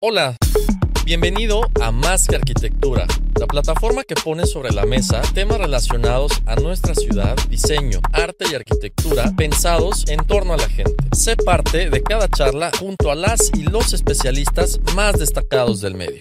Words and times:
Hola, 0.00 0.36
bienvenido 1.04 1.62
a 1.82 1.90
Más 1.90 2.28
que 2.28 2.36
Arquitectura, 2.36 3.04
la 3.36 3.48
plataforma 3.48 4.04
que 4.04 4.14
pone 4.14 4.46
sobre 4.46 4.70
la 4.70 4.86
mesa 4.86 5.20
temas 5.34 5.58
relacionados 5.58 6.40
a 6.46 6.54
nuestra 6.54 6.94
ciudad, 6.94 7.36
diseño, 7.48 7.98
arte 8.12 8.44
y 8.48 8.54
arquitectura 8.54 9.32
pensados 9.36 10.08
en 10.08 10.24
torno 10.24 10.52
a 10.52 10.56
la 10.56 10.68
gente. 10.68 10.94
Sé 11.10 11.34
parte 11.34 11.90
de 11.90 12.00
cada 12.04 12.28
charla 12.28 12.70
junto 12.78 13.10
a 13.10 13.16
las 13.16 13.50
y 13.54 13.64
los 13.64 13.92
especialistas 13.92 14.78
más 14.94 15.18
destacados 15.18 15.80
del 15.80 15.96
medio. 15.96 16.20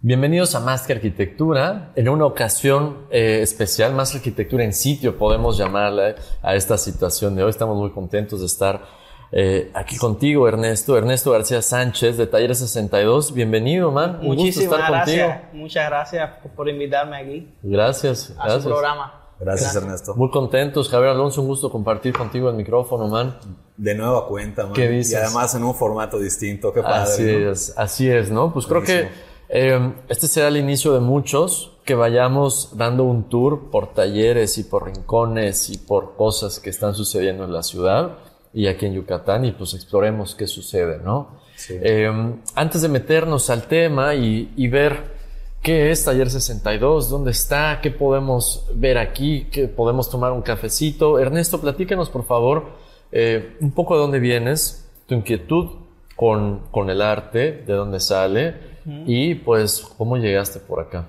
Bienvenidos 0.00 0.54
a 0.54 0.60
Más 0.60 0.86
que 0.86 0.92
Arquitectura, 0.92 1.92
en 1.96 2.08
una 2.08 2.26
ocasión 2.26 3.08
eh, 3.10 3.40
especial, 3.42 3.94
Más 3.94 4.14
Arquitectura 4.14 4.62
en 4.62 4.72
sitio, 4.72 5.18
podemos 5.18 5.58
llamarla 5.58 6.14
a 6.40 6.54
esta 6.54 6.78
situación 6.78 7.34
de 7.34 7.42
hoy. 7.42 7.50
Estamos 7.50 7.76
muy 7.76 7.90
contentos 7.90 8.38
de 8.38 8.46
estar 8.46 9.05
eh, 9.32 9.70
aquí 9.74 9.96
contigo, 9.96 10.46
Ernesto. 10.48 10.96
Ernesto 10.96 11.32
García 11.32 11.62
Sánchez, 11.62 12.16
de 12.16 12.26
Taller 12.26 12.54
62. 12.54 13.32
Bienvenido, 13.34 13.90
man. 13.90 14.18
Un 14.20 14.26
Muchísimas 14.26 14.68
gusto 14.68 14.76
estar 14.76 14.90
gracias. 14.90 15.28
contigo. 15.28 15.62
Muchas 15.62 15.88
gracias 15.88 16.30
por 16.54 16.68
invitarme 16.68 17.16
aquí 17.16 17.54
Gracias, 17.62 18.30
a 18.38 18.44
gracias. 18.44 18.62
su 18.62 18.68
programa. 18.68 19.22
Gracias, 19.38 19.76
Ernesto. 19.76 20.14
Muy 20.14 20.30
contentos, 20.30 20.88
Javier 20.88 21.10
Alonso, 21.10 21.42
un 21.42 21.48
gusto 21.48 21.70
compartir 21.70 22.14
contigo 22.14 22.48
el 22.48 22.56
micrófono, 22.56 23.06
man. 23.08 23.36
De 23.76 23.94
nueva 23.94 24.26
cuenta, 24.26 24.64
man. 24.64 24.72
¿Qué 24.72 24.88
dices? 24.88 25.12
Y 25.12 25.16
además 25.16 25.54
en 25.54 25.64
un 25.64 25.74
formato 25.74 26.18
distinto. 26.18 26.72
Qué 26.72 26.82
padre. 26.82 27.02
Así 27.02 27.22
¿no? 27.22 27.50
es, 27.50 27.74
así 27.76 28.10
es, 28.10 28.30
¿no? 28.30 28.52
Pues 28.52 28.66
creo 28.66 28.82
que 28.82 29.08
eh, 29.50 29.92
este 30.08 30.26
será 30.28 30.48
el 30.48 30.56
inicio 30.56 30.94
de 30.94 31.00
muchos 31.00 31.72
que 31.84 31.94
vayamos 31.94 32.76
dando 32.78 33.04
un 33.04 33.28
tour 33.28 33.70
por 33.70 33.92
talleres 33.92 34.56
y 34.56 34.64
por 34.64 34.86
rincones 34.86 35.68
y 35.68 35.78
por 35.78 36.16
cosas 36.16 36.58
que 36.58 36.70
están 36.70 36.94
sucediendo 36.94 37.44
en 37.44 37.52
la 37.52 37.62
ciudad 37.62 38.16
y 38.56 38.68
aquí 38.68 38.86
en 38.86 38.94
Yucatán 38.94 39.44
y 39.44 39.52
pues 39.52 39.74
exploremos 39.74 40.34
qué 40.34 40.46
sucede, 40.46 40.98
¿no? 41.04 41.28
Sí. 41.56 41.74
Eh, 41.78 42.10
antes 42.54 42.80
de 42.80 42.88
meternos 42.88 43.50
al 43.50 43.64
tema 43.64 44.14
y, 44.14 44.50
y 44.56 44.68
ver 44.68 45.14
qué 45.62 45.90
es 45.90 46.06
Taller 46.06 46.30
62, 46.30 47.10
dónde 47.10 47.32
está, 47.32 47.80
qué 47.82 47.90
podemos 47.90 48.66
ver 48.74 48.96
aquí, 48.96 49.46
qué 49.52 49.68
podemos 49.68 50.08
tomar 50.08 50.32
un 50.32 50.40
cafecito. 50.40 51.18
Ernesto, 51.18 51.60
platícanos 51.60 52.08
por 52.08 52.24
favor 52.24 52.70
eh, 53.12 53.58
un 53.60 53.72
poco 53.72 53.94
de 53.94 54.00
dónde 54.00 54.20
vienes, 54.20 54.88
tu 55.06 55.14
inquietud 55.14 55.72
con, 56.16 56.60
con 56.70 56.88
el 56.88 57.02
arte, 57.02 57.62
de 57.66 57.74
dónde 57.74 58.00
sale 58.00 58.76
y 59.04 59.34
pues 59.34 59.82
cómo 59.98 60.16
llegaste 60.16 60.60
por 60.60 60.80
acá. 60.80 61.08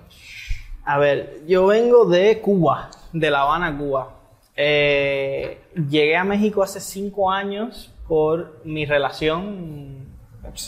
A 0.83 0.97
ver, 0.97 1.43
yo 1.47 1.65
vengo 1.67 2.03
de 2.05 2.41
Cuba, 2.41 2.89
de 3.13 3.31
La 3.31 3.43
Habana, 3.43 3.77
Cuba. 3.77 4.17
Eh, 4.59 5.59
llegué 5.89 6.15
a 6.17 6.23
México 6.23 6.63
hace 6.63 6.79
cinco 6.79 7.31
años 7.31 7.91
por 8.07 8.59
mi 8.63 8.85
relación 8.85 10.07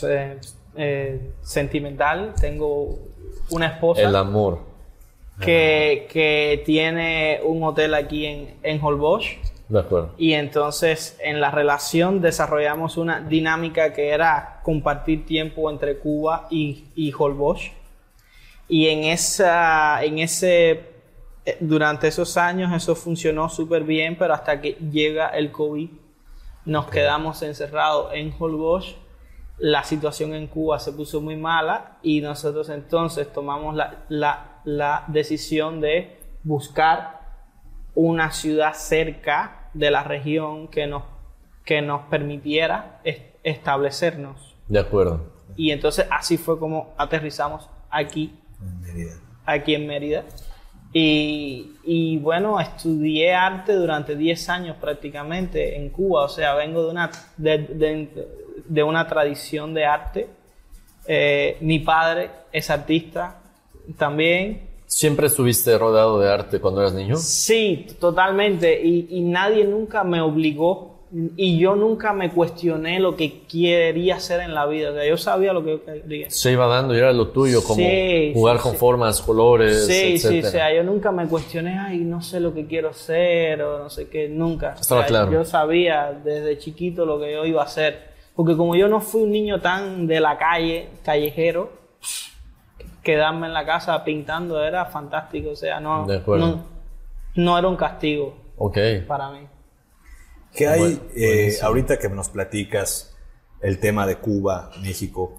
eh, 0.04 0.38
eh, 0.76 1.32
sentimental. 1.42 2.34
Tengo 2.40 2.98
una 3.50 3.66
esposa 3.66 4.02
El 4.02 4.16
amor. 4.16 4.60
que, 5.40 6.06
que 6.10 6.62
tiene 6.64 7.40
un 7.44 7.62
hotel 7.62 7.94
aquí 7.94 8.26
en, 8.26 8.54
en 8.62 8.82
Holbox. 8.82 9.26
De 9.68 9.78
acuerdo. 9.78 10.10
Y 10.18 10.32
entonces 10.32 11.16
en 11.22 11.40
la 11.40 11.50
relación 11.50 12.20
desarrollamos 12.20 12.96
una 12.96 13.20
dinámica 13.20 13.92
que 13.92 14.08
era 14.10 14.60
compartir 14.64 15.24
tiempo 15.26 15.70
entre 15.70 15.98
Cuba 15.98 16.48
y, 16.50 16.86
y 16.96 17.12
Holbox. 17.16 17.70
Y 18.68 18.88
en, 18.88 19.04
esa, 19.04 20.02
en 20.04 20.18
ese, 20.18 20.89
durante 21.60 22.08
esos 22.08 22.36
años 22.36 22.72
eso 22.72 22.94
funcionó 22.94 23.48
súper 23.48 23.84
bien, 23.84 24.16
pero 24.18 24.34
hasta 24.34 24.60
que 24.60 24.72
llega 24.72 25.28
el 25.28 25.50
COVID 25.50 25.88
nos 26.66 26.90
quedamos 26.90 27.42
encerrados 27.42 28.12
en 28.14 28.32
Holbox. 28.38 28.94
La 29.58 29.82
situación 29.84 30.34
en 30.34 30.46
Cuba 30.46 30.78
se 30.78 30.92
puso 30.92 31.20
muy 31.20 31.36
mala 31.36 31.98
y 32.02 32.20
nosotros 32.20 32.68
entonces 32.70 33.30
tomamos 33.32 33.74
la, 33.74 34.04
la, 34.08 34.60
la 34.64 35.04
decisión 35.08 35.80
de 35.80 36.18
buscar 36.44 37.20
una 37.94 38.30
ciudad 38.30 38.72
cerca 38.74 39.68
de 39.74 39.90
la 39.90 40.02
región 40.04 40.68
que 40.68 40.86
nos, 40.86 41.02
que 41.64 41.82
nos 41.82 42.02
permitiera 42.02 43.00
es- 43.04 43.20
establecernos. 43.42 44.54
De 44.68 44.78
acuerdo. 44.78 45.26
Y 45.56 45.72
entonces 45.72 46.06
así 46.10 46.38
fue 46.38 46.58
como 46.58 46.94
aterrizamos 46.96 47.68
aquí, 47.90 48.38
En 48.62 48.80
Mérida. 48.80 49.12
aquí 49.44 49.74
en 49.74 49.86
Mérida. 49.86 50.24
Y, 50.92 51.72
y 51.84 52.18
bueno, 52.18 52.58
estudié 52.60 53.32
arte 53.32 53.74
durante 53.74 54.16
10 54.16 54.48
años 54.48 54.76
prácticamente 54.80 55.76
en 55.76 55.90
Cuba, 55.90 56.24
o 56.24 56.28
sea, 56.28 56.54
vengo 56.54 56.84
de 56.84 56.90
una, 56.90 57.10
de, 57.36 57.58
de- 57.58 58.28
de 58.66 58.82
una 58.82 59.06
tradición 59.06 59.72
de 59.74 59.84
arte. 59.84 60.28
Eh, 61.06 61.56
mi 61.60 61.78
padre 61.80 62.30
es 62.52 62.70
artista 62.70 63.36
también, 63.96 64.68
¿Siempre 64.86 65.28
estuviste 65.28 65.78
rodeado 65.78 66.18
de 66.18 66.28
arte 66.28 66.58
cuando 66.60 66.80
eras 66.80 66.94
niño? 66.94 67.14
Sí, 67.16 67.86
totalmente. 68.00 68.80
Y, 68.84 69.06
y 69.10 69.20
nadie 69.20 69.64
nunca 69.64 70.02
me 70.02 70.20
obligó. 70.20 70.89
Y 71.36 71.58
yo 71.58 71.74
nunca 71.74 72.12
me 72.12 72.30
cuestioné 72.30 73.00
lo 73.00 73.16
que 73.16 73.42
quería 73.42 74.16
hacer 74.16 74.40
en 74.42 74.54
la 74.54 74.66
vida. 74.66 74.90
O 74.90 74.94
sea, 74.94 75.04
yo 75.08 75.16
sabía 75.16 75.52
lo 75.52 75.64
que 75.64 75.70
yo 75.72 75.84
quería. 75.84 76.30
Se 76.30 76.52
iba 76.52 76.66
dando 76.68 76.94
y 76.94 76.98
era 76.98 77.12
lo 77.12 77.28
tuyo, 77.28 77.64
como 77.64 77.80
Sí, 77.80 78.30
jugar 78.32 78.58
sí, 78.58 78.62
con 78.62 78.72
sí. 78.72 78.78
formas, 78.78 79.20
colores, 79.20 79.86
Sí, 79.86 80.18
sí, 80.18 80.38
o 80.40 80.42
sea, 80.46 80.72
yo 80.72 80.84
nunca 80.84 81.10
me 81.10 81.26
cuestioné, 81.26 81.76
ay, 81.78 81.98
no 81.98 82.22
sé 82.22 82.38
lo 82.38 82.54
que 82.54 82.66
quiero 82.66 82.92
ser 82.92 83.60
o 83.62 83.78
no 83.80 83.90
sé 83.90 84.08
qué, 84.08 84.28
nunca. 84.28 84.74
O 84.78 84.80
Estaba 84.80 85.00
sea, 85.00 85.08
claro. 85.08 85.32
Yo 85.32 85.44
sabía 85.44 86.12
desde 86.24 86.58
chiquito 86.58 87.04
lo 87.04 87.18
que 87.18 87.32
yo 87.32 87.44
iba 87.44 87.62
a 87.62 87.64
hacer. 87.64 88.10
Porque 88.36 88.56
como 88.56 88.76
yo 88.76 88.86
no 88.86 89.00
fui 89.00 89.22
un 89.24 89.32
niño 89.32 89.60
tan 89.60 90.06
de 90.06 90.20
la 90.20 90.38
calle, 90.38 90.90
callejero, 91.04 91.72
quedarme 93.02 93.48
en 93.48 93.52
la 93.54 93.66
casa 93.66 94.04
pintando 94.04 94.62
era 94.62 94.84
fantástico. 94.86 95.50
O 95.50 95.56
sea, 95.56 95.80
no, 95.80 96.06
De 96.06 96.20
no, 96.38 96.64
no 97.34 97.58
era 97.58 97.66
un 97.68 97.76
castigo 97.76 98.34
Ok. 98.58 98.78
para 99.08 99.30
mí. 99.30 99.40
¿Qué 100.54 100.66
hay 100.68 100.80
Bueno, 100.80 101.00
eh, 101.14 101.56
ahorita 101.62 101.98
que 101.98 102.08
nos 102.08 102.28
platicas 102.28 103.16
el 103.60 103.78
tema 103.78 104.06
de 104.06 104.16
Cuba, 104.16 104.70
México? 104.82 105.34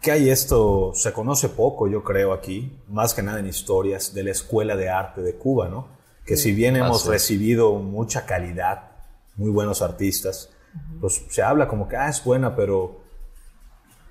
¿Qué 0.00 0.12
hay 0.12 0.30
esto? 0.30 0.92
Se 0.94 1.12
conoce 1.12 1.48
poco, 1.48 1.88
yo 1.88 2.04
creo, 2.04 2.32
aquí, 2.32 2.72
más 2.88 3.12
que 3.14 3.22
nada 3.22 3.40
en 3.40 3.46
historias 3.46 4.14
de 4.14 4.22
la 4.24 4.30
Escuela 4.30 4.76
de 4.76 4.88
Arte 4.88 5.20
de 5.22 5.34
Cuba, 5.36 5.68
¿no? 5.68 5.88
Que 6.24 6.36
si 6.36 6.52
bien 6.52 6.76
hemos 6.76 6.98
Así 7.02 7.06
es. 7.08 7.12
recibido 7.12 7.74
mucha 7.74 8.24
calidad, 8.26 8.90
muy 9.36 9.50
buenos 9.50 9.82
artistas, 9.82 10.50
pues 11.00 11.22
se 11.30 11.42
habla 11.42 11.68
como 11.68 11.88
que 11.88 11.96
ah, 11.96 12.08
es 12.08 12.22
buena, 12.22 12.54
pero 12.54 13.00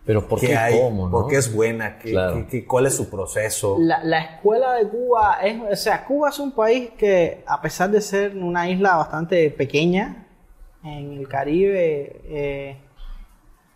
Pero 0.05 0.27
¿por 0.27 0.39
¿qué, 0.39 0.47
qué, 0.47 0.57
hay? 0.57 0.79
cómo, 0.79 1.05
no? 1.05 1.11
¿Por 1.11 1.27
qué 1.27 1.37
es 1.37 1.53
buena? 1.53 1.97
¿Qué, 1.99 2.11
Claro. 2.11 2.35
qué- 2.35 2.47
qué- 2.47 2.65
¿Cuál 2.67 2.85
es 2.87 2.95
su 2.95 3.09
proceso? 3.09 3.77
La, 3.79 4.03
la 4.03 4.19
escuela 4.21 4.73
de 4.75 4.87
Cuba 4.87 5.39
es, 5.43 5.59
o 5.71 5.75
sea, 5.75 6.05
Cuba 6.05 6.29
es 6.29 6.39
un 6.39 6.51
país 6.51 6.89
que 6.97 7.43
a 7.47 7.61
pesar 7.61 7.89
de 7.91 8.01
ser 8.01 8.35
una 8.35 8.69
isla 8.69 8.95
bastante 8.97 9.49
pequeña 9.51 10.24
en 10.85 11.17
el 11.17 11.27
Caribe, 11.27 12.21
eh, 12.25 12.77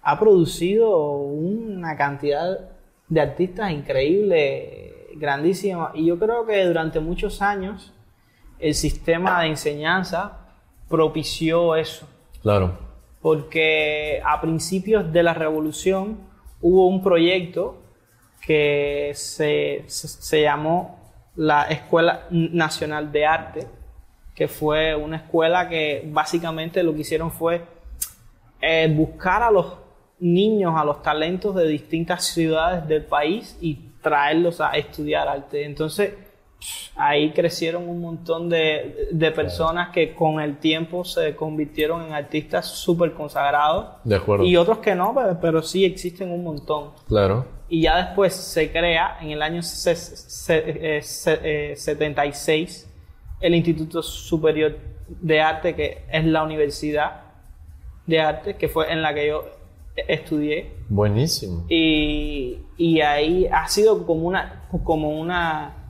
ha 0.01 0.19
producido 0.19 1.17
una 1.17 1.97
cantidad 1.97 2.69
de 3.07 3.21
artistas 3.21 3.71
increíble, 3.71 5.07
grandísima. 5.15 5.91
Y 5.95 6.05
yo 6.05 6.19
creo 6.19 6.45
que 6.45 6.63
durante 6.65 6.99
muchos 6.99 7.41
años 7.41 7.93
el 8.59 8.73
sistema 8.75 9.41
de 9.41 9.47
enseñanza 9.47 10.37
propició 10.87 11.75
eso 11.75 12.07
Claro. 12.41 12.77
porque 13.21 14.21
a 14.25 14.39
principios 14.41 15.11
de 15.11 15.23
la 15.23 15.33
revolución 15.33 16.17
hubo 16.61 16.87
un 16.87 17.01
proyecto 17.01 17.81
que 18.45 19.11
se, 19.15 19.83
se- 19.87 20.07
se 20.07 20.41
llamó 20.41 20.97
la 21.35 21.63
Escuela 21.63 22.25
Nacional 22.31 23.11
de 23.11 23.25
Arte, 23.25 23.67
que 24.39 24.47
fue 24.47 24.95
una 24.95 25.17
escuela 25.17 25.67
que 25.69 26.01
básicamente 26.07 26.81
lo 26.81 26.93
que 26.95 27.01
hicieron 27.01 27.29
fue 27.29 27.61
eh, 28.61 28.91
buscar 28.95 29.43
a 29.43 29.51
los 29.51 29.73
niños, 30.19 30.73
a 30.77 30.83
los 30.85 31.01
talentos 31.03 31.53
de 31.55 31.67
distintas 31.67 32.23
ciudades 32.25 32.87
del 32.87 33.03
país 33.03 33.57
y 33.61 33.75
traerlos 34.01 34.61
a 34.61 34.71
estudiar 34.77 35.27
arte. 35.27 35.65
Entonces, 35.65 36.13
ahí 36.95 37.31
crecieron 37.31 37.87
un 37.87 38.01
montón 38.01 38.49
de, 38.49 39.09
de 39.11 39.31
personas 39.31 39.89
que 39.89 40.13
con 40.13 40.39
el 40.41 40.57
tiempo 40.57 41.03
se 41.03 41.35
convirtieron 41.35 42.01
en 42.07 42.13
artistas 42.13 42.65
súper 42.67 43.13
consagrados. 43.13 43.87
De 44.05 44.15
acuerdo. 44.15 44.45
Y 44.45 44.55
otros 44.57 44.79
que 44.79 44.95
no, 44.95 45.13
pero, 45.13 45.37
pero 45.41 45.61
sí 45.61 45.83
existen 45.85 46.31
un 46.31 46.43
montón. 46.45 46.91
Claro. 47.07 47.45
Y 47.69 47.81
ya 47.83 47.97
después 48.05 48.33
se 48.33 48.71
crea 48.71 49.17
en 49.21 49.31
el 49.31 49.41
año 49.41 49.61
se- 49.61 49.95
se- 49.95 50.97
eh, 50.97 51.01
se- 51.01 51.71
eh, 51.71 51.75
76 51.75 52.88
el 53.41 53.55
Instituto 53.55 54.01
Superior 54.01 54.77
de 55.07 55.41
Arte, 55.41 55.75
que 55.75 56.03
es 56.11 56.25
la 56.25 56.43
Universidad 56.43 57.21
de 58.05 58.19
Arte, 58.19 58.55
que 58.55 58.67
fue 58.67 58.91
en 58.91 59.01
la 59.01 59.13
que 59.13 59.27
yo 59.27 59.45
estudié. 60.07 60.71
Buenísimo. 60.87 61.65
Y, 61.69 62.59
y 62.77 63.01
ahí 63.01 63.47
ha 63.51 63.67
sido 63.67 64.05
como 64.05 64.27
una, 64.27 64.67
como 64.83 65.19
una, 65.19 65.89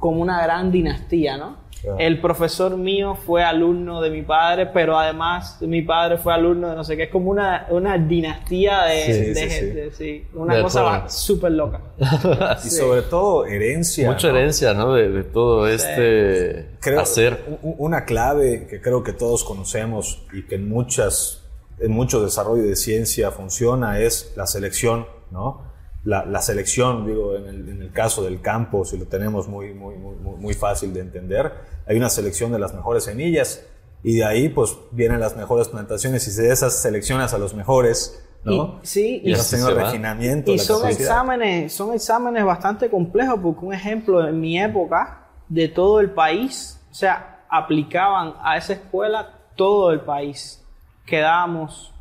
como 0.00 0.20
una 0.20 0.42
gran 0.42 0.70
dinastía, 0.70 1.36
¿no? 1.36 1.56
El 1.98 2.20
profesor 2.20 2.76
mío 2.76 3.14
fue 3.14 3.42
alumno 3.42 4.02
de 4.02 4.10
mi 4.10 4.22
padre, 4.22 4.66
pero 4.66 4.98
además 4.98 5.56
mi 5.62 5.80
padre 5.82 6.18
fue 6.18 6.34
alumno 6.34 6.68
de 6.70 6.76
no 6.76 6.84
sé 6.84 6.96
qué. 6.96 7.04
Es 7.04 7.10
como 7.10 7.30
una, 7.30 7.66
una 7.70 7.96
dinastía 7.96 8.82
de, 8.84 9.02
Sí, 9.04 9.12
de 9.12 9.34
sí, 9.34 9.40
sí. 9.40 9.48
gente, 9.50 9.90
sí. 9.92 10.26
Una 10.34 10.56
De 10.56 10.62
cosa 10.62 10.80
acuerdo. 10.80 11.02
va- 11.04 11.08
súper 11.08 11.52
loca. 11.52 11.80
Y 12.64 12.68
sobre 12.68 13.02
todo 13.02 13.46
herencia. 13.46 14.10
Mucha 14.10 14.28
¿no? 14.30 14.36
herencia, 14.36 14.74
¿no? 14.74 14.92
De, 14.94 15.08
de 15.10 15.22
todo 15.24 15.66
este 15.68 16.66
creo, 16.80 17.00
hacer. 17.00 17.38
Una 17.62 18.04
clave 18.04 18.66
que 18.68 18.80
creo 18.80 19.02
que 19.02 19.12
todos 19.14 19.42
conocemos 19.44 20.22
y 20.32 20.42
que 20.42 20.56
en 20.56 20.68
muchas, 20.68 21.44
en 21.78 21.92
mucho 21.92 22.22
desarrollo 22.22 22.62
de 22.62 22.76
ciencia 22.76 23.30
funciona 23.30 24.00
es 24.00 24.32
la 24.36 24.46
selección, 24.46 25.06
¿no? 25.30 25.69
La, 26.02 26.24
la 26.24 26.40
selección, 26.40 27.06
digo, 27.06 27.36
en 27.36 27.46
el, 27.46 27.68
en 27.68 27.82
el 27.82 27.92
caso 27.92 28.22
del 28.24 28.40
campo, 28.40 28.84
si 28.86 28.96
lo 28.96 29.04
tenemos 29.04 29.48
muy, 29.48 29.74
muy, 29.74 29.96
muy, 29.96 30.54
fácil 30.54 30.94
de 30.94 31.00
entender, 31.00 31.52
hay 31.86 31.96
una 31.98 32.08
selección 32.08 32.52
de 32.52 32.58
las 32.58 32.72
mejores 32.74 33.04
semillas 33.04 33.66
y 34.02 34.16
de 34.16 34.24
ahí 34.24 34.48
pues 34.48 34.78
vienen 34.92 35.20
las 35.20 35.36
mejores 35.36 35.68
plantaciones 35.68 36.26
y 36.26 36.40
de 36.40 36.50
esas 36.50 36.80
seleccionas 36.80 37.34
a 37.34 37.38
los 37.38 37.52
mejores, 37.52 38.24
¿no? 38.44 38.80
Y- 38.82 38.86
sí, 38.86 39.20
y 39.22 39.30
y- 39.30 39.34
refinamiento. 39.34 40.52
Y 40.52 40.56
la 40.56 40.62
son 40.62 40.80
capacidad. 40.80 41.02
exámenes, 41.02 41.72
son 41.74 41.92
exámenes 41.92 42.44
bastante 42.46 42.88
complejos, 42.88 43.38
porque 43.42 43.66
un 43.66 43.74
ejemplo, 43.74 44.26
en 44.26 44.40
mi 44.40 44.58
época, 44.58 45.28
de 45.50 45.68
todo 45.68 46.00
el 46.00 46.10
país, 46.12 46.80
o 46.90 46.94
sea, 46.94 47.44
aplicaban 47.50 48.34
a 48.42 48.56
esa 48.56 48.72
escuela 48.72 49.34
todo 49.54 49.90
el 49.90 50.00
país. 50.00 50.64
Quedábamos 51.04 51.92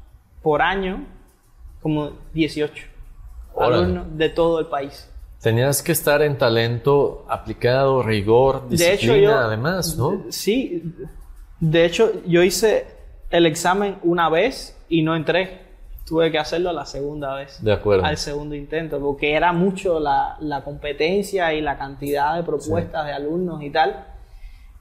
por 0.41 0.61
año 0.61 1.05
como 1.81 2.11
18 2.33 2.85
Órale. 3.59 3.83
alumnos 3.83 4.17
de 4.17 4.29
todo 4.29 4.59
el 4.59 4.65
país. 4.67 5.09
Tenías 5.41 5.81
que 5.81 5.91
estar 5.93 6.21
en 6.21 6.37
talento 6.37 7.25
aplicado, 7.29 8.03
rigor, 8.03 8.63
De 8.67 8.71
disciplina, 8.75 9.13
hecho, 9.15 9.21
yo. 9.21 9.37
además, 9.37 9.95
¿no? 9.97 10.23
Sí. 10.29 10.83
De 11.59 11.85
hecho, 11.85 12.11
yo 12.25 12.43
hice 12.43 12.87
el 13.29 13.45
examen 13.45 13.97
una 14.03 14.29
vez 14.29 14.77
y 14.89 15.01
no 15.01 15.15
entré. 15.15 15.69
Tuve 16.05 16.31
que 16.31 16.39
hacerlo 16.39 16.73
la 16.73 16.85
segunda 16.85 17.35
vez. 17.35 17.63
De 17.63 17.71
acuerdo. 17.71 18.03
Al 18.03 18.17
segundo 18.17 18.55
intento, 18.55 18.99
porque 18.99 19.33
era 19.33 19.53
mucho 19.53 19.99
la, 19.99 20.35
la 20.39 20.63
competencia 20.63 21.53
y 21.53 21.61
la 21.61 21.77
cantidad 21.77 22.35
de 22.35 22.43
propuestas 22.43 23.05
de 23.05 23.13
alumnos 23.13 23.61
y 23.61 23.69
tal. 23.69 24.07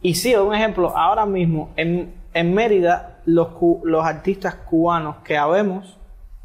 Y 0.01 0.15
sí, 0.15 0.35
un 0.35 0.55
ejemplo, 0.55 0.97
ahora 0.97 1.27
mismo 1.27 1.71
en, 1.77 2.15
en 2.33 2.55
Mérida, 2.55 3.21
los, 3.27 3.49
los 3.83 4.05
artistas 4.05 4.55
cubanos 4.55 5.17
que 5.25 5.37
habemos, 5.37 5.99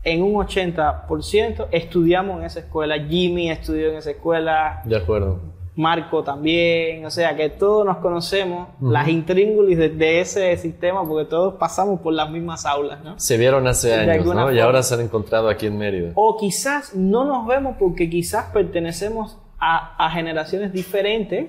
en 0.04 0.22
un 0.24 0.34
80% 0.36 1.68
estudiamos 1.72 2.40
en 2.40 2.46
esa 2.46 2.60
escuela. 2.60 2.96
Jimmy 3.08 3.50
estudió 3.50 3.90
en 3.92 3.98
esa 3.98 4.12
escuela, 4.12 4.82
De 4.86 4.98
acuerdo. 4.98 5.40
Marco 5.76 6.24
también, 6.24 7.04
o 7.04 7.10
sea 7.10 7.36
que 7.36 7.50
todos 7.50 7.84
nos 7.84 7.98
conocemos, 7.98 8.68
las 8.80 9.08
intríngulis 9.08 9.76
de, 9.76 9.90
de 9.90 10.22
ese 10.22 10.56
sistema, 10.58 11.04
porque 11.04 11.26
todos 11.28 11.56
pasamos 11.56 12.00
por 12.02 12.14
las 12.14 12.30
mismas 12.30 12.64
aulas, 12.68 13.04
¿no? 13.04 13.20
Se 13.20 13.38
vieron 13.38 13.66
hace 13.66 13.88
De 13.88 14.12
años, 14.12 14.26
¿no? 14.36 14.52
Y 14.52 14.60
ahora 14.60 14.84
se 14.84 14.94
han 14.94 15.02
encontrado 15.02 15.50
aquí 15.50 15.66
en 15.66 15.80
Mérida. 15.80 16.12
O 16.14 16.38
quizás 16.38 16.94
no 16.96 17.26
nos 17.26 17.48
vemos 17.48 17.78
porque 17.80 18.08
quizás 18.08 18.52
pertenecemos 18.54 19.40
a, 19.60 19.96
a 19.98 20.12
generaciones 20.12 20.72
diferentes, 20.74 21.48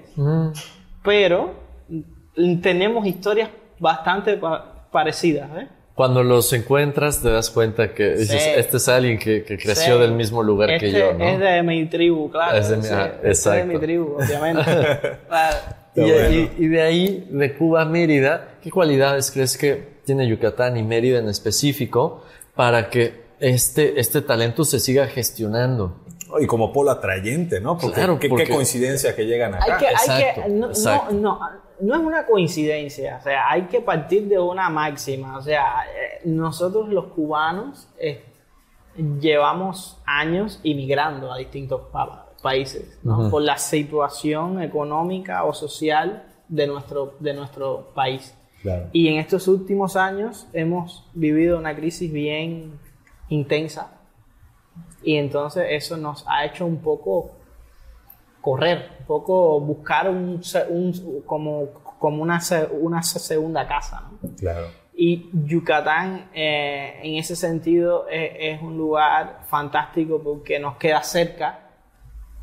pero 1.03 1.51
tenemos 2.63 3.07
historias 3.07 3.51
bastante 3.79 4.37
pa- 4.39 4.89
parecidas, 4.91 5.51
¿eh? 5.59 5.69
Cuando 5.95 6.25
los 6.25 6.53
encuentras 6.53 7.23
te 7.23 7.31
das 7.31 7.51
cuenta 7.51 7.95
que 7.95 8.17
dices, 8.17 8.43
Sí. 8.43 8.51
este 8.57 8.79
es 8.79 8.89
alguien 8.89 9.17
que, 9.19 9.45
que 9.45 9.57
creció 9.57 9.95
Sí. 9.95 10.01
del 10.01 10.13
mismo 10.13 10.43
lugar 10.43 10.69
que 10.79 10.87
Este 10.89 10.99
yo, 10.99 11.13
¿no? 11.15 11.25
Es 11.25 11.39
de 11.39 11.63
mi 11.63 11.87
tribu, 11.87 12.31
claro. 12.33 12.59
Es 12.59 12.69
de 12.69 12.77
mi- 12.79 12.83
sí, 12.83 12.89
ah, 12.93 13.13
este 13.23 13.31
es 13.31 13.45
de 13.45 13.65
mi 13.65 13.79
tribu, 13.79 14.17
obviamente. 14.17 14.63
Claro. 15.29 15.57
Y, 15.97 16.01
Está 16.01 16.29
bueno. 16.29 16.31
y- 16.59 16.65
y 16.65 16.67
de 16.69 16.83
ahí, 16.83 17.29
de 17.31 17.55
Cuba 17.55 17.83
a 17.83 17.85
Mérida, 17.85 18.49
¿qué 18.61 18.71
cualidades 18.73 19.31
crees 19.31 19.57
que 19.57 19.95
tiene 20.05 20.27
Yucatán 20.27 20.77
y 20.77 20.83
Mérida 20.83 21.21
en 21.21 21.29
específico 21.29 22.25
para 22.57 22.91
que 22.91 23.23
este, 23.39 24.01
este 24.01 24.21
talento 24.21 24.65
se 24.65 24.81
siga 24.81 25.07
gestionando? 25.07 26.04
Y 26.41 26.47
como 26.47 26.73
polo 26.73 26.91
atrayente, 26.91 27.61
¿no? 27.61 27.77
Porque, 27.79 27.95
Claro, 27.95 28.19
qué, 28.19 28.29
porque- 28.29 28.45
qué 28.45 28.55
coincidencia 28.55 29.15
que 29.15 29.25
llegan 29.27 29.55
acá. 29.55 29.65
hay 29.75 29.79
que, 29.81 29.87
hay 29.87 29.93
exacto, 29.95 30.43
que, 30.43 30.49
no, 30.51 30.67
exacto. 30.69 31.15
no, 31.15 31.21
no, 31.39 31.51
no 31.81 31.95
es 31.95 32.01
una 32.01 32.27
coincidencia, 32.27 33.19
o 33.21 33.23
sea, 33.25 33.51
hay 33.51 33.63
que 33.63 33.81
partir 33.81 34.29
de 34.29 34.39
una 34.39 34.71
máxima, 34.71 35.37
o 35.39 35.43
sea, 35.43 35.85
eh, 35.89 36.21
nosotros 36.25 36.89
los 36.89 37.07
cubanos 37.07 37.89
eh, 37.99 38.25
llevamos 39.21 39.99
años 40.07 40.61
inmigrando 40.63 41.33
a 41.33 41.39
distintos 41.39 41.83
pa- 41.93 42.27
países, 42.43 42.99
¿no? 43.03 43.31
por 43.31 43.43
la 43.43 43.57
situación 43.59 44.63
económica 44.63 45.45
o 45.45 45.53
social 45.53 46.25
de 46.49 46.67
nuestro, 46.67 47.15
de 47.19 47.33
nuestro 47.35 47.91
país. 47.95 48.35
Claro. 48.63 48.89
Y 48.93 49.09
en 49.09 49.17
estos 49.19 49.49
últimos 49.49 49.97
años 49.97 50.47
hemos 50.53 51.07
vivido 51.15 51.59
una 51.59 51.75
crisis 51.75 52.13
bien 52.13 52.79
intensa 53.29 53.94
y 55.05 55.17
entonces 55.17 55.67
eso 55.71 55.97
nos 55.97 56.25
ha 56.29 56.45
hecho 56.45 56.65
un 56.67 56.79
poco 56.79 57.31
correr, 58.41 58.91
un 59.01 59.07
poco 59.07 59.61
buscar 59.61 60.09
un, 60.11 60.41
un- 60.71 61.23
como, 61.27 61.67
como 61.99 62.23
una, 62.23 62.41
una 62.81 63.03
se- 63.03 63.19
segunda 63.19 63.67
casa. 63.67 64.11
¿no? 64.23 64.31
Claro. 64.37 64.67
Y 64.97 65.29
Yucatán 65.47 66.29
eh, 66.35 67.01
en 67.03 67.17
ese 67.17 67.35
sentido 67.37 68.07
es, 68.09 68.31
es 68.39 68.63
un 68.63 68.77
lugar 68.77 69.41
fantástico 69.49 70.21
porque 70.23 70.59
nos 70.59 70.77
queda 70.77 71.03
cerca, 71.03 71.71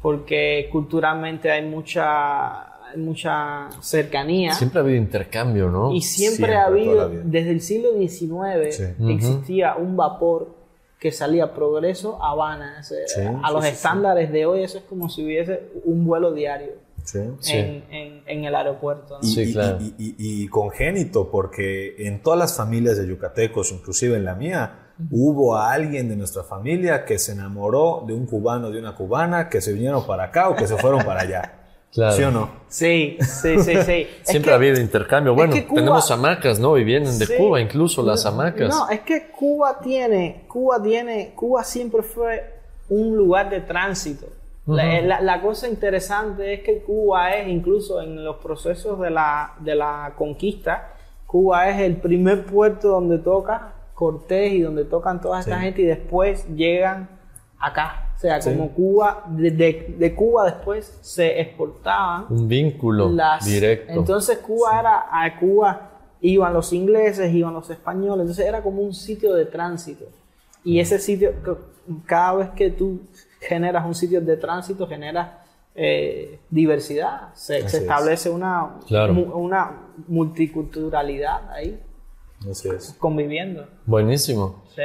porque 0.02 0.68
culturalmente 0.72 1.50
hay 1.52 1.66
mucha, 1.66 2.68
mucha 2.98 3.69
cercanía. 3.80 4.54
Siempre 4.54 4.80
ha 4.80 4.84
habido 4.84 4.98
intercambio, 4.98 5.69
¿no? 5.69 5.94
Y 5.94 6.02
siempre, 6.02 6.36
Siempre, 6.38 6.56
ha 6.57 6.66
habido, 6.66 7.10
desde 7.10 7.52
el 7.52 7.62
siglo 7.62 7.90
XIX, 7.98 8.75
Sí. 8.75 8.83
existía 9.14 9.76
un 9.76 9.95
vapor 9.95 10.56
que 11.02 11.12
salía 11.12 11.54
Progreso 11.54 12.24
a 12.24 12.30
Habana. 12.31 12.78
O 12.80 12.84
sea, 12.84 13.00
Sí, 13.08 13.22
a 13.22 13.48
sí, 13.48 13.54
los 13.54 13.66
sí, 13.66 13.72
estándares 13.72 14.31
de 14.31 14.46
hoy, 14.46 14.64
eso 14.64 14.78
es 14.78 14.84
como 14.86 15.10
si 15.10 15.26
hubiese 15.26 15.64
un 15.84 16.06
vuelo 16.06 16.31
diario 16.31 16.74
Sí. 17.04 17.20
Sí. 17.40 17.58
en, 17.58 17.84
en- 17.90 18.24
en 18.28 18.46
el 18.46 18.54
aeropuerto. 18.56 19.16
¿no? 19.20 19.28
Y, 19.28 19.31
Sí, 19.31 19.42
y- 19.42 19.54
claro. 19.54 19.80
y- 19.81 19.96
y- 19.98 20.16
y 20.44 20.48
congénito, 20.48 21.31
porque 21.31 21.96
en 22.08 22.22
todas 22.22 22.38
las 22.38 22.56
familias 22.56 22.98
de 23.00 23.08
yucatecos, 23.08 23.72
inclusive 23.72 24.16
en 24.16 24.26
la 24.26 24.36
mía, 24.36 24.78
hubo 25.10 25.56
a 25.58 25.72
alguien 25.72 26.08
de 26.08 26.16
nuestra 26.16 26.44
familia 26.44 27.04
que 27.06 27.18
se 27.18 27.31
enamoró 27.31 28.04
de 28.06 28.14
un 28.14 28.28
cubano, 28.28 28.70
de 28.70 28.78
una 28.78 28.94
cubana, 28.96 29.50
que 29.50 29.60
se 29.60 29.74
vinieron 29.74 30.06
para 30.06 30.26
acá 30.26 30.50
o 30.50 30.56
que 30.56 30.68
se 30.68 30.78
fueron 30.78 31.04
para 31.04 31.22
allá. 31.22 31.58
Claro. 31.94 32.16
¿Sí 32.16 32.24
o 32.24 32.31
no? 32.31 32.50
Sí, 32.69 33.18
sí, 33.19 33.60
sí, 33.60 33.76
sí. 33.83 34.07
Siempre 34.24 34.50
que- 34.50 34.52
ha 34.52 34.56
habido 34.56 34.80
intercambio. 34.80 35.33
Bueno, 35.36 35.54
que 35.54 35.66
Cuba- 35.66 35.80
tenemos 35.81 36.10
hamacas, 36.12 36.57
¿no? 36.60 36.78
Y 36.78 36.83
vienen 36.86 37.19
de 37.19 37.26
Sí. 37.26 37.33
Cuba, 37.38 37.60
incluso 37.60 38.02
las 38.04 38.26
hamacas. 38.26 38.69
No, 38.69 38.90
es 38.90 39.02
que 39.02 39.28
Cuba 39.31 39.80
tiene, 39.83 40.45
Cuba 40.48 40.81
tiene, 40.81 41.33
Cuba 41.36 41.64
siempre 41.66 42.02
fue 42.04 42.54
un 42.90 43.16
lugar 43.18 43.50
de 43.50 43.60
tránsito. 43.62 44.28
La, 44.68 45.02
la- 45.02 45.21
la 45.21 45.42
cosa 45.42 45.68
interesante 45.68 46.54
es 46.54 46.62
que 46.62 46.81
Cuba 46.83 47.36
es, 47.36 47.48
incluso 47.50 48.02
en 48.02 48.24
los 48.24 48.38
procesos 48.38 49.00
de 49.02 49.10
la, 49.10 49.54
de 49.60 49.76
la 49.76 50.14
conquista, 50.16 50.94
Cuba 51.26 51.69
es 51.69 51.80
el 51.81 51.98
primer 51.98 52.45
puerto 52.45 52.88
donde 52.90 53.18
toca 53.18 53.74
Cortés 53.95 54.54
y 54.54 54.62
donde 54.62 54.86
tocan 54.86 55.19
toda 55.19 55.40
esta 55.42 55.57
Sí. 55.57 55.62
gente 55.66 55.81
y 55.81 55.86
después 55.86 56.48
llegan 56.56 57.10
acá. 57.60 58.10
O 58.21 58.23
sea, 58.23 58.40
Sí. 58.40 58.51
como 58.51 58.69
Cuba, 58.71 59.23
de, 59.30 59.49
de- 59.49 59.95
de 59.97 60.13
Cuba 60.13 60.45
después 60.45 60.99
se 61.01 61.42
exportaban 61.42 62.28
Un 62.30 62.47
vínculo 62.47 63.09
las- 63.09 63.44
directo. 63.44 63.94
Entonces 63.94 64.37
Cuba 64.37 64.80
era, 64.80 65.06
a 65.11 65.40
Cuba 65.40 65.90
iban 66.21 66.54
los 66.54 66.71
ingleses, 66.71 67.33
iban 67.33 67.51
los 67.56 67.68
españoles, 67.71 68.21
entonces 68.21 68.45
era 68.45 68.61
como 68.61 68.83
un 68.83 68.94
sitio 68.94 69.33
de 69.33 69.45
tránsito. 69.45 70.06
Y 70.63 70.80
ese 70.80 70.99
sitio, 70.99 71.33
cada 72.06 72.35
vez 72.35 72.49
que 72.51 72.69
tú 72.69 73.01
generas 73.40 73.83
un 73.87 73.95
sitio 73.95 74.21
de 74.21 74.37
tránsito, 74.37 74.85
generas 74.87 75.30
eh, 75.73 76.37
diversidad, 76.51 77.33
se, 77.33 77.57
es. 77.59 77.73
establece 77.73 78.30
una, 78.30 78.75
Claro. 78.87 79.13
mu- 79.13 79.33
una 79.33 79.87
multiculturalidad 80.07 81.49
ahí 81.51 81.80
Así 82.49 82.69
es. 82.69 82.94
conviviendo. 82.99 83.66
Buenísimo. 83.85 84.63
Sí. 84.75 84.81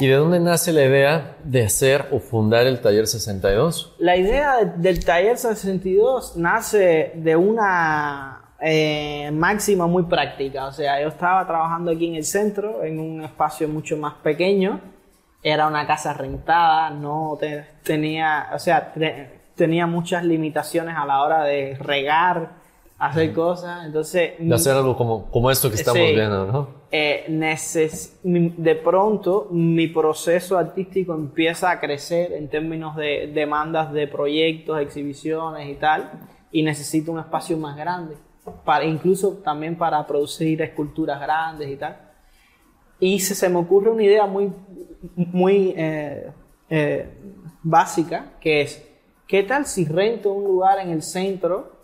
¿Y 0.00 0.06
de 0.06 0.14
dónde 0.14 0.38
nace 0.38 0.72
la 0.72 0.84
idea 0.84 1.36
de 1.42 1.64
hacer 1.64 2.06
o 2.12 2.20
fundar 2.20 2.66
el 2.66 2.80
Taller 2.80 3.06
62? 3.08 3.96
La 3.98 4.16
idea 4.16 4.56
de- 4.58 4.72
del 4.80 5.04
Taller 5.04 5.36
62 5.36 6.36
nace 6.36 7.12
de 7.16 7.34
una 7.36 8.34
eh, 8.60 9.30
máxima 9.32 9.86
muy 9.86 10.04
práctica. 10.04 10.66
O 10.66 10.72
sea, 10.72 11.00
yo 11.00 11.08
estaba 11.08 11.46
trabajando 11.46 11.90
aquí 11.92 12.08
en 12.08 12.16
el 12.16 12.24
centro, 12.24 12.82
en 12.82 12.98
un 12.98 13.22
espacio 13.22 13.68
mucho 13.68 13.96
más 13.96 14.14
pequeño. 14.14 14.80
Era 15.42 15.68
una 15.68 15.86
casa 15.86 16.12
rentada, 16.12 16.90
no 16.90 17.36
te- 17.38 17.64
tenía, 17.84 18.48
o 18.52 18.58
sea, 18.58 18.92
te- 18.92 19.40
tenía 19.54 19.86
muchas 19.86 20.24
limitaciones 20.24 20.96
a 20.96 21.06
la 21.06 21.22
hora 21.22 21.44
de 21.44 21.76
regar, 21.80 22.50
hacer 22.98 23.32
cosas. 23.32 23.86
Entonces, 23.86 24.32
De 24.38 24.54
hacer 24.54 24.74
algo 24.74 24.96
como, 24.96 25.30
como 25.30 25.50
esto 25.50 25.68
que 25.68 25.76
estamos 25.76 26.00
Sí. 26.08 26.14
viendo, 26.14 26.46
¿no? 26.46 26.68
eh, 26.90 27.26
neces- 27.28 28.18
de 28.22 28.74
pronto 28.76 29.48
mi 29.50 29.88
proceso 29.88 30.56
artístico 30.56 31.14
empieza 31.14 31.70
a 31.70 31.80
crecer 31.80 32.32
en 32.32 32.48
términos 32.48 32.96
de 32.96 33.30
demandas 33.32 33.92
de 33.92 34.08
proyectos, 34.08 34.80
exhibiciones 34.80 35.68
y 35.68 35.74
tal, 35.74 36.10
y 36.50 36.62
necesito 36.62 37.12
un 37.12 37.18
espacio 37.18 37.56
más 37.58 37.76
grande, 37.76 38.16
para, 38.64 38.84
incluso 38.86 39.34
también 39.44 39.76
para 39.76 40.06
producir 40.06 40.62
esculturas 40.62 41.20
grandes 41.20 41.68
y 41.68 41.76
tal. 41.76 42.00
Y 42.98 43.20
se, 43.20 43.34
se 43.34 43.48
me 43.50 43.58
ocurre 43.58 43.90
una 43.90 44.02
idea 44.02 44.26
muy, 44.26 44.50
muy 45.14 45.74
eh, 45.76 46.30
eh, 46.70 47.08
básica, 47.62 48.32
que 48.40 48.62
es, 48.62 48.82
¿qué 49.26 49.42
tal 49.42 49.66
si 49.66 49.84
rento 49.84 50.32
un 50.32 50.44
lugar 50.44 50.78
en 50.80 50.88
el 50.90 51.02
centro 51.02 51.77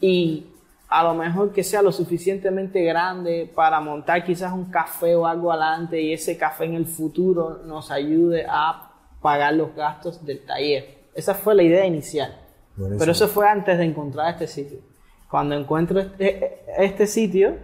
y 0.00 0.46
a 0.88 1.02
lo 1.02 1.14
mejor 1.14 1.52
que 1.52 1.64
sea 1.64 1.82
lo 1.82 1.90
suficientemente 1.90 2.82
grande 2.84 3.50
para 3.52 3.80
montar 3.80 4.24
quizás 4.24 4.52
un 4.52 4.66
café 4.66 5.14
o 5.16 5.26
algo 5.26 5.50
adelante 5.50 6.00
y 6.00 6.12
ese 6.12 6.36
café 6.36 6.64
en 6.66 6.74
el 6.74 6.86
futuro 6.86 7.62
nos 7.64 7.90
ayude 7.90 8.46
a 8.48 8.92
pagar 9.20 9.54
los 9.54 9.74
gastos 9.74 10.24
del 10.24 10.44
taller. 10.44 11.08
Esa 11.14 11.34
fue 11.34 11.54
la 11.54 11.62
idea 11.62 11.86
inicial. 11.86 12.40
Buenísimo. 12.76 12.98
Pero 12.98 13.12
eso 13.12 13.28
fue 13.28 13.48
antes 13.48 13.78
de 13.78 13.84
encontrar 13.84 14.30
este 14.32 14.46
sitio. 14.46 14.78
Cuando 15.30 15.56
encuentro 15.56 16.00
este, 16.00 16.64
este 16.78 17.06
sitio, 17.06 17.56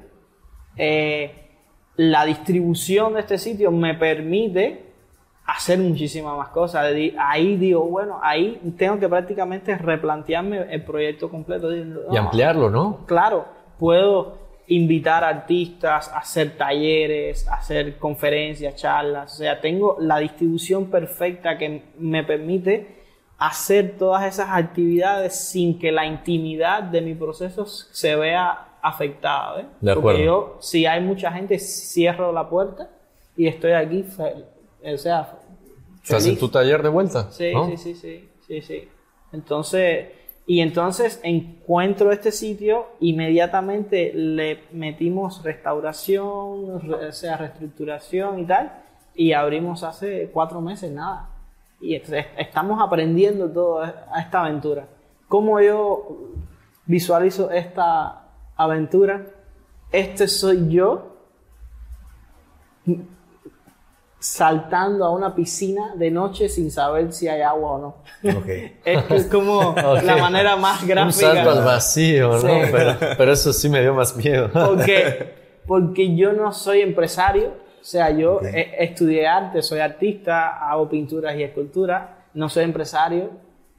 eh, 0.77 1.51
la 1.97 2.25
distribución 2.25 3.15
de 3.15 3.21
este 3.21 3.39
sitio 3.39 3.71
me 3.71 3.95
permite 3.95 4.90
hacer 5.53 5.79
muchísimas 5.79 6.37
más 6.37 6.49
cosas. 6.49 6.93
Ahí 7.19 7.57
digo, 7.57 7.85
bueno, 7.87 8.19
ahí 8.23 8.61
tengo 8.77 8.99
que 8.99 9.09
prácticamente 9.09 9.77
replantearme 9.77 10.73
el 10.73 10.85
proyecto 10.85 11.29
completo. 11.29 11.71
Digo, 11.71 12.03
Y 12.11 12.15
no, 12.15 12.21
ampliarlo, 12.21 12.71
¿no? 12.71 13.05
Claro, 13.07 13.47
puedo 13.79 14.39
invitar 14.69 15.25
artistas, 15.25 16.11
hacer 16.15 16.57
talleres, 16.57 17.49
hacer 17.49 17.99
conferencias, 17.99 18.77
charlas. 18.77 19.35
O 19.35 19.37
sea, 19.39 19.61
tengo 19.61 19.97
la 19.99 20.19
distribución 20.19 20.87
perfecta 20.87 21.59
que 21.59 21.83
me 21.99 22.23
permite 22.23 23.01
hacer 23.39 23.97
todas 23.99 24.25
esas 24.27 24.51
actividades 24.51 25.35
sin 25.35 25.79
que 25.79 25.91
la 25.91 26.07
intimidad 26.07 26.83
de 26.83 27.01
mi 27.01 27.15
proceso 27.15 27.67
se 27.67 28.15
vea 28.15 28.77
afectada. 28.83 29.57
¿ves? 29.57 29.67
De 29.81 29.91
acuerdo. 29.91 30.03
Porque 30.03 30.25
yo, 30.25 30.57
si 30.61 30.87
hay 30.87 31.01
mucha 31.01 31.33
gente, 31.33 31.59
cierro 31.59 32.33
la 32.33 32.49
puerta 32.49 32.91
y 33.37 33.49
estoy 33.49 33.73
aquí, 33.73 34.05
o 34.85 34.99
sea, 34.99 35.39
Estás 36.03 36.27
en 36.27 36.39
tu 36.39 36.49
taller 36.49 36.83
de 36.83 36.89
vuelta. 36.89 37.31
Sí, 37.31 37.53
¿no? 37.53 37.67
sí, 37.67 37.77
sí, 37.77 37.95
sí, 37.95 38.29
sí, 38.47 38.63
sí. 38.63 38.89
Entonces, 39.33 40.09
y 40.47 40.61
entonces 40.61 41.21
encuentro 41.23 42.11
este 42.11 42.33
sitio, 42.33 42.87
inmediatamente 43.01 44.13
le 44.15 44.65
metimos 44.73 45.43
restauración, 45.45 46.81
re- 46.81 47.09
o 47.09 47.13
sea, 47.13 47.37
reestructuración 47.37 48.41
y 48.41 48.47
tal, 48.47 48.73
y 49.15 49.33
abrimos 49.33 49.83
hace 49.85 50.31
cuatro 50.33 50.61
meses, 50.61 50.91
nada. 50.91 51.29
Y 51.81 51.95
est- 51.95 52.13
est- 52.13 52.29
estamos 52.39 52.81
aprendiendo 52.83 53.49
toda 53.51 54.09
esta 54.19 54.41
aventura. 54.41 54.87
¿Cómo 55.29 55.61
yo 55.61 56.19
visualizo 56.87 57.51
esta 57.51 58.25
aventura? 58.57 59.27
Este 59.93 60.27
soy 60.27 60.69
yo 60.71 61.17
saltando 64.21 65.05
a 65.07 65.11
una 65.11 65.35
piscina 65.35 65.95
de 65.97 66.11
noche 66.11 66.49
sin 66.49 66.71
saber 66.71 67.13
si 67.13 67.27
hay 67.27 67.41
agua 67.41 67.73
o 67.73 67.79
no. 67.79 67.87
Ok. 68.39 68.47
Es 68.85 69.11
es 69.11 69.27
como 69.27 69.75
la 69.75 70.17
manera 70.19 70.57
más 70.57 70.83
Un 70.83 70.89
gráfica. 70.89 71.33
salto 71.35 71.51
al 71.51 71.65
vacío, 71.65 72.29
¿no? 72.33 72.39
Sí. 72.41 72.49
Pero, 72.71 72.97
pero 73.17 73.33
eso 73.33 73.53
sí 73.53 73.69
me 73.69 73.81
dio 73.81 73.95
más 73.95 74.15
miedo. 74.17 74.51
Porque, 74.53 75.35
porque 75.67 76.15
yo 76.15 76.33
no 76.35 76.53
soy 76.53 76.81
empresario, 76.83 77.49
o 77.81 77.85
sea, 77.85 78.11
yo 78.11 78.35
Ok. 78.37 78.45
eh, 78.45 78.75
estudié 78.81 79.27
arte, 79.27 79.63
soy 79.63 79.81
artista, 79.81 80.71
hago 80.71 80.89
pinturas 80.89 81.35
y 81.37 81.43
esculturas, 81.43 82.11
no 82.35 82.49
soy 82.51 82.65
empresario, 82.65 83.31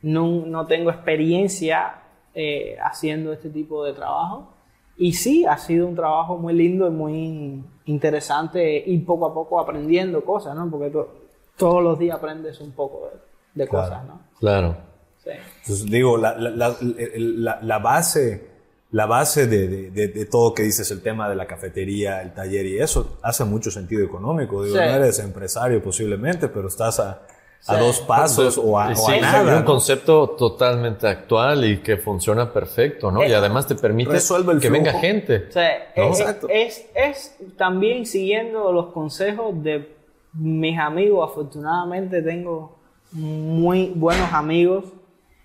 no, 0.01 0.25
no 0.47 0.65
tengo 0.65 0.89
experiencia 0.89 1.93
eh, 2.33 2.77
haciendo 2.83 3.31
este 3.31 3.49
tipo 3.49 3.85
de 3.85 3.93
trabajo. 3.93 4.53
Y 4.97 5.13
sí, 5.13 5.45
ha 5.45 5.57
sido 5.57 5.87
un 5.87 5.95
trabajo 5.95 6.37
muy 6.37 6.53
lindo 6.53 6.87
y 6.87 6.91
muy 6.91 7.63
interesante 7.85 8.83
y 8.85 8.97
poco 8.99 9.25
a 9.27 9.33
poco 9.33 9.59
aprendiendo 9.59 10.23
cosas, 10.23 10.55
¿no? 10.55 10.69
Porque 10.69 10.89
to- 10.89 11.09
todos 11.57 11.83
los 11.83 11.97
días 11.99 12.17
aprendes 12.17 12.59
un 12.61 12.71
poco 12.71 13.09
de, 13.11 13.63
de 13.63 13.67
Claro. 13.69 13.85
cosas, 13.89 14.05
¿no? 14.05 14.19
Claro. 14.39 14.77
Sí. 15.23 15.29
Entonces, 15.61 15.85
digo, 15.85 16.17
la, 16.17 16.35
la- 16.37 16.75
la- 16.81 17.59
la- 17.61 17.79
base, 17.79 18.47
la 18.91 19.05
base 19.05 19.47
de, 19.47 19.67
de- 19.67 19.91
de- 19.91 20.07
de 20.07 20.25
todo 20.25 20.53
que 20.53 20.63
dices, 20.63 20.89
el 20.91 21.01
tema 21.01 21.29
de 21.29 21.35
la 21.35 21.45
cafetería, 21.47 22.21
el 22.21 22.33
taller 22.33 22.65
y 22.65 22.79
eso, 22.79 23.17
hace 23.21 23.43
mucho 23.45 23.69
sentido 23.71 24.03
económico. 24.05 24.63
Digo, 24.63 24.75
Sí. 24.77 24.81
no 24.83 24.89
eres 24.95 25.19
empresario 25.19 25.81
posiblemente, 25.83 26.47
pero 26.47 26.67
estás 26.67 26.99
a, 26.99 27.21
a 27.67 27.77
dos 27.77 27.99
pasos 28.01 28.57
o 28.57 28.77
a, 28.79 28.89
Y 28.89 28.93
o 28.93 28.95
sí, 28.95 29.11
a 29.11 29.15
es 29.15 29.21
nada. 29.21 29.57
un 29.57 29.63
concepto 29.63 30.29
totalmente 30.31 31.07
actual 31.07 31.63
y 31.65 31.77
que 31.79 31.97
funciona 31.97 32.51
perfecto, 32.51 33.11
¿no? 33.11 33.21
Eh, 33.23 33.29
y 33.29 33.33
además 33.33 33.67
te 33.67 33.75
permite 33.75 34.11
el 34.15 34.17
que 34.17 34.67
flujo. 34.67 34.71
venga 34.71 34.93
gente. 34.93 35.45
O 35.49 35.51
sea, 35.51 35.93
¿No? 35.95 36.03
es, 36.11 36.19
Exacto. 36.19 36.47
es, 36.49 36.85
es 36.95 37.37
también 37.57 38.05
siguiendo 38.05 38.71
los 38.71 38.87
consejos 38.87 39.61
de 39.63 39.95
mis 40.33 40.77
amigos. 40.79 41.29
Afortunadamente 41.29 42.21
tengo 42.21 42.79
muy 43.11 43.91
buenos 43.95 44.31
amigos 44.33 44.85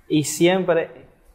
y 0.08 0.24
siempre 0.24 0.90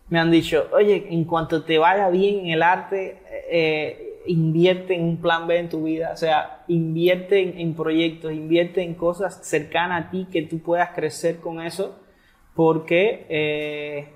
me 0.09 0.19
han 0.19 0.31
dicho, 0.31 0.67
oye, 0.73 1.07
en 1.09 1.23
cuanto 1.25 1.63
te 1.63 1.77
vaya 1.77 2.09
bien 2.09 2.39
en 2.45 2.51
el 2.51 2.63
arte, 2.63 3.21
eh, 3.49 4.10
invierte 4.25 4.95
en 4.95 5.03
un 5.03 5.17
plan 5.17 5.47
B 5.47 5.57
en 5.57 5.69
tu 5.69 5.83
vida. 5.83 6.11
O 6.13 6.17
sea, 6.17 6.63
invierte 6.67 7.41
en, 7.41 7.59
en 7.59 7.73
proyectos, 7.73 8.31
invierte 8.31 8.81
en 8.81 8.93
cosas 8.95 9.39
cercanas 9.47 10.07
a 10.07 10.09
ti 10.11 10.27
que 10.31 10.43
tú 10.43 10.59
puedas 10.59 10.89
crecer 10.91 11.37
con 11.37 11.61
eso 11.61 11.99
porque... 12.55 13.25
eh, 13.29 14.07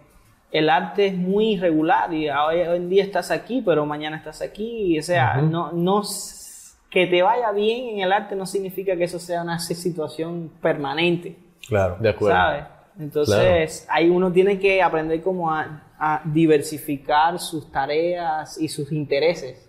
el 0.52 0.70
arte 0.70 1.08
es 1.08 1.18
muy 1.18 1.56
irregular 1.56 2.14
y 2.14 2.30
hoy, 2.30 2.62
hoy 2.62 2.78
en 2.78 2.88
día 2.90 3.04
estás 3.04 3.30
aquí, 3.30 3.62
pero 3.66 3.86
mañana 3.86 4.16
estás 4.16 4.42
aquí. 4.42 4.98
O 4.98 5.02
sea, 5.02 5.42
no, 5.42 6.02
que 6.90 7.08
te 7.08 7.22
vaya 7.22 7.52
bien 7.52 7.96
en 7.96 8.00
el 8.00 8.14
arte 8.14 8.38
no 8.38 8.46
significa 8.46 8.96
que 8.96 9.04
eso 9.04 9.20
sea 9.20 9.42
una 9.42 9.60
situación 9.60 10.50
permanente, 10.62 11.36
Claro. 11.68 11.98
De 12.00 12.08
acuerdo. 12.10 12.38
¿sabes? 12.38 12.64
Entonces, 12.98 13.86
ahí 13.90 14.10
uno 14.10 14.32
tiene 14.32 14.58
que 14.58 14.82
aprender 14.82 15.22
como 15.22 15.52
a, 15.52 15.84
a 16.00 16.22
diversificar 16.24 17.38
sus 17.40 17.70
tareas 17.70 18.58
y 18.62 18.70
sus 18.70 18.94
intereses 18.94 19.65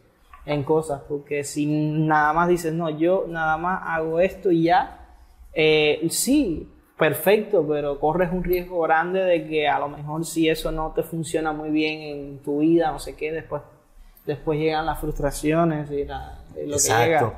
en 0.46 0.62
cosas, 0.62 1.02
porque 1.08 1.42
si 1.44 1.66
nada 1.66 2.32
más 2.32 2.48
dices, 2.48 2.72
no, 2.72 2.88
yo 2.88 3.26
nada 3.28 3.56
más 3.56 3.82
hago 3.84 4.20
esto 4.20 4.50
y 4.52 4.62
ya, 4.64 5.00
eh, 5.52 6.06
sí, 6.10 6.68
perfecto, 6.96 7.66
pero 7.68 7.98
corres 7.98 8.30
un 8.32 8.44
riesgo 8.44 8.80
grande 8.82 9.20
de 9.20 9.46
que 9.48 9.68
a 9.68 9.78
lo 9.78 9.88
mejor 9.88 10.24
si 10.24 10.48
eso 10.48 10.70
no 10.70 10.92
te 10.94 11.02
funciona 11.02 11.52
muy 11.52 11.70
bien 11.70 12.00
en 12.00 12.38
tu 12.38 12.60
vida, 12.60 12.92
no 12.92 12.98
sé 12.98 13.16
qué, 13.16 13.32
después, 13.32 13.62
después 14.24 14.58
llegan 14.58 14.86
las 14.86 15.00
frustraciones 15.00 15.90
y, 15.90 16.04
la- 16.04 16.38
y 16.54 16.60
lo 16.66 16.76
que 16.76 16.82
Exacto. 16.82 17.04
llega. 17.04 17.34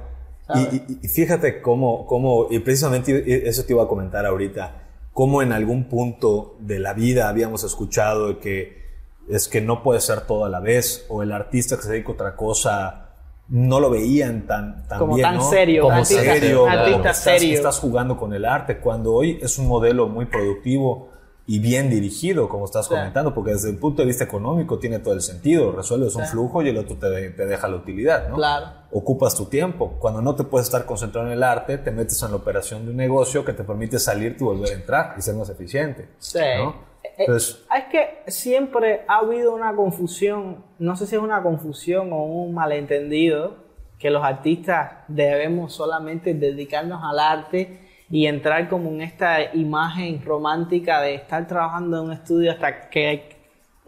¿sabes? 0.47 0.83
Y, 0.89 0.99
y- 1.05 1.09
fíjate 1.09 1.61
cómo, 1.63 2.07
cómo, 2.07 2.47
y 2.51 2.59
precisamente 2.61 3.49
eso 3.49 3.65
te 3.65 3.73
iba 3.73 3.85
a 3.85 3.89
comentar 3.89 4.25
ahorita, 4.27 4.83
cómo 5.13 5.43
en 5.43 5.53
algún 5.53 5.85
punto 5.85 6.57
de 6.61 6.79
la 6.79 6.93
vida 6.93 7.29
habíamos 7.29 7.65
escuchado 7.65 8.39
que 8.39 8.88
es 9.29 9.49
que 9.49 9.61
no 9.61 9.83
puede 9.83 10.01
ser 10.01 10.23
todo 10.23 10.45
a 10.45 10.49
la 10.49 10.61
vez, 10.61 11.05
o 11.09 11.23
el 11.23 11.33
artista 11.33 11.77
que 11.77 11.83
se 11.83 11.93
dedica 11.93 12.11
a 12.11 12.13
otra 12.13 12.37
cosa 12.37 13.05
no 13.49 13.81
lo 13.81 13.89
veían 13.91 14.47
tan, 14.47 14.87
tan 14.89 14.99
Como 14.99 15.15
bien, 15.15 15.27
tan 15.29 15.37
¿no? 15.37 15.49
serio, 15.49 15.83
Como 15.83 15.95
un 15.95 16.01
artista, 16.01 16.23
serio, 16.23 16.63
un 16.65 16.69
claro. 16.71 16.81
artista 16.83 17.11
estás, 17.11 17.25
serio. 17.41 17.55
estás 17.55 17.79
jugando 17.79 18.17
con 18.19 18.35
el 18.35 18.45
arte, 18.45 18.79
cuando 18.79 19.13
hoy 19.15 19.39
es 19.41 19.59
un 19.59 19.69
modelo 19.69 20.07
muy 20.09 20.27
productivo 20.27 21.09
y 21.47 21.61
bien 21.61 21.89
dirigido, 21.89 22.47
como 22.47 22.67
estás 22.67 22.89
comentando, 22.89 23.33
porque 23.33 23.53
desde 23.53 23.71
el 23.71 23.79
punto 23.79 24.03
de 24.03 24.07
vista 24.09 24.23
económico 24.25 24.79
tiene 24.79 24.99
todo 24.99 25.15
el 25.15 25.23
sentido. 25.23 25.73
Resuelves 25.73 26.15
un 26.15 26.25
Sí. 26.27 26.33
flujo 26.33 26.61
y 26.61 26.69
el 26.69 26.77
otro 26.77 26.97
te, 26.97 27.31
te 27.31 27.47
deja 27.47 27.69
la 27.69 27.77
utilidad, 27.77 28.29
¿no? 28.29 28.35
Claro. 28.37 28.67
Ocupas 28.93 29.35
tu 29.35 29.47
tiempo. 29.47 29.95
Cuando 29.99 30.21
no 30.21 30.35
te 30.35 30.45
puedes 30.45 30.67
estar 30.67 30.85
concentrado 30.85 31.27
en 31.27 31.33
el 31.33 31.43
arte, 31.43 31.79
te 31.79 31.91
metes 31.91 32.23
en 32.23 32.33
la 32.33 32.37
operación 32.37 32.85
de 32.85 32.91
un 32.91 32.99
negocio 32.99 33.47
que 33.47 33.55
te 33.55 33.65
permite 33.65 33.99
salirte 33.99 34.45
y 34.45 34.47
volver 34.47 34.69
a 34.69 34.75
entrar 34.75 35.15
y 35.17 35.23
ser 35.23 35.37
más 35.37 35.49
eficiente. 35.49 36.11
Sí. 36.19 36.39
¿no? 36.59 36.75
Eh, 37.19 37.25
Entonces, 37.27 37.67
es 37.77 37.85
que 37.87 38.31
siempre 38.31 39.05
ha 39.09 39.19
habido 39.19 39.55
una 39.55 39.75
confusión, 39.75 40.65
no 40.79 40.97
sé 40.97 41.07
si 41.07 41.17
es 41.17 41.21
una 41.21 41.43
confusión 41.43 42.13
o 42.13 42.23
un 42.25 42.55
malentendido, 42.55 43.57
que 43.99 44.11
los 44.11 44.23
artistas 44.23 44.93
debemos 45.09 45.73
solamente 45.73 46.33
dedicarnos 46.33 47.03
al 47.03 47.19
arte 47.19 47.81
y 48.09 48.27
entrar 48.27 48.69
como 48.69 48.91
en 48.91 49.03
esta 49.03 49.55
imagen 49.55 50.25
romántica 50.25 51.01
de 51.01 51.17
estar 51.17 51.47
trabajando 51.47 51.99
en 51.99 52.05
un 52.05 52.13
estudio 52.13 52.53
hasta 52.53 52.89
que 52.89 53.37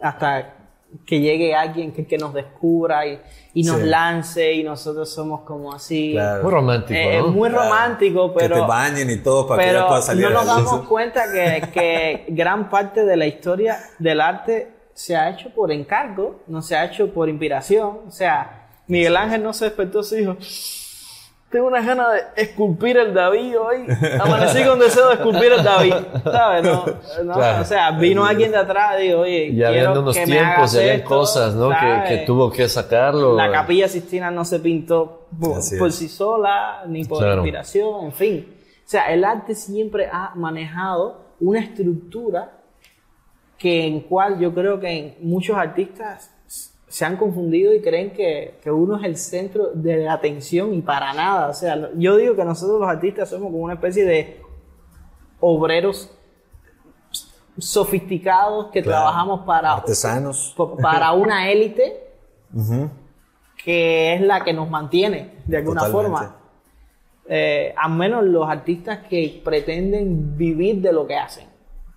hasta 0.01 0.60
que 1.05 1.19
llegue 1.19 1.55
alguien 1.55 1.91
que, 1.91 2.05
que 2.05 2.17
nos 2.17 2.33
descubra 2.33 3.05
y, 3.07 3.19
y 3.53 3.63
nos 3.63 3.77
Sí. 3.81 3.83
lance 3.87 4.53
y 4.53 4.63
nosotros 4.63 5.09
somos 5.13 5.41
como 5.41 5.73
así 5.73 6.11
Claro. 6.13 6.43
Muy 6.43 6.51
romántico, 6.51 6.99
Eh, 6.99 7.19
¿no? 7.21 7.27
muy 7.29 7.49
Claro. 7.49 7.63
romántico 7.65 8.33
pero 8.33 8.55
Que 8.55 8.61
te 8.61 8.67
bañen 8.67 9.09
y 9.09 9.17
todo 9.17 9.47
para 9.47 9.61
que 9.61 9.67
ya 9.67 9.73
pero 9.73 9.87
puedas 9.87 10.05
salir 10.05 10.23
no 10.25 10.29
nos 10.31 10.45
damos 10.45 10.87
cuenta 10.87 11.23
que, 11.31 11.69
que 11.73 12.25
gran 12.29 12.69
parte 12.69 13.05
de 13.05 13.17
la 13.17 13.25
historia 13.27 13.77
del 13.99 14.21
arte 14.21 14.71
se 14.93 15.15
ha 15.15 15.29
hecho 15.29 15.49
por 15.53 15.71
encargo, 15.71 16.41
no 16.47 16.61
se 16.61 16.75
ha 16.75 16.85
hecho 16.85 17.11
por 17.13 17.27
inspiración. 17.29 17.99
O 18.07 18.11
sea, 18.11 18.67
Miguel 18.87 19.15
Ángel 19.17 19.41
no 19.41 19.53
se 19.53 19.65
despertó 19.65 20.01
y 20.11 20.15
dijo, 20.17 20.35
tengo 21.51 21.67
una 21.67 21.81
ganas 21.81 22.13
de 22.13 22.41
esculpir 22.43 22.97
el 22.97 23.13
David 23.13 23.59
hoy. 23.59 23.85
Amanecí 24.19 24.63
con 24.63 24.79
deseo 24.79 25.09
de 25.09 25.13
esculpir 25.15 25.51
el 25.51 25.63
David. 25.63 25.93
¿Sabes? 26.23 26.63
No, 26.63 26.85
no, 27.23 27.33
Claro. 27.33 27.61
O 27.61 27.65
sea, 27.65 27.91
vino 27.91 28.25
alguien 28.25 28.51
de 28.51 28.57
atrás 28.57 28.95
y 28.99 29.07
dijo, 29.07 29.19
oye, 29.19 29.53
Ya 29.53 29.69
quiero 29.69 29.89
habían 29.89 30.03
unos 30.03 30.15
que 30.15 30.25
tiempos, 30.25 30.71
ya 30.71 30.79
habían 30.79 30.95
esto", 30.97 31.09
cosas, 31.09 31.53
¿no? 31.55 31.69
Que, 31.69 32.03
que 32.07 32.17
tuvo 32.25 32.49
que 32.51 32.69
sacarlo. 32.69 33.35
La 33.35 33.51
capilla 33.51 33.87
Sistina 33.87 34.31
no 34.31 34.45
se 34.45 34.59
pintó 34.59 35.27
por, 35.39 35.61
sí 35.91 36.07
sola, 36.07 36.83
ni 36.87 37.03
por 37.03 37.19
Claro. 37.19 37.41
inspiración, 37.41 38.05
en 38.05 38.13
fin. 38.13 38.47
O 38.85 38.89
sea, 38.91 39.11
el 39.13 39.23
arte 39.23 39.53
siempre 39.55 40.09
ha 40.11 40.31
manejado 40.35 41.21
una 41.39 41.59
estructura 41.59 42.51
que 43.57 43.85
en 43.85 44.01
cual 44.01 44.39
yo 44.39 44.53
creo 44.53 44.79
que 44.79 44.89
en 44.89 45.15
muchos 45.29 45.55
artistas 45.57 46.31
se 46.91 47.05
han 47.05 47.15
confundido 47.15 47.73
y 47.73 47.81
creen 47.81 48.11
que, 48.11 48.59
que 48.61 48.69
uno 48.69 48.97
es 48.97 49.05
el 49.05 49.15
centro 49.15 49.71
de 49.73 49.97
la 50.03 50.13
atención 50.13 50.73
y 50.73 50.81
para 50.81 51.13
nada. 51.13 51.47
O 51.47 51.53
sea, 51.53 51.89
yo 51.95 52.17
digo 52.17 52.35
que 52.35 52.43
nosotros 52.43 52.81
los 52.81 52.89
artistas 52.89 53.29
somos 53.29 53.45
como 53.51 53.59
una 53.63 53.75
especie 53.75 54.03
de 54.05 54.41
obreros 55.39 56.11
sofisticados 57.57 58.67
que 58.71 58.81
Claro. 58.81 59.03
trabajamos 59.03 59.41
para, 59.45 59.73
Artesanos. 59.73 60.53
pa- 60.57 60.75
para 60.77 61.11
una 61.13 61.49
élite 61.49 62.09
que 63.63 64.15
es 64.15 64.21
la 64.21 64.43
que 64.43 64.53
nos 64.53 64.69
mantiene 64.69 65.35
de 65.45 65.57
alguna 65.57 65.81
Totalmente. 65.85 66.09
forma. 66.17 66.35
Eh, 67.29 67.73
al 67.77 67.91
menos 67.91 68.23
los 68.25 68.49
artistas 68.49 68.99
que 69.09 69.41
pretenden 69.45 70.35
vivir 70.37 70.81
de 70.81 70.91
lo 70.91 71.05
que 71.07 71.15
hacen, 71.15 71.47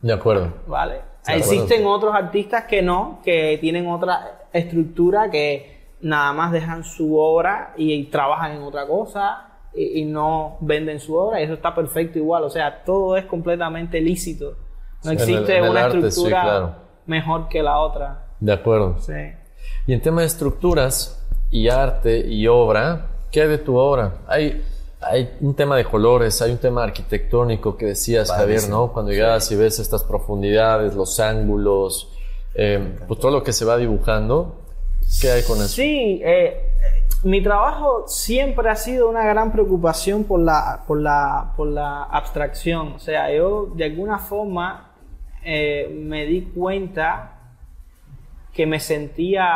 De 0.00 0.12
acuerdo. 0.12 0.52
¿vale? 0.66 1.00
De 1.26 1.34
Existen 1.36 1.80
acuerdo. 1.80 1.90
otros 1.90 2.14
artistas 2.14 2.64
que 2.64 2.82
no, 2.82 3.20
que 3.24 3.56
tienen 3.60 3.88
otra 3.88 4.43
estructura, 4.58 5.30
que 5.30 5.94
nada 6.00 6.32
más 6.32 6.52
dejan 6.52 6.84
su 6.84 7.18
obra 7.18 7.74
y, 7.76 8.04
trabajan 8.04 8.52
en 8.52 8.62
otra 8.62 8.86
cosa 8.86 9.48
y, 9.74 10.00
y 10.00 10.04
no 10.04 10.56
venden 10.60 11.00
su 11.00 11.14
obra, 11.16 11.40
y 11.40 11.44
eso 11.44 11.54
está 11.54 11.74
perfecto 11.74 12.18
igual, 12.18 12.44
o 12.44 12.50
sea, 12.50 12.82
todo 12.84 13.16
es 13.16 13.24
completamente 13.26 14.00
lícito. 14.00 14.56
No 15.04 15.10
Sí, 15.10 15.16
en 15.16 15.18
el- 15.18 15.20
existe 15.30 15.56
en 15.58 15.64
una 15.64 15.84
arte, 15.84 16.00
sí, 16.00 16.06
estructura 16.06 16.42
claro. 16.42 16.74
mejor 17.06 17.48
que 17.48 17.62
la 17.62 17.78
otra. 17.78 18.26
De 18.40 18.52
acuerdo. 18.52 18.96
Sí. 19.00 19.12
Y 19.86 19.92
en 19.92 20.00
tema 20.00 20.20
de 20.22 20.26
estructuras 20.26 21.20
y 21.50 21.68
arte 21.68 22.18
y 22.26 22.46
obra, 22.46 23.06
¿qué 23.30 23.42
hay 23.42 23.48
de 23.48 23.58
tu 23.58 23.76
obra? 23.76 24.18
Hay, 24.26 24.62
hay 25.00 25.36
un 25.40 25.54
tema 25.54 25.76
de 25.76 25.84
colores, 25.84 26.40
hay 26.40 26.52
un 26.52 26.58
tema 26.58 26.84
arquitectónico 26.84 27.76
que 27.76 27.86
decías, 27.86 28.30
Javier. 28.30 28.68
¿no? 28.70 28.92
Cuando 28.92 29.12
llegas 29.12 29.50
y 29.52 29.56
ves 29.56 29.78
estas 29.78 30.04
profundidades, 30.04 30.94
los 30.94 31.20
ángulos, 31.20 32.10
eh, 32.54 32.98
pues 33.06 33.20
todo 33.20 33.32
lo 33.32 33.42
que 33.42 33.52
se 33.52 33.64
va 33.64 33.76
dibujando, 33.76 34.62
¿qué 35.20 35.30
hay 35.30 35.42
con 35.42 35.58
eso? 35.58 35.68
Sí, 35.68 36.20
eh, 36.24 36.74
mi 37.24 37.42
trabajo 37.42 38.04
siempre 38.06 38.68
ha 38.68 38.76
sido 38.76 39.08
una 39.08 39.24
gran 39.24 39.50
preocupación 39.50 40.24
por 40.24 40.40
la, 40.40 40.84
por 40.86 41.00
la, 41.00 41.52
por 41.56 41.68
la 41.68 42.04
abstracción. 42.04 42.92
O 42.92 42.98
sea, 42.98 43.32
yo 43.34 43.72
de 43.74 43.84
alguna 43.84 44.18
forma 44.18 44.92
eh, 45.42 45.88
me 45.92 46.26
di 46.26 46.42
cuenta 46.42 47.32
que 48.52 48.66
me 48.66 48.78
sentía 48.78 49.46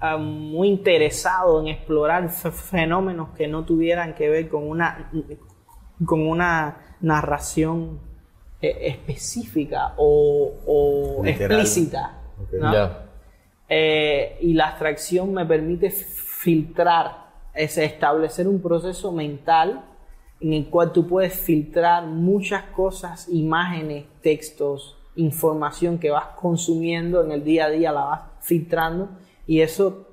ah, 0.00 0.16
muy 0.16 0.68
interesado 0.68 1.60
en 1.60 1.68
explorar 1.68 2.30
fenómenos 2.30 3.30
que 3.36 3.48
no 3.48 3.64
tuvieran 3.64 4.14
que 4.14 4.28
ver 4.28 4.48
con 4.48 4.68
una, 4.68 5.10
con 6.06 6.26
una 6.26 6.96
narración 7.00 8.00
eh, 8.00 8.11
específica 8.62 9.94
o, 9.96 11.22
explícita. 11.24 12.18
¿no? 12.52 12.72
Eh, 13.68 14.38
y 14.40 14.54
la 14.54 14.68
abstracción 14.68 15.32
me 15.32 15.44
permite 15.46 15.90
filtrar, 15.90 17.32
es 17.54 17.76
establecer 17.78 18.46
un 18.46 18.60
proceso 18.60 19.12
mental 19.12 19.84
en 20.40 20.52
el 20.52 20.68
cual 20.68 20.92
tú 20.92 21.06
puedes 21.06 21.34
filtrar 21.34 22.04
muchas 22.06 22.64
cosas, 22.64 23.28
imágenes, 23.28 24.06
textos, 24.20 24.98
información 25.16 25.98
que 25.98 26.10
vas 26.10 26.26
consumiendo 26.36 27.22
en 27.24 27.32
el 27.32 27.44
día 27.44 27.66
a 27.66 27.70
día, 27.70 27.92
la 27.92 28.04
vas 28.04 28.20
filtrando 28.40 29.08
y 29.46 29.60
eso 29.60 30.08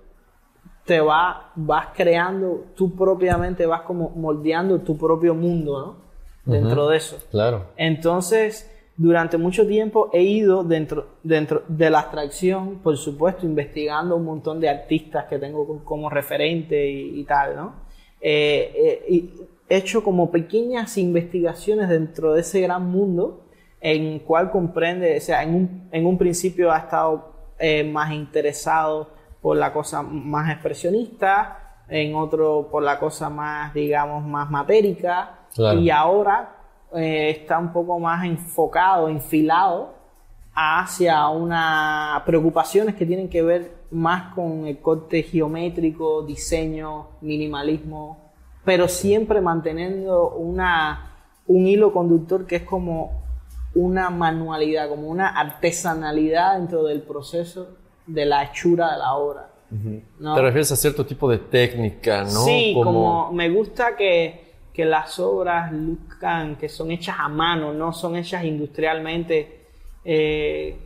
te 0.86 1.00
va, 1.00 1.52
vas 1.56 1.88
creando, 1.96 2.66
tú 2.76 2.96
propiamente 2.96 3.66
vas 3.66 3.82
como 3.82 4.10
moldeando 4.10 4.80
tu 4.80 4.98
propio 4.98 5.36
mundo, 5.36 5.80
¿no? 5.80 6.09
Dentro 6.52 6.88
de 6.88 6.98
eso. 6.98 7.18
Claro. 7.32 7.66
Entonces, 7.78 8.70
durante 8.98 9.38
mucho 9.38 9.66
tiempo 9.68 10.10
he 10.14 10.24
ido 10.24 10.64
dentro, 10.64 11.08
dentro 11.24 11.64
de 11.68 11.90
la 11.90 12.00
abstracción, 12.00 12.80
por 12.80 12.98
supuesto, 12.98 13.46
investigando 13.46 14.16
un 14.16 14.26
montón 14.26 14.60
de 14.60 14.70
artistas 14.70 15.26
que 15.26 15.40
tengo 15.40 15.66
co- 15.68 15.84
como 15.86 16.10
referente 16.10 16.90
y, 16.90 17.20
y 17.20 17.24
tal, 17.24 17.56
¿no? 17.56 17.74
Eh, 18.22 18.72
eh, 18.76 19.06
y 19.10 19.34
he 19.70 19.78
hecho 19.78 20.04
como 20.04 20.32
pequeñas 20.32 20.98
investigaciones 20.98 21.88
dentro 21.90 22.34
de 22.34 22.42
ese 22.42 22.60
gran 22.62 22.90
mundo 22.90 23.46
en 23.82 24.20
cual 24.20 24.52
comprende, 24.52 25.16
o 25.18 25.22
sea, 25.22 25.44
en 25.44 25.56
un, 25.56 25.90
en 25.94 26.06
un 26.06 26.18
principio 26.18 26.72
ha 26.72 26.80
estado 26.80 27.30
eh, 27.60 27.84
más 27.86 28.12
interesado 28.12 29.10
por 29.42 29.56
la 29.56 29.72
cosa 29.72 30.02
más 30.02 30.52
expresionista, 30.52 31.84
en 31.88 32.14
otro 32.16 32.68
por 32.70 32.84
la 32.84 33.00
cosa 33.00 33.30
más, 33.30 33.74
digamos, 33.74 34.26
más 34.26 34.52
matérica, 34.52 35.39
Claro. 35.56 35.80
y 35.80 35.90
ahora 35.90 36.56
eh, 36.96 37.30
está 37.30 37.58
un 37.60 37.74
poco 37.74 38.00
más 38.00 38.26
enfocado, 38.26 39.10
enfilado 39.10 39.94
hacia 40.54 41.28
una 41.30 42.22
preocupaciones 42.26 42.96
que 42.96 43.06
tienen 43.06 43.30
que 43.30 43.42
ver 43.42 43.72
más 43.92 44.34
con 44.34 44.68
el 44.68 44.80
corte 44.80 45.24
geométrico, 45.24 46.24
diseño, 46.24 47.08
minimalismo, 47.22 48.32
pero 48.66 48.88
siempre 48.88 49.42
manteniendo 49.42 50.32
una, 50.32 51.14
un 51.48 51.66
hilo 51.66 51.94
conductor 51.94 52.46
que 52.46 52.58
es 52.58 52.64
como 52.64 53.24
una 53.76 54.10
manualidad, 54.10 54.90
como 54.90 55.10
una 55.10 55.30
artesanalidad 55.30 56.58
dentro 56.58 56.84
del 56.84 57.02
proceso 57.02 57.78
de 58.06 58.26
la 58.26 58.44
hechura 58.44 58.92
de 58.94 58.98
la 58.98 59.14
obra. 59.14 59.50
¿no? 60.20 60.36
Te 60.36 60.42
refieres 60.42 60.72
a 60.72 60.76
cierto 60.76 61.06
tipo 61.06 61.30
de 61.30 61.38
técnica, 61.38 62.24
¿no? 62.24 62.44
Sí, 62.44 62.74
como... 62.74 63.32
me 63.32 63.50
gusta 63.50 63.96
que, 63.96 64.49
que 64.80 64.86
las 64.86 65.20
obras 65.20 65.74
luzcan, 65.74 66.56
que 66.56 66.70
son 66.70 66.90
hechas 66.90 67.18
a 67.20 67.28
mano, 67.28 67.74
no 67.74 67.92
son 67.92 68.16
hechas 68.16 68.46
industrialmente, 68.46 69.66
eh, 70.06 70.80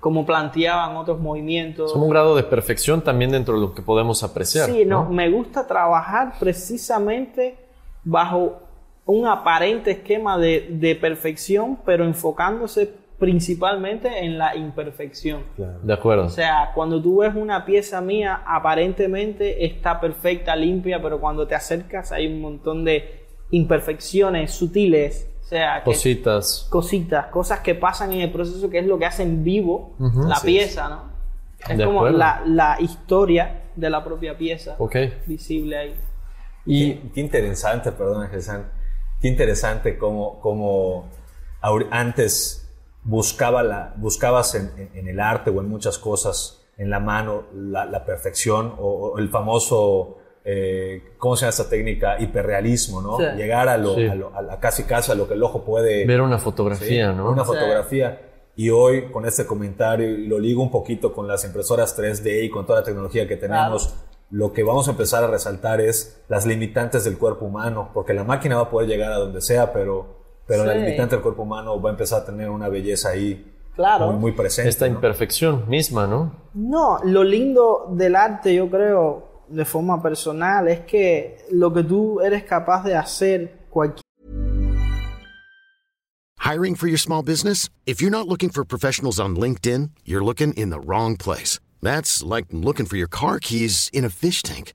como 0.00 0.26
planteaban 0.26 0.96
otros 0.96 1.20
movimientos. 1.20 1.92
Como 1.92 2.06
un 2.06 2.10
grado 2.10 2.34
de 2.34 2.42
perfección 2.42 3.02
también 3.02 3.30
dentro 3.30 3.54
de 3.54 3.60
lo 3.60 3.72
que 3.72 3.82
podemos 3.82 4.24
apreciar. 4.24 4.68
Sí, 4.68 4.84
no, 4.84 5.04
¿no? 5.04 5.10
me 5.10 5.30
gusta 5.30 5.64
trabajar 5.64 6.32
precisamente 6.40 7.56
bajo 8.02 8.58
un 9.06 9.28
aparente 9.28 9.92
esquema 9.92 10.36
de, 10.36 10.66
de 10.68 10.96
perfección, 10.96 11.78
pero 11.86 12.04
enfocándose 12.04 12.92
principalmente 13.24 14.22
en 14.24 14.36
la 14.36 14.54
imperfección. 14.54 15.42
De 15.82 15.94
acuerdo. 15.94 16.26
O 16.26 16.28
sea, 16.28 16.72
cuando 16.74 17.00
tú 17.00 17.18
ves 17.20 17.34
una 17.34 17.64
pieza 17.64 18.02
mía, 18.02 18.42
aparentemente 18.46 19.64
está 19.64 19.98
perfecta, 19.98 20.54
limpia, 20.54 21.00
pero 21.00 21.18
cuando 21.18 21.46
te 21.46 21.54
acercas 21.54 22.12
hay 22.12 22.26
un 22.26 22.42
montón 22.42 22.84
de 22.84 23.24
imperfecciones 23.50 24.52
sutiles. 24.52 25.30
O 25.40 25.46
sea, 25.46 25.78
que- 25.78 25.84
Cositas. 25.84 26.66
cositas, 26.70 27.26
cosas 27.26 27.60
que 27.60 27.74
pasan 27.74 28.12
en 28.12 28.20
el 28.20 28.30
proceso, 28.30 28.68
que 28.68 28.78
es 28.80 28.86
lo 28.86 28.98
que 28.98 29.06
hacen 29.06 29.42
vivo 29.42 29.94
Ujú. 29.98 30.24
la 30.28 30.34
Así 30.36 30.46
pieza, 30.48 30.88
¿no? 30.88 31.02
Es 31.66 31.78
De 31.78 31.84
como 31.86 32.06
la, 32.10 32.42
la 32.44 32.76
historia 32.78 33.62
de 33.74 33.88
la 33.88 34.04
propia 34.04 34.36
pieza 34.36 34.74
Ok. 34.78 34.96
visible 35.26 35.78
ahí. 35.78 35.94
Y 36.66 36.94
Qué 37.14 37.20
interesante, 37.22 37.90
perdón, 37.92 38.28
San. 38.42 38.70
Qué 39.20 39.28
interesante 39.28 39.96
cómo, 39.96 40.40
cómo 40.40 41.08
antes 41.90 42.63
buscaba 43.04 43.62
la, 43.62 43.94
buscabas 43.96 44.54
en, 44.54 44.72
en- 44.76 44.90
en 44.94 45.08
el 45.08 45.20
arte 45.20 45.50
o 45.50 45.60
en 45.60 45.68
muchas 45.68 45.98
cosas 45.98 46.60
en 46.76 46.90
la 46.90 46.98
mano 47.00 47.44
la, 47.54 47.84
la 47.84 48.04
perfección 48.04 48.74
o, 48.78 49.12
o 49.12 49.18
el 49.18 49.28
famoso, 49.28 50.16
eh, 50.44 51.14
¿cómo 51.18 51.36
se 51.36 51.42
llama 51.42 51.50
esta 51.50 51.68
técnica? 51.68 52.18
Hiperrealismo, 52.20 53.00
¿no? 53.00 53.16
Sí. 53.18 53.24
Llegar 53.36 53.68
a, 53.68 53.76
lo, 53.78 53.94
Sí. 53.94 54.06
a, 54.06 54.14
lo- 54.14 54.34
a 54.34 54.42
la 54.42 54.58
casi 54.58 54.82
casi 54.84 55.12
a 55.12 55.14
lo 55.14 55.28
que 55.28 55.34
el 55.34 55.42
ojo 55.42 55.62
puede 55.64 56.04
ver 56.06 56.20
una 56.20 56.38
fotografía, 56.38 57.10
Sí, 57.10 57.16
¿no? 57.16 57.30
Una 57.30 57.42
Sí. 57.44 57.48
fotografía. 57.52 58.20
Y 58.56 58.70
hoy 58.70 59.10
con 59.10 59.26
este 59.26 59.46
comentario, 59.46 60.08
y 60.08 60.26
lo 60.26 60.38
ligo 60.38 60.62
un 60.62 60.70
poquito 60.70 61.12
con 61.12 61.26
las 61.28 61.44
impresoras 61.44 61.96
3D 61.98 62.44
y 62.44 62.50
con 62.50 62.66
toda 62.66 62.80
la 62.80 62.84
tecnología 62.84 63.26
que 63.28 63.36
tenemos, 63.36 63.94
lo 64.30 64.52
que 64.52 64.62
vamos 64.62 64.86
a 64.88 64.92
empezar 64.92 65.22
a 65.22 65.26
resaltar 65.28 65.80
es 65.80 66.22
las 66.28 66.46
limitantes 66.46 67.04
del 67.04 67.18
cuerpo 67.18 67.44
humano, 67.46 67.90
porque 67.92 68.14
la 68.14 68.24
máquina 68.24 68.56
va 68.56 68.62
a 68.62 68.70
poder 68.70 68.88
llegar 68.88 69.12
a 69.12 69.16
donde 69.18 69.40
sea, 69.40 69.72
pero, 69.72 70.23
pero 70.46 70.64
la 70.64 70.72
Sí. 70.74 70.78
limitante 70.80 71.16
del 71.16 71.22
cuerpo 71.22 71.42
humano 71.42 71.80
va 71.80 71.90
a 71.90 71.92
empezar 71.92 72.22
a 72.22 72.24
tener 72.26 72.50
una 72.50 72.68
belleza 72.68 73.10
ahí 73.10 73.50
Claro. 73.74 74.06
muy, 74.12 74.16
muy 74.20 74.32
presente. 74.32 74.68
Esta 74.68 74.86
¿no? 74.88 74.94
imperfección 74.94 75.68
misma, 75.68 76.06
¿no? 76.06 76.32
No, 76.54 76.98
lo 77.04 77.24
lindo 77.24 77.88
del 77.90 78.14
arte, 78.16 78.54
yo 78.54 78.68
creo, 78.70 79.44
de 79.48 79.64
forma 79.64 80.00
personal, 80.02 80.68
es 80.68 80.80
que 80.80 81.38
lo 81.50 81.72
que 81.72 81.82
tú 81.82 82.20
eres 82.20 82.44
capaz 82.44 82.84
de 82.84 82.94
hacer 82.96 83.66
cualquier 83.70 84.02
Hiring 86.38 86.76
for 86.76 86.88
your 86.88 86.98
small 86.98 87.22
business? 87.22 87.70
If 87.86 88.02
you're 88.02 88.10
not 88.10 88.28
looking 88.28 88.50
for 88.50 88.64
professionals 88.66 89.18
on 89.18 89.34
LinkedIn, 89.36 89.90
you're 90.04 90.22
looking 90.24 90.52
in 90.56 90.68
the 90.70 90.78
wrong 90.78 91.16
place. 91.16 91.58
That's 91.82 92.22
like 92.22 92.48
looking 92.52 92.84
for 92.86 92.96
your 92.98 93.08
car 93.08 93.38
keys 93.40 93.88
in 93.94 94.04
a 94.04 94.10
fish 94.10 94.42
tank. 94.42 94.74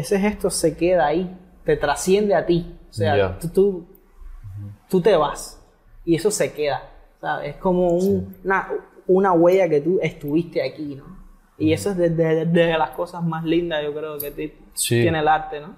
ese 0.00 0.18
gesto 0.18 0.50
se 0.50 0.76
queda 0.76 1.06
ahí, 1.06 1.36
te 1.64 1.76
trasciende 1.76 2.34
a 2.34 2.46
ti. 2.46 2.74
O 2.90 2.92
sea, 2.92 3.16
Ya. 3.16 3.38
tú, 3.38 3.48
tú, 3.48 3.86
tú 4.88 5.00
te 5.00 5.16
vas 5.16 5.60
y 6.04 6.14
eso 6.14 6.30
se 6.30 6.52
queda. 6.52 6.82
¿sabes? 7.20 7.50
Es 7.50 7.56
como 7.56 7.88
un- 7.88 8.36
una, 8.44 8.68
una 9.08 9.32
huella 9.32 9.68
que 9.68 9.80
tú 9.80 9.98
estuviste 10.00 10.62
aquí, 10.62 10.94
¿no? 10.94 11.18
Y 11.58 11.72
eso 11.72 11.90
es 11.90 11.96
de, 11.96 12.10
de- 12.10 12.46
de 12.46 12.78
las 12.78 12.90
cosas 12.90 13.24
más 13.24 13.42
lindas, 13.44 13.82
yo 13.82 13.92
creo, 13.92 14.16
que 14.18 14.54
Sí. 14.74 15.00
tiene 15.02 15.18
el 15.18 15.26
arte, 15.26 15.60
¿no? 15.60 15.74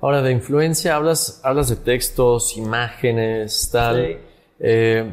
Ahora, 0.00 0.22
de 0.22 0.32
influencia, 0.32 0.96
hablas, 0.96 1.40
hablas 1.44 1.68
de 1.68 1.76
textos, 1.76 2.56
imágenes, 2.56 3.68
tal. 3.70 3.96
Sí. 4.06 4.16
Eh, 4.60 5.12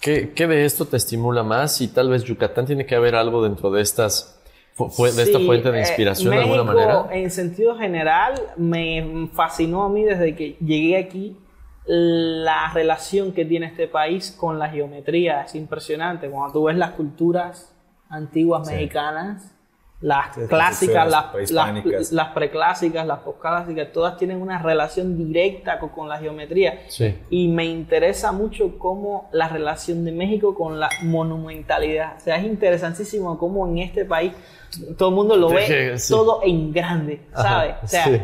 ¿qué, 0.00 0.32
qué 0.34 0.46
de 0.46 0.64
esto 0.66 0.84
te 0.84 0.98
estimula 0.98 1.42
más? 1.42 1.80
Y 1.80 1.88
tal 1.88 2.10
vez 2.10 2.22
Yucatán 2.24 2.66
tiene 2.66 2.84
que 2.84 2.94
haber 2.94 3.14
algo 3.14 3.42
dentro 3.42 3.70
de 3.70 3.80
estas 3.80 4.38
fu- 4.74 4.88
fu- 4.90 5.04
de 5.04 5.22
esta 5.22 5.38
Sí, 5.38 5.46
fuente 5.46 5.70
de 5.70 5.78
eh, 5.78 5.80
inspiración 5.80 6.30
de 6.30 6.38
alguna 6.38 6.62
manera. 6.64 7.06
En 7.10 7.30
sentido 7.30 7.76
general, 7.76 8.34
me 8.56 9.28
fascinó 9.32 9.84
a 9.84 9.88
mí 9.88 10.04
desde 10.04 10.34
que 10.34 10.56
llegué 10.60 10.96
aquí 10.96 11.36
la 11.86 12.70
relación 12.72 13.32
que 13.32 13.44
tiene 13.44 13.66
este 13.66 13.88
país 13.88 14.30
con 14.38 14.58
la 14.58 14.68
geometría. 14.68 15.42
Es 15.42 15.54
impresionante. 15.54 16.28
Cuando 16.30 16.52
tú 16.52 16.64
ves 16.64 16.76
las 16.76 16.92
culturas 16.92 17.74
antiguas 18.08 18.68
mexicanas, 18.68 19.54
las 20.02 20.36
clásicas, 20.48 21.08
las, 21.10 21.24
prehispánicas. 21.26 21.92
las, 21.92 22.12
las 22.12 22.28
preclásicas, 22.34 23.06
las 23.06 23.20
postclásicas, 23.20 23.92
todas 23.92 24.16
tienen 24.18 24.42
una 24.42 24.60
relación 24.60 25.16
directa 25.16 25.78
con, 25.78 25.90
con 25.90 26.08
la 26.08 26.18
geometría. 26.18 26.80
Sí. 26.88 27.14
Y 27.30 27.48
me 27.48 27.64
interesa 27.64 28.32
mucho 28.32 28.78
cómo 28.78 29.28
la 29.32 29.48
relación 29.48 30.04
de 30.04 30.12
México 30.12 30.54
con 30.54 30.80
la 30.80 30.88
monumentalidad. 31.02 32.16
O 32.16 32.20
sea, 32.20 32.36
es 32.36 32.44
interesantísimo 32.44 33.38
cómo 33.38 33.66
en 33.66 33.78
este 33.78 34.04
país 34.04 34.32
todo 34.98 35.10
el 35.10 35.14
mundo 35.14 35.36
lo 35.36 35.50
ve 35.50 35.96
Sí. 35.98 36.12
todo 36.12 36.40
en 36.44 36.72
grande, 36.72 37.20
Ajá, 37.32 37.42
¿sabes? 37.48 37.74
O 37.82 37.86
sea, 37.86 38.04
sí. 38.04 38.20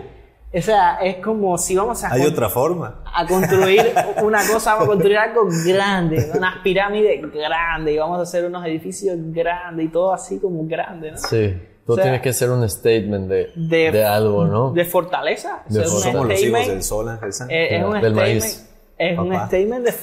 O 0.54 0.62
sea, 0.62 0.96
es 1.02 1.16
como 1.16 1.58
si 1.58 1.76
vamos 1.76 2.02
a, 2.04 2.12
Hay 2.12 2.22
otra 2.24 2.48
forma. 2.48 3.02
a 3.14 3.26
construir 3.26 3.92
una 4.22 4.38
cosa, 4.46 4.72
vamos 4.74 4.84
a 4.88 4.90
construir 4.92 5.18
algo 5.18 5.42
grande, 5.66 6.30
unas 6.34 6.58
pirámides 6.62 7.20
grandes, 7.32 7.94
y 7.94 7.98
vamos 7.98 8.18
a 8.18 8.22
hacer 8.22 8.44
unos 8.46 8.64
edificios 8.66 9.16
grandes 9.18 9.86
y 9.86 9.88
todo 9.90 10.12
así 10.12 10.38
como 10.38 10.66
grande, 10.66 11.10
¿no? 11.12 11.16
Sí. 11.18 11.54
Todo 11.84 11.94
O 11.94 11.96
sea, 11.96 12.04
tiene 12.04 12.20
que 12.20 12.32
ser 12.34 12.50
un 12.50 12.68
statement 12.68 13.28
de, 13.28 13.50
de- 13.56 13.90
de 13.92 14.04
algo, 14.04 14.44
¿no? 14.46 14.72
De 14.72 14.84
fortaleza. 14.84 15.62
O 15.64 15.72
De 15.72 15.74
sea, 15.74 15.84
es 15.84 15.92
un 15.92 16.00
Somos 16.00 16.28
los 16.28 16.42
hijos 16.42 16.60
statement- 16.60 16.68
del 16.68 16.82
sol, 16.82 17.08
Ángel 17.08 17.32
Sánchez. 17.32 17.56
Eh, 17.56 17.76
es 17.76 17.84
un 17.84 17.92
Del 17.92 18.00
statement, 18.00 18.16
maíz. 18.26 18.70
es 18.98 19.18
un 19.18 19.28
Papá. 19.30 19.46
statement 19.46 19.84
de, 19.86 19.94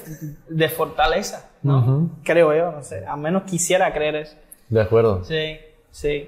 de 0.49 0.69
fortaleza, 0.69 1.49
¿no? 1.62 2.10
Creo 2.23 2.55
yo, 2.55 2.71
no 2.71 2.81
sé. 2.84 3.05
Al 3.05 3.19
menos 3.19 3.43
quisiera 3.43 3.93
creer 3.93 4.15
eso. 4.15 4.36
De 4.69 4.81
acuerdo. 4.81 5.23
Sí, 5.25 5.58
sí. 5.91 6.27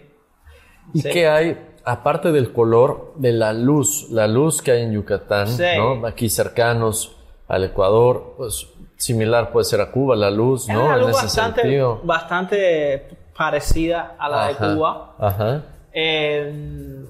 ¿Y 0.94 1.02
Sí. 1.02 1.10
qué 1.12 1.28
hay, 1.28 1.58
aparte 1.88 2.32
del 2.32 2.52
color, 2.54 3.14
de 3.16 3.32
la 3.32 3.54
luz? 3.54 4.10
La 4.12 4.28
luz 4.28 4.62
que 4.62 4.72
hay 4.72 4.84
en 4.84 4.92
Yucatán, 4.94 5.48
Sí. 5.48 5.64
¿no? 5.78 6.06
Aquí 6.06 6.30
cercanos 6.30 7.16
al 7.48 7.64
Ecuador, 7.64 8.34
pues 8.38 8.68
similar 8.98 9.52
puede 9.52 9.64
ser 9.66 9.80
a 9.82 9.92
Cuba, 9.92 10.16
la 10.16 10.30
luz, 10.30 10.68
Es 10.68 10.76
¿no? 10.76 10.86
una 10.86 10.98
luz 10.98 11.06
en 11.10 11.14
ese 11.16 11.24
bastante, 11.24 11.62
sentido. 11.62 12.02
bastante 12.04 13.08
parecida 13.38 14.16
a 14.20 14.30
la 14.30 14.48
Ajá, 14.48 14.68
de 14.68 14.76
Cuba. 14.76 15.16
Ajá. 15.18 15.64
Eh, 15.94 17.06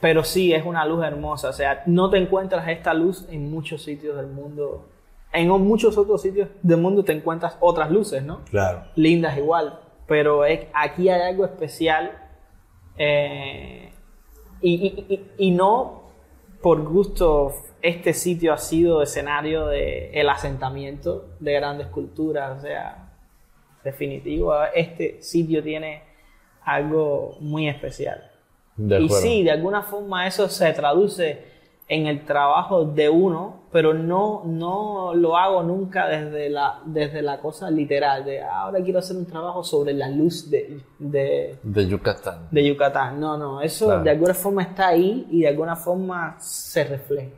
pero 0.00 0.22
sí, 0.22 0.52
es 0.54 0.64
una 0.64 0.84
luz 0.84 1.04
hermosa. 1.04 1.48
O 1.48 1.52
sea, 1.52 1.82
no 1.86 2.08
te 2.08 2.18
encuentras 2.18 2.68
esta 2.68 2.94
luz 2.94 3.26
en 3.30 3.50
muchos 3.50 3.82
sitios 3.82 4.16
del 4.16 4.28
mundo. 4.28 4.86
En 5.32 5.48
muchos 5.48 5.98
otros 5.98 6.22
sitios 6.22 6.48
del 6.62 6.78
mundo 6.78 7.02
te 7.04 7.12
encuentras 7.12 7.56
otras 7.60 7.90
luces, 7.90 8.22
¿no? 8.22 8.40
Claro. 8.50 8.84
lindas 8.94 9.36
igual, 9.36 9.80
pero 10.06 10.44
es- 10.44 10.66
aquí 10.72 11.08
hay 11.08 11.20
algo 11.32 11.44
especial 11.44 12.12
eh, 12.96 13.87
y, 14.60 14.74
y- 14.74 15.14
y- 15.14 15.48
y 15.48 15.50
no 15.52 16.02
por 16.62 16.82
gusto 16.82 17.54
este 17.82 18.12
sitio 18.12 18.52
ha 18.52 18.58
sido 18.58 19.02
escenario 19.02 19.66
de 19.66 20.10
el 20.10 20.28
asentamiento 20.28 21.26
de 21.38 21.52
grandes 21.54 21.86
culturas, 21.88 22.58
o 22.58 22.62
sea, 22.62 23.12
definitivo, 23.84 24.52
este 24.74 25.22
sitio 25.22 25.62
tiene 25.62 26.02
algo 26.64 27.36
muy 27.40 27.68
especial. 27.68 28.30
De 28.76 29.00
Y 29.00 29.08
sí, 29.08 29.42
de 29.44 29.50
alguna 29.52 29.82
forma 29.82 30.26
eso 30.26 30.48
se 30.48 30.72
traduce 30.72 31.57
en 31.90 32.06
el 32.06 32.24
trabajo 32.26 32.84
de 32.84 33.08
uno, 33.08 33.62
pero 33.72 33.94
no, 33.94 34.42
no 34.44 35.14
lo 35.14 35.36
hago 35.38 35.62
nunca 35.62 36.06
desde 36.06 36.50
la, 36.50 36.80
desde 36.84 37.22
la 37.22 37.40
cosa 37.40 37.70
literal, 37.70 38.24
de 38.26 38.42
"Ah, 38.42 38.60
ahora 38.62 38.82
quiero 38.82 38.98
hacer 38.98 39.16
un 39.16 39.24
trabajo 39.26 39.64
sobre 39.64 39.94
la 39.94 40.08
luz 40.10 40.50
de, 40.50 40.80
de, 40.98 41.58
De 41.62 41.86
Yucatán. 41.86 42.48
de 42.50 42.66
Yucatán. 42.66 43.18
No, 43.18 43.38
no, 43.38 43.62
eso 43.62 43.86
Claro. 43.86 44.02
de 44.02 44.10
alguna 44.10 44.34
forma 44.34 44.62
está 44.62 44.88
ahí 44.88 45.26
y 45.30 45.40
de 45.42 45.48
alguna 45.48 45.76
forma 45.76 46.36
se 46.38 46.84
refleja 46.84 47.30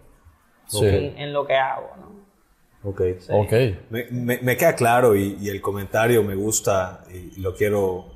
Sí. 0.67 0.85
en, 0.87 1.19
en 1.19 1.33
lo 1.33 1.47
que 1.47 1.55
hago. 1.57 1.89
¿no? 2.01 2.91
Ok. 2.91 3.01
Ok. 3.31 3.53
Me, 3.91 4.07
me- 4.11 4.39
me 4.43 4.57
queda 4.57 4.75
claro 4.75 5.15
y, 5.15 5.37
y 5.41 5.49
el 5.49 5.61
comentario 5.61 6.23
me 6.25 6.35
gusta 6.35 7.05
y 7.13 7.41
lo 7.41 7.55
quiero 7.55 8.07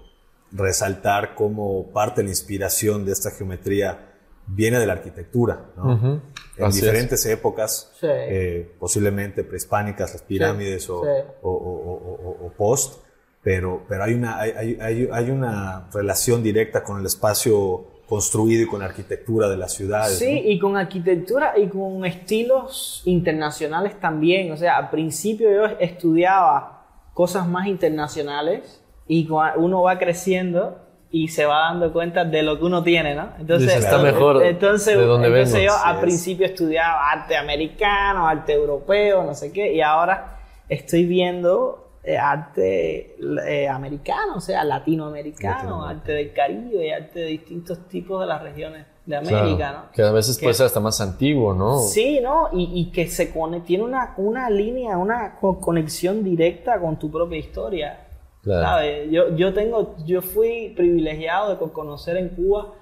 resaltar 0.53 1.35
como 1.35 1.89
parte 1.93 2.21
de 2.21 2.25
la 2.25 2.31
inspiración 2.31 3.05
de 3.05 3.13
esta 3.13 3.31
geometría 3.31 4.14
viene 4.47 4.79
de 4.79 4.87
la 4.87 4.95
arquitectura, 4.95 5.67
¿no? 5.77 5.95
Ujú. 5.95 6.21
En 6.57 6.65
Así 6.67 6.79
es. 6.79 6.85
diferentes 6.85 7.25
épocas, 7.27 7.91
Sí. 8.01 8.07
eh, 8.11 8.73
posiblemente 8.79 9.43
prehispánicas, 9.45 10.13
las 10.13 10.23
pirámides 10.23 10.89
o, 10.91 11.03
sí. 11.03 11.09
o- 11.43 11.51
o- 11.51 11.55
o- 11.55 12.29
o- 12.43 12.47
o 12.47 12.53
post, 12.53 13.03
pero, 13.43 13.83
pero 13.89 14.05
hay, 14.05 14.15
una, 14.15 14.39
hay, 14.41 14.77
hay- 14.81 15.09
hay- 15.13 15.31
una 15.31 15.89
relación 15.93 16.43
directa 16.43 16.83
con 16.85 17.01
el 17.01 17.07
espacio 17.07 17.87
construido 18.09 18.63
y 18.63 18.67
con 18.67 18.81
la 18.81 18.87
arquitectura 18.87 19.49
de 19.49 19.57
las 19.57 19.73
ciudades. 19.73 20.19
Sí, 20.19 20.41
¿no? 20.43 20.51
y 20.51 20.59
con 20.59 20.77
arquitectura 20.77 21.59
y 21.59 21.69
con 21.69 22.05
estilos 22.05 23.03
internacionales 23.07 23.99
también. 23.99 24.53
O 24.53 24.57
sea, 24.57 24.77
al 24.77 24.91
principio 24.91 25.51
yo 25.51 25.65
estudiaba 25.81 26.87
cosas 27.15 27.49
más 27.49 27.67
internacionales 27.67 28.83
y 29.09 29.29
uno 29.57 29.83
va 29.83 29.99
creciendo 29.99 30.79
y 31.17 31.29
se 31.29 31.45
va 31.47 31.69
dando 31.71 31.93
cuenta 31.93 32.25
de 32.25 32.43
lo 32.43 32.59
que 32.59 32.65
uno 32.65 32.83
tiene, 32.83 33.15
¿no? 33.15 33.29
Entonces, 33.39 33.69
Dice, 33.69 33.79
está 33.79 33.99
mejor 33.99 34.43
entonces, 34.45 34.99
de 34.99 35.05
donde 35.05 35.29
entonces 35.29 35.55
vengo. 35.55 35.67
yo 35.67 35.73
Así 35.75 35.83
al 35.89 35.95
es. 35.97 36.01
principio 36.01 36.47
estudiaba 36.47 37.11
arte 37.13 37.37
americano, 37.37 38.27
arte 38.27 38.53
europeo, 38.53 39.23
no 39.23 39.33
sé 39.35 39.53
qué, 39.53 39.73
y 39.75 39.81
ahora 39.81 40.39
estoy 40.69 41.05
viendo 41.07 41.89
eh, 42.03 42.19
arte 42.19 43.17
eh, 43.47 43.69
americano, 43.69 44.35
o 44.37 44.41
sea, 44.41 44.65
latinoamericano, 44.65 45.55
Latinoamericano. 45.55 46.01
arte 46.01 46.13
del 46.13 46.33
Caribe, 46.33 46.95
arte 46.95 47.21
de 47.21 47.27
distintos 47.27 47.89
tipos 47.89 48.21
de 48.21 48.27
las 48.27 48.43
regiones 48.43 48.85
de 49.07 49.17
América, 49.17 49.73
¿no? 49.73 49.93
Que 49.93 50.03
a 50.03 50.11
veces 50.11 50.37
Que- 50.37 50.45
puede 50.47 50.55
ser 50.55 50.67
hasta 50.67 50.81
más 50.81 51.01
antiguo, 51.01 51.55
¿no? 51.55 51.79
Sí, 51.79 52.21
¿no? 52.23 52.49
Y, 52.53 52.71
y 52.75 52.91
que 52.91 53.07
se 53.07 53.33
tiene 53.65 53.85
una, 53.85 54.15
una 54.17 54.51
línea, 54.51 54.97
una 54.99 55.37
co- 55.41 55.61
conexión 55.61 56.25
directa 56.25 56.81
con 56.81 56.99
tu 56.99 57.11
propia 57.11 57.39
historia. 57.39 58.01
Claro. 58.45 58.63
¿Sabes? 58.63 59.11
Yo, 59.11 59.35
yo 59.37 59.53
tengo, 59.55 59.97
yo 60.07 60.21
fui 60.23 60.73
privilegiado 60.77 61.51
de 61.51 61.57
co- 61.57 61.73
conocer 61.73 62.17
en 62.19 62.29
Cuba 62.29 62.75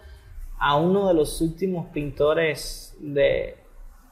a 0.58 0.76
uno 0.76 1.08
de 1.08 1.14
los 1.14 1.40
últimos 1.40 1.86
pintores 1.90 2.94
de 3.00 3.56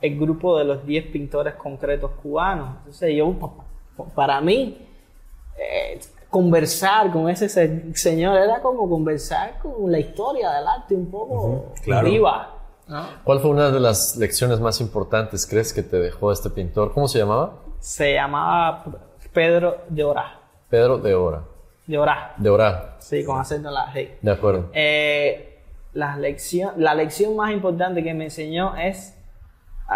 el 0.00 0.18
grupo 0.18 0.56
de 0.58 0.64
los 0.64 0.86
10 0.86 1.06
pintores 1.12 1.54
concretos 1.56 2.12
cubanos. 2.22 2.76
Entonces 2.78 3.14
yo, 3.16 3.30
pa- 3.38 3.50
pa- 3.96 4.14
para 4.14 4.40
mí, 4.40 4.86
eh, 5.58 6.00
conversar 6.30 7.12
con 7.12 7.28
ese 7.28 7.48
se- 7.48 7.94
señor 7.94 8.38
era 8.38 8.62
como 8.62 8.88
conversar 8.88 9.58
con 9.60 9.90
la 9.90 9.98
historia 9.98 10.50
del 10.52 10.66
arte 10.66 10.94
un 10.94 11.10
poco 11.10 11.72
claro. 11.82 12.08
viva. 12.08 12.56
¿no? 12.86 13.04
¿Cuál 13.24 13.40
fue 13.40 13.50
una 13.50 13.70
de 13.70 13.78
las 13.80 14.16
lecciones 14.16 14.58
más 14.60 14.80
importantes, 14.80 15.46
crees, 15.46 15.72
que 15.72 15.82
te 15.82 15.98
dejó 15.98 16.32
este 16.32 16.48
pintor? 16.50 16.92
¿Cómo 16.94 17.06
se 17.08 17.18
llamaba? 17.18 17.58
Se 17.80 18.14
llamaba 18.14 18.84
Pedro 19.32 19.78
de. 19.88 20.39
Pedro 20.70 20.98
de 20.98 21.14
Ora. 21.14 21.42
De 21.86 21.98
Orá. 21.98 22.34
De 22.36 22.48
Ora. 22.48 22.96
Sí, 23.00 23.24
con 23.24 23.40
acento 23.40 23.68
en 23.68 23.74
la 23.74 23.92
G. 23.92 24.10
De 24.22 24.30
acuerdo. 24.30 24.70
Eh, 24.72 25.58
la, 25.92 26.16
lección, 26.16 26.74
la 26.76 26.94
lección 26.94 27.34
más 27.36 27.52
importante 27.52 28.02
que 28.04 28.14
me 28.14 28.24
enseñó 28.24 28.76
es 28.76 29.16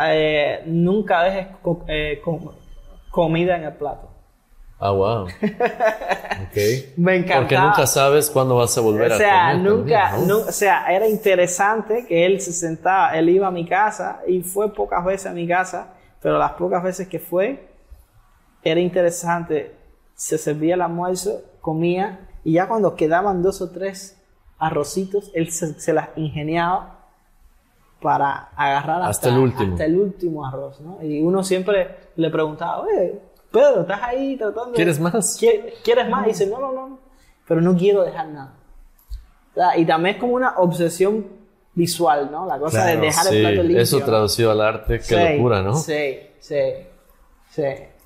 eh, 0.02 0.62
nunca 0.66 1.22
dejes 1.22 1.46
co- 1.62 1.84
eh, 1.86 2.20
com- 2.24 2.50
comida 3.10 3.56
en 3.56 3.64
el 3.64 3.74
plato. 3.74 4.10
Ah, 4.80 4.90
wow. 4.90 5.26
Ok. 6.48 6.56
Me 6.96 7.14
encantaba. 7.16 7.40
Porque 7.42 7.58
nunca 7.58 7.86
sabes 7.86 8.28
cuándo 8.28 8.56
vas 8.56 8.76
a 8.76 8.80
volver 8.80 9.12
o 9.12 9.14
a 9.14 9.18
comer 9.18 9.58
nunca, 9.58 10.10
también, 10.10 10.28
¿no? 10.28 10.38
o 10.38 10.52
sea, 10.52 10.86
era 10.92 11.06
interesante 11.06 12.04
que 12.06 12.26
él 12.26 12.40
se 12.40 12.52
sentaba, 12.52 13.16
él 13.16 13.28
iba 13.28 13.46
a 13.46 13.50
mi 13.52 13.66
casa 13.66 14.20
y 14.26 14.42
fue 14.42 14.74
pocas 14.74 15.04
veces 15.04 15.26
a 15.28 15.32
mi 15.32 15.46
casa, 15.46 15.94
pero 16.20 16.38
las 16.38 16.52
pocas 16.52 16.82
veces 16.82 17.06
que 17.08 17.20
fue, 17.20 17.68
era 18.64 18.80
interesante. 18.80 19.74
Se 20.14 20.38
servía 20.38 20.74
el 20.74 20.82
almuerzo, 20.82 21.42
comía 21.60 22.28
y 22.44 22.52
ya 22.54 22.68
cuando 22.68 22.94
quedaban 22.94 23.42
dos 23.42 23.60
o 23.60 23.70
tres 23.70 24.16
arrocitos, 24.58 25.30
él 25.34 25.50
se, 25.50 25.78
se 25.80 25.92
las 25.92 26.10
ingeniaba 26.16 27.00
para 28.00 28.50
agarrar 28.56 28.96
hasta, 29.02 29.08
Hasta 29.10 29.28
el 29.30 29.38
último. 29.38 29.72
hasta 29.72 29.84
el 29.86 29.96
último 29.98 30.46
arroz, 30.46 30.80
¿no? 30.80 31.02
Y 31.02 31.22
uno 31.22 31.42
siempre 31.42 31.96
le 32.16 32.30
preguntaba, 32.30 32.80
oye, 32.82 33.18
Pedro, 33.50 33.82
¿estás 33.82 34.00
ahí 34.02 34.36
tratando? 34.36 34.72
¿Quieres 34.74 35.00
más? 35.00 35.40
¿Qui- 35.40 35.72
¿Quieres 35.82 36.08
más? 36.10 36.24
Y 36.26 36.28
dice, 36.28 36.46
no, 36.46 36.58
no, 36.60 36.72
no, 36.72 36.98
pero 37.48 37.60
no 37.60 37.74
quiero 37.76 38.02
dejar 38.02 38.28
nada. 38.28 38.54
O 39.52 39.54
sea, 39.54 39.78
Y 39.78 39.86
también 39.86 40.16
es 40.16 40.20
como 40.20 40.34
una 40.34 40.58
obsesión 40.58 41.26
visual, 41.74 42.28
¿no? 42.30 42.46
La 42.46 42.58
cosa 42.58 42.82
Claro, 42.82 43.00
de 43.00 43.06
dejar 43.06 43.26
Sí, 43.26 43.36
el 43.36 43.42
plato 43.42 43.62
limpio. 43.62 43.82
eso 43.82 44.00
traducido 44.04 44.50
al 44.50 44.60
arte, 44.60 44.98
qué 44.98 45.02
Sí, 45.04 45.36
locura, 45.36 45.62
¿no? 45.62 45.74
Sí, 45.74 46.18
sí, 46.40 46.60
sí. 47.50 47.62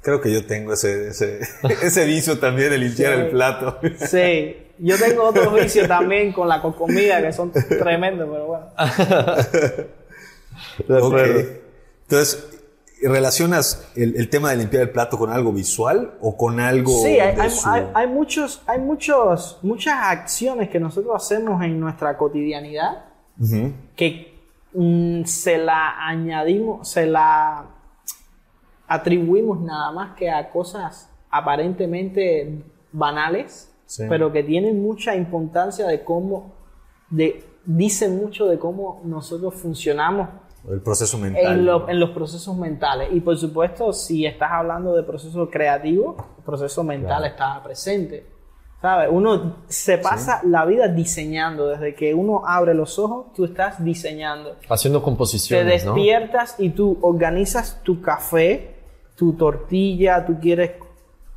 Creo 0.09 0.23
que 0.23 0.33
yo 0.33 0.47
tengo 0.47 0.73
ese, 0.73 1.09
ese, 1.09 1.41
ese 1.83 2.07
vicio 2.07 2.39
también 2.39 2.71
de 2.71 2.79
limpiar 2.79 3.13
Sí. 3.15 3.21
el 3.21 3.27
plato. 3.29 3.79
Sí, 4.07 4.57
yo 4.79 4.97
tengo 4.97 5.25
otros 5.25 5.53
vicios 5.53 5.87
también 5.87 6.33
con 6.33 6.49
la 6.49 6.63
co- 6.63 6.75
comida 6.75 7.21
que 7.21 7.31
son 7.31 7.53
tremendos, 7.53 8.27
pero 8.33 8.47
bueno. 8.47 8.67
De. 10.89 11.61
Entonces, 12.03 12.49
¿relacionas 13.03 13.87
el, 13.97 14.17
el 14.17 14.31
tema 14.31 14.51
de 14.51 14.57
limpiar 14.57 14.83
el 14.85 14.91
plato 14.91 15.19
con 15.19 15.31
algo 15.31 15.53
visual 15.53 16.15
o 16.21 16.37
con 16.39 16.59
algo 16.59 16.93
Sí, 17.05 17.19
hay, 17.21 17.39
hay- 17.39 17.51
su- 17.51 17.69
hay- 17.69 17.87
hay 17.95 18.07
muchos, 18.07 18.63
hay 18.67 18.79
muchos, 18.79 19.59
muchas 19.63 19.95
acciones 20.01 20.71
que 20.71 20.81
nosotros 20.81 21.15
hacemos 21.23 21.63
en 21.63 21.79
nuestra 21.79 22.17
cotidianidad 22.17 23.05
que 23.95 24.35
mm, 24.73 25.25
se 25.25 25.59
la 25.59 26.07
añadimos, 26.09 26.89
se 26.91 27.07
la 27.07 27.67
atribuimos 28.89 29.61
nada 29.61 29.93
más 29.93 30.17
que 30.17 30.31
a 30.31 30.51
cosas 30.51 31.11
aparentemente 31.31 32.65
banales, 32.93 33.75
Sí. 33.87 34.05
pero 34.09 34.31
que 34.33 34.43
tienen 34.43 34.83
mucha 34.83 35.15
importancia 35.17 35.87
de 35.87 36.05
cómo, 36.05 36.53
de, 37.11 37.43
dicen 37.65 38.17
mucho 38.19 38.47
de 38.47 38.59
cómo 38.59 39.01
nosotros 39.05 39.55
funcionamos 39.55 40.29
El 40.71 40.81
proceso 40.83 41.17
mental. 41.19 41.53
en, 41.59 41.65
lo- 41.65 41.81
¿no? 41.81 41.89
en 41.89 41.99
los 42.01 42.11
procesos 42.11 42.55
mentales. 42.57 43.09
Y 43.13 43.21
por 43.21 43.39
supuesto, 43.39 43.93
si 43.95 44.27
estás 44.27 44.51
hablando 44.53 44.95
de 44.95 45.03
proceso 45.05 45.49
creativo, 45.49 46.17
el 46.39 46.45
proceso 46.45 46.85
mental 46.85 47.25
está 47.25 47.63
presente. 47.63 48.27
¿Sabes? 48.83 49.09
Uno 49.11 49.57
se 49.67 49.99
pasa 49.99 50.41
la 50.45 50.65
vida 50.65 50.87
diseñando. 50.87 51.67
Desde 51.69 51.95
que 51.97 52.15
uno 52.15 52.43
abre 52.47 52.75
los 52.75 52.97
ojos, 52.99 53.33
tú 53.35 53.45
estás 53.47 53.83
diseñando. 53.83 54.55
Haciendo 54.69 55.01
Te 55.01 55.05
composiciones, 55.07 55.85
¿no? 55.85 55.95
despiertas 55.95 56.55
y 56.59 56.71
tú 56.71 56.97
organizas 57.01 57.81
tu 57.83 58.01
café, 58.01 58.77
tu 59.19 59.33
tortilla, 59.35 60.25
tú 60.25 60.39
quieres 60.41 60.71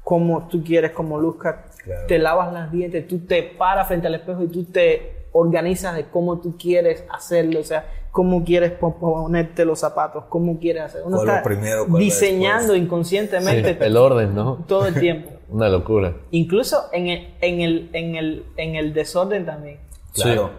como 0.03 0.47
tú 0.47 0.63
quieres 0.63 0.91
como 0.91 1.19
luzca, 1.19 1.65
Claro. 1.83 2.05
te 2.07 2.19
lavas 2.19 2.53
los 2.53 2.71
dientes, 2.71 3.07
tú 3.07 3.19
te 3.25 3.41
paras 3.43 3.87
frente 3.87 4.05
al 4.07 4.15
espejo 4.15 4.43
y 4.43 4.47
tú 4.47 4.65
te 4.65 5.25
organizas 5.31 5.95
de 5.95 6.05
cómo 6.05 6.39
tú 6.39 6.55
quieres 6.57 7.03
hacerlo, 7.11 7.59
o 7.59 7.63
sea, 7.63 7.85
cómo 8.11 8.43
quieres 8.43 8.71
po- 8.73 8.95
ponerte 8.97 9.63
los 9.65 9.79
zapatos, 9.79 10.25
cómo 10.29 10.59
quieres 10.59 10.83
hacer. 10.83 11.01
Uno 11.05 11.17
¿Cuál 11.17 11.29
va 11.29 11.37
está 11.37 11.43
primero, 11.43 11.85
diseñando 11.85 12.73
después? 12.73 12.77
Sí, 12.79 12.83
inconscientemente 12.85 13.77
el 13.85 13.97
orden, 13.97 14.35
¿no? 14.35 14.63
todo 14.67 14.85
el 14.85 14.93
tiempo. 14.99 15.31
Una 15.49 15.69
locura. 15.69 16.13
Incluso 16.31 16.83
en 16.93 17.07
el, 17.07 17.33
en 17.41 17.61
el, 17.61 17.89
en 17.93 18.15
el, 18.15 18.45
en 18.57 18.75
el 18.75 18.93
desorden 18.93 19.45
también. 19.45 19.79
Claro. 20.13 20.51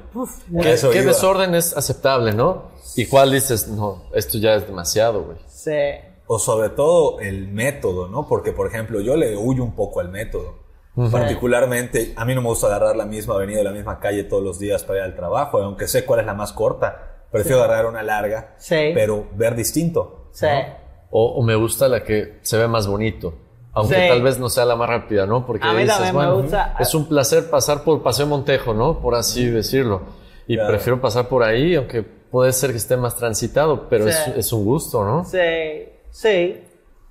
¿Qué, 0.63 0.69
A 0.69 0.73
eso 0.73 0.91
qué 0.91 0.99
iba. 1.03 1.09
desorden 1.09 1.55
es 1.55 1.77
aceptable, 1.77 2.33
no? 2.33 2.71
¿Y 2.97 3.07
cuál 3.07 3.31
dices, 3.33 3.69
no, 3.69 4.05
esto 4.15 4.39
ya 4.39 4.55
es 4.55 4.67
demasiado, 4.67 5.23
güey? 5.25 5.37
Se, 5.47 6.01
O 6.35 6.39
sobre 6.39 6.71
todo 6.71 7.21
el 7.21 7.49
método, 7.49 8.09
¿no? 8.09 8.27
Porque, 8.27 8.53
por 8.53 8.67
ejemplo, 8.67 9.01
yo 9.01 9.17
le 9.17 9.37
huyo 9.37 9.63
un 9.63 9.75
poco 9.75 10.01
al 10.01 10.09
método. 10.09 10.55
Particularmente, 11.11 12.13
a 12.17 12.25
mí 12.25 12.35
no 12.35 12.43
me 12.43 12.49
gusta 12.49 12.67
agarrar 12.69 12.97
la 12.97 13.05
misma 13.07 13.35
avenida 13.35 13.63
la 13.63 13.71
misma 13.73 13.99
calle 14.01 14.25
todos 14.25 14.43
los 14.43 14.59
días 14.59 14.83
para 14.85 15.01
ir 15.01 15.05
al 15.05 15.15
trabajo, 15.15 15.59
aunque 15.59 15.87
sé 15.89 16.05
cuál 16.05 16.21
es 16.21 16.27
la 16.27 16.35
más 16.35 16.53
corta. 16.53 17.27
Prefiero 17.31 17.63
agarrar 17.63 17.87
una 17.87 18.03
larga, 18.03 18.55
Sí. 18.59 18.93
pero 18.95 19.27
ver 19.35 19.55
distinto. 19.55 20.29
se, 20.33 20.49
O, 21.11 21.27
o 21.35 21.43
me 21.43 21.55
gusta 21.55 21.89
la 21.89 22.03
que 22.03 22.39
se 22.41 22.57
ve 22.57 22.67
más 22.67 22.87
bonito. 22.87 23.35
Aunque 23.75 23.95
Sí. 23.97 24.09
tal 24.09 24.23
vez 24.23 24.39
no 24.39 24.49
sea 24.49 24.65
la 24.65 24.77
más 24.77 24.89
rápida, 24.89 25.27
¿no? 25.27 25.45
Porque 25.45 25.67
A 25.67 25.75
mí 25.75 25.83
dices, 25.83 26.01
me 26.01 26.13
bueno, 26.13 26.37
gusta- 26.41 26.75
es 26.79 26.95
un 26.95 27.07
placer 27.07 27.51
pasar 27.51 27.85
por 27.85 28.03
Paseo 28.03 28.27
Montejo, 28.27 28.73
¿no? 28.73 29.01
Por 29.01 29.15
así 29.15 29.45
decirlo. 29.51 30.01
Y 30.47 30.55
Claro. 30.57 30.71
prefiero 30.71 31.01
pasar 31.03 31.29
por 31.29 31.43
ahí, 31.43 31.75
aunque 31.75 32.03
puede 32.03 32.53
ser 32.55 32.71
que 32.71 32.79
esté 32.79 32.97
más 32.97 33.17
transitado, 33.17 33.89
pero 33.91 34.05
Sí. 34.05 34.31
es, 34.31 34.37
es 34.39 34.53
un 34.55 34.65
gusto, 34.65 35.05
¿no? 35.05 35.25
Sí, 35.27 35.39
sí, 36.13 36.63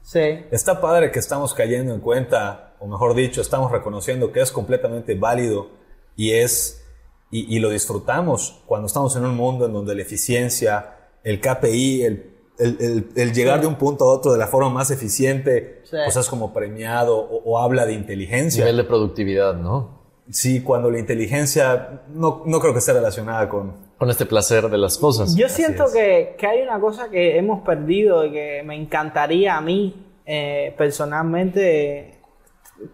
sí. 0.02 0.46
Está 0.52 0.80
padre 0.80 1.12
que 1.12 1.20
estamos 1.20 1.54
cayendo 1.54 1.94
en 1.94 2.00
cuenta, 2.00 2.76
o 2.80 2.88
mejor 2.88 3.14
dicho, 3.16 3.42
estamos 3.42 3.72
reconociendo 3.72 4.32
que 4.32 4.40
es 4.42 4.52
completamente 4.52 5.16
válido 5.16 5.68
y 6.16 6.32
es 6.32 6.78
y, 7.30 7.56
y 7.56 7.60
lo 7.60 7.70
disfrutamos 7.70 8.62
cuando 8.66 8.88
estamos 8.88 9.16
en 9.16 9.26
un 9.26 9.36
mundo 9.36 9.66
en 9.66 9.74
donde 9.74 9.96
la 9.96 10.02
eficiencia, 10.02 10.98
el 11.24 11.40
KPI, 11.40 12.04
el, 12.04 12.32
el- 12.60 12.78
el- 12.82 13.10
el 13.16 13.34
llegar 13.34 13.62
de 13.62 13.68
un 13.68 13.76
punto 13.76 14.04
a 14.06 14.14
otro 14.14 14.32
de 14.34 14.38
la 14.38 14.48
forma 14.48 14.70
más 14.70 14.92
eficiente, 14.92 15.82
Sí. 15.84 15.98
pues 16.04 16.16
es 16.16 16.28
como 16.28 16.54
premiado 16.54 17.18
o, 17.18 17.42
o 17.46 17.60
habla 17.60 17.86
de 17.86 17.94
inteligencia. 17.94 18.64
Nivel 18.66 18.78
de 18.78 18.84
productividad, 18.84 19.56
¿no? 19.56 20.02
Sí, 20.30 20.62
cuando 20.62 20.90
la 20.92 21.00
inteligencia 21.00 22.04
no, 22.14 22.44
no 22.46 22.60
creo 22.60 22.74
que 22.74 22.80
esté 22.80 22.94
relacionada 22.94 23.48
con... 23.50 23.76
Con 24.02 24.10
este 24.10 24.26
placer 24.26 24.68
de 24.68 24.80
las 24.80 24.98
cosas. 24.98 25.36
Yo 25.36 25.48
siento 25.48 25.84
es. 25.86 25.94
que, 25.94 26.36
que 26.36 26.48
hay 26.48 26.64
una 26.64 26.80
cosa 26.80 27.12
que 27.12 27.38
hemos 27.38 27.62
perdido 27.62 28.26
y 28.26 28.32
que 28.32 28.64
me 28.66 28.76
encantaría 28.76 29.56
a 29.56 29.62
mí 29.62 30.08
eh, 30.26 30.74
personalmente 30.76 32.20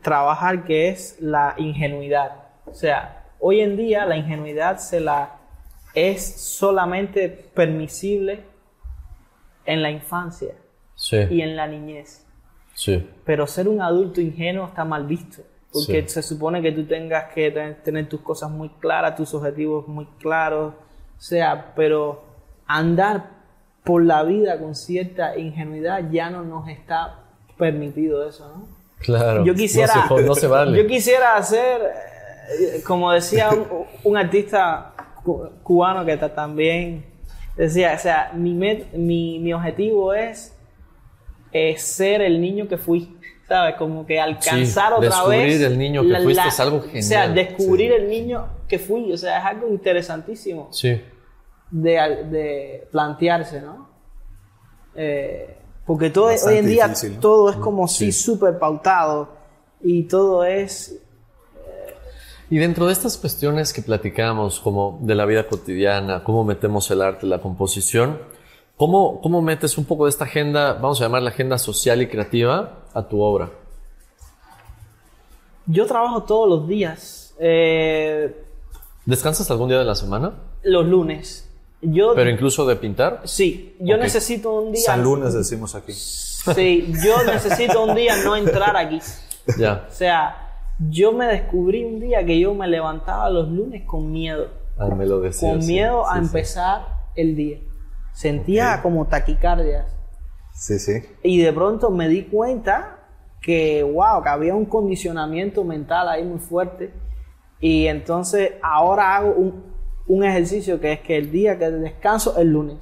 trabajar, 0.01 0.65
que 0.65 0.89
es 0.89 1.15
la 1.21 1.53
ingenuidad. 1.55 2.49
O 2.65 2.73
sea, 2.73 3.23
hoy 3.39 3.61
en 3.61 3.77
día 3.77 4.05
la 4.05 4.17
ingenuidad 4.17 4.79
se 4.79 4.99
la 4.99 5.37
es 5.93 6.41
solamente 6.41 7.29
permisible 7.29 8.43
en 9.65 9.81
la 9.81 9.89
infancia 9.91 10.55
Sí, 10.93 11.19
y 11.29 11.39
en 11.41 11.55
la 11.55 11.67
niñez. 11.67 12.25
sí. 12.73 13.09
Pero 13.23 13.47
ser 13.47 13.69
un 13.69 13.81
adulto 13.81 14.19
ingenuo 14.19 14.65
está 14.67 14.83
mal 14.83 15.05
visto. 15.07 15.41
Porque 15.71 16.01
Sí. 16.01 16.09
se 16.09 16.21
supone 16.21 16.61
que 16.61 16.73
tú 16.73 16.85
tengas 16.85 17.31
que 17.33 17.49
ten- 17.51 17.77
tener 17.81 18.09
tus 18.09 18.19
cosas 18.19 18.51
muy 18.51 18.67
claras, 18.81 19.15
tus 19.15 19.33
objetivos 19.33 19.87
muy 19.87 20.05
claros. 20.19 20.73
O 21.17 21.21
sea, 21.21 21.73
pero 21.75 22.23
andar 22.67 23.29
por 23.83 24.03
la 24.03 24.23
vida 24.23 24.59
con 24.59 24.75
cierta 24.75 25.37
ingenuidad 25.37 26.09
ya 26.11 26.29
no 26.29 26.43
nos 26.43 26.67
está 26.67 27.19
permitido 27.57 28.27
eso, 28.27 28.47
¿no? 28.55 28.67
Claro. 28.99 29.43
Yo 29.45 29.53
quisiera, 29.55 29.93
No 29.95 30.01
se, 30.01 30.07
jo- 30.07 30.21
no 30.21 30.35
se 30.35 30.47
vale. 30.47 30.77
yo 30.81 30.87
quisiera 30.87 31.35
hacer, 31.37 31.81
eh, 32.59 32.81
como 32.85 33.11
decía 33.11 33.49
un, 33.51 33.65
un 34.03 34.17
artista 34.17 34.93
cu- 35.23 35.49
cubano 35.63 36.05
que 36.05 36.17
ta- 36.17 36.33
también 36.33 37.05
decía, 37.55 37.93
o 37.95 37.99
sea, 37.99 38.31
mi, 38.33 38.53
met- 38.53 38.91
mi, 38.93 39.39
mi 39.39 39.53
objetivo 39.53 40.13
es 40.13 40.53
eh, 41.51 41.77
ser 41.77 42.21
el 42.21 42.41
niño 42.41 42.67
que 42.67 42.77
fui, 42.77 43.17
¿sabes? 43.47 43.75
Como 43.75 44.05
que 44.05 44.19
alcanzar 44.19 44.89
Sí, 44.89 44.93
otra 44.97 45.09
descubrir 45.09 45.39
vez. 45.47 45.61
el 45.61 45.77
niño 45.77 46.03
que 46.03 46.19
fuiste 46.21 46.47
es 46.47 46.59
algo 46.59 46.77
O 46.77 47.01
sea, 47.01 47.21
genial. 47.27 47.35
descubrir 47.35 47.91
el 47.93 48.09
niño 48.09 48.47
que 48.67 48.79
fui, 48.79 49.11
o 49.11 49.17
sea, 49.17 49.39
es 49.39 49.45
algo 49.45 49.67
interesantísimo. 49.69 50.69
Sí. 50.71 51.01
de, 51.71 51.91
de 52.31 52.87
plantearse, 52.91 53.61
¿no? 53.61 53.89
Eh, 54.95 55.57
porque 55.85 56.09
todo 56.09 56.25
hoy 56.25 56.57
en 56.57 56.65
día 56.65 56.87
difícil, 56.87 57.15
¿no? 57.15 57.19
todo 57.19 57.49
es 57.49 57.55
como 57.57 57.87
si 57.87 58.11
súper 58.11 58.57
pautado 58.57 59.29
y 59.81 60.03
todo 60.03 60.43
es 60.43 60.99
Y 62.49 62.57
dentro 62.57 62.87
de 62.87 62.93
estas 62.93 63.17
cuestiones 63.17 63.73
que 63.73 63.81
platicamos, 63.81 64.59
como 64.59 64.99
de 65.01 65.15
la 65.15 65.25
vida 65.25 65.47
cotidiana, 65.47 66.23
cómo 66.23 66.43
metemos 66.43 66.89
el 66.91 67.01
arte, 67.01 67.27
la 67.27 67.39
composición, 67.41 68.19
¿cómo, 68.75 69.21
cómo 69.21 69.41
metes 69.41 69.77
un 69.77 69.85
poco 69.85 70.05
de 70.05 70.09
esta 70.09 70.25
agenda, 70.25 70.73
vamos 70.73 70.99
a 70.99 71.05
llamarla 71.05 71.29
agenda 71.29 71.57
social 71.57 72.01
y 72.01 72.07
creativa, 72.07 72.85
a 72.93 73.07
tu 73.07 73.21
obra? 73.21 73.49
Yo 75.67 75.85
trabajo 75.85 76.23
todos 76.23 76.49
los 76.49 76.67
días, 76.67 77.35
eh, 77.39 78.46
¿Descansas 79.07 79.49
algún 79.51 79.69
día 79.69 79.79
de 79.79 79.85
la 79.85 79.95
semana? 79.95 80.33
los 80.63 80.85
lunes. 80.85 81.49
Yo, 81.81 82.13
Pero 82.15 82.29
incluso 82.29 82.65
de 82.67 82.75
pintar. 82.75 83.21
sí, 83.23 83.75
yo 83.79 83.97
necesito 83.97 84.51
un 84.51 84.73
día. 84.73 84.81
San 84.81 85.01
lunes 85.03 85.33
decimos 85.33 85.75
aquí. 85.75 85.93
Sí, 85.93 86.91
yo 87.03 87.23
necesito 87.25 87.83
un 87.83 87.95
día 87.95 88.15
no 88.23 88.35
entrar 88.35 88.75
aquí. 88.75 88.99
Ya. 89.57 89.85
O 89.89 89.93
sea, 89.93 90.59
yo 90.89 91.13
me 91.13 91.25
descubrí 91.27 91.85
un 91.85 91.99
día 92.01 92.25
que 92.25 92.37
yo 92.39 92.53
me 92.53 92.67
levantaba 92.67 93.29
los 93.29 93.47
lunes 93.49 93.83
con 93.85 94.11
miedo. 94.11 94.49
Ah, 94.77 94.87
me 94.87 95.05
lo 95.05 95.21
decías. 95.21 95.51
Con 95.51 95.61
sí, 95.61 95.71
miedo 95.73 96.05
a 96.05 96.13
sí, 96.15 96.19
sí. 96.19 96.25
empezar 96.25 96.87
el 97.15 97.35
día. 97.35 97.59
Sentía 98.13 98.81
como 98.81 99.07
taquicardias. 99.07 99.85
Sí, 100.53 100.79
sí. 100.79 101.01
Y 101.23 101.39
de 101.41 101.53
pronto 101.53 101.91
me 101.91 102.09
di 102.09 102.23
cuenta 102.23 102.99
que, 103.41 103.83
wow, 103.83 104.21
que 104.23 104.29
había 104.29 104.55
un 104.55 104.65
condicionamiento 104.65 105.63
mental 105.63 106.09
ahí 106.09 106.23
muy 106.25 106.39
fuerte. 106.39 106.91
Y 107.59 107.87
entonces 107.87 108.53
ahora 108.61 109.15
hago 109.15 109.31
un, 109.33 109.63
un 110.07 110.23
ejercicio 110.23 110.79
que 110.79 110.93
es 110.93 110.99
que 111.01 111.17
el 111.17 111.31
día 111.31 111.57
que 111.57 111.69
descanso 111.71 112.31
es 112.33 112.39
el 112.39 112.49
lunes. 112.51 112.77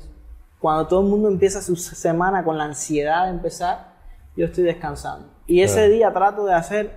Cuando 0.59 0.87
todo 0.87 1.01
el 1.01 1.07
mundo 1.07 1.27
empieza 1.27 1.61
su 1.61 1.75
semana 1.75 2.43
con 2.43 2.57
la 2.57 2.65
ansiedad 2.65 3.25
de 3.25 3.31
empezar, 3.31 3.93
yo 4.35 4.45
estoy 4.45 4.63
descansando. 4.63 5.29
Y 5.47 5.61
ese 5.61 5.75
Claro. 5.75 5.91
día 5.93 6.13
trato 6.13 6.45
de 6.45 6.53
hacer 6.53 6.91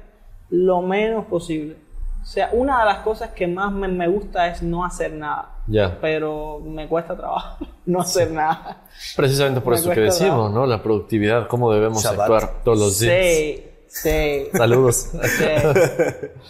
lo 0.50 0.80
menos 0.80 1.26
posible. 1.26 1.76
O 2.22 2.26
sea, 2.26 2.50
una 2.52 2.80
de 2.80 2.84
las 2.86 2.98
cosas 2.98 3.30
que 3.30 3.46
más 3.46 3.72
me, 3.72 3.88
me 3.88 4.06
gusta 4.08 4.48
es 4.48 4.62
no 4.62 4.84
hacer 4.84 5.12
nada. 5.12 5.50
Ya. 5.66 5.98
Pero 6.00 6.60
me 6.60 6.88
cuesta 6.88 7.16
trabajo 7.16 7.64
no 7.86 8.00
hacer 8.00 8.30
nada. 8.30 8.82
Precisamente 9.16 9.60
por 9.60 9.74
Me 9.74 9.78
eso 9.80 9.90
que 9.90 10.00
decimos, 10.00 10.50
¿no? 10.52 10.66
La 10.66 10.82
productividad, 10.82 11.46
cómo 11.46 11.72
debemos 11.72 12.02
Shabbat. 12.02 12.20
actuar 12.20 12.62
todos 12.64 12.78
los 12.78 12.98
días. 13.00 13.14
Sí, 13.22 13.64
sí. 13.88 14.46
Saludos. 14.52 15.10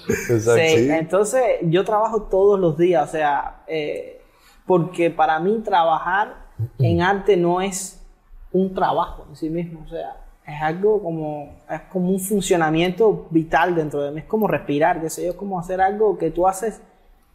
sí. 0.07 0.91
Entonces 0.91 1.43
yo 1.63 1.85
trabajo 1.85 2.23
todos 2.23 2.59
los 2.59 2.77
días, 2.77 3.09
o 3.09 3.13
sea, 3.13 3.63
eh, 3.67 4.21
porque 4.67 5.11
para 5.11 5.39
mí 5.41 5.61
trabajar 5.65 6.35
en 6.79 7.01
arte 7.03 7.37
no 7.37 7.61
es 7.61 8.05
un 8.53 8.75
trabajo 8.75 9.27
en 9.29 9.37
sí 9.37 9.49
mismo, 9.51 9.83
o 9.85 9.89
sea, 9.89 10.17
es 10.47 10.61
algo 10.63 11.03
como, 11.03 11.57
es 11.71 11.81
como 11.93 12.11
un 12.11 12.19
funcionamiento 12.21 13.27
vital 13.31 13.75
dentro 13.75 14.01
de 14.03 14.11
mí, 14.11 14.21
es 14.21 14.27
como 14.27 14.47
respirar, 14.49 15.01
qué 15.01 15.11
sé 15.11 15.25
yo, 15.25 15.31
es 15.31 15.37
como 15.37 15.59
hacer 15.61 15.81
algo 15.81 16.17
que 16.19 16.31
tú 16.31 16.47
haces 16.49 16.81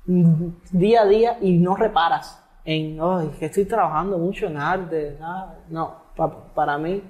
día 0.06 1.02
a 1.02 1.06
día 1.06 1.38
y 1.42 1.54
no 1.58 1.76
reparas 1.76 2.44
en, 2.66 3.00
oh, 3.00 3.32
que 3.40 3.46
estoy 3.46 3.66
trabajando 3.66 4.18
mucho 4.18 4.48
en 4.48 4.58
arte, 4.58 5.16
¿sabes? 5.20 5.58
no, 5.70 5.96
pa- 6.16 6.54
para 6.54 6.78
mí, 6.78 7.04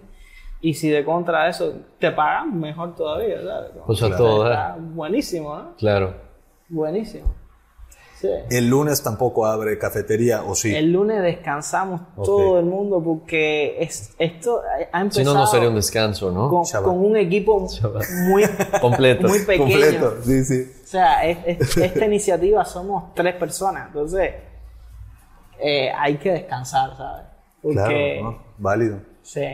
y 0.64 0.74
si 0.74 0.90
de 0.90 1.04
contra 1.06 1.48
eso 1.50 1.72
te 2.00 2.10
pagan, 2.12 2.60
mejor 2.60 2.96
todavía, 2.96 3.38
¿sabes? 3.44 3.72
Pues 3.86 4.02
a 4.02 4.08
Claro. 4.08 4.24
todo 4.24 4.50
Está 4.50 4.78
buenísimo, 4.80 5.56
¿no? 5.56 5.76
Claro. 5.78 6.16
Buenísimo. 6.70 7.36
Sí. 8.16 8.30
El 8.50 8.70
lunes 8.70 9.04
tampoco 9.04 9.46
abre 9.46 9.78
cafetería, 9.78 10.44
¿o 10.44 10.56
sí? 10.56 10.74
El 10.74 10.94
lunes 10.94 11.22
descansamos 11.22 12.00
todo 12.16 12.58
el 12.58 12.64
mundo 12.66 13.04
porque 13.04 13.76
es, 13.84 14.16
esto 14.18 14.62
ha 14.94 15.00
Si 15.00 15.02
empezado 15.20 15.34
no, 15.34 15.42
no 15.42 15.48
sería 15.48 15.68
un 15.68 15.76
descanso, 15.76 16.32
¿no? 16.32 16.50
con, 16.50 16.98
un 16.98 17.18
equipo 17.18 17.60
muy, 18.30 18.44
Completo. 18.80 19.28
muy 19.28 19.40
pequeño. 19.40 19.66
Completo, 19.66 20.16
sí, 20.24 20.46
sí. 20.46 20.72
O 20.84 20.88
sea, 20.88 21.26
es- 21.26 21.38
es- 21.46 21.78
esta 21.78 22.06
iniciativa 22.06 22.64
somos 22.64 23.14
tres 23.14 23.36
personas, 23.36 23.88
entonces 23.88 24.32
eh, 25.60 25.92
hay 25.94 26.16
que 26.18 26.32
descansar, 26.32 26.96
¿sabes? 26.96 27.26
Porque, 27.62 27.76
Claro, 27.76 28.24
¿no? 28.32 28.38
válido. 28.58 29.00
sí. 29.22 29.46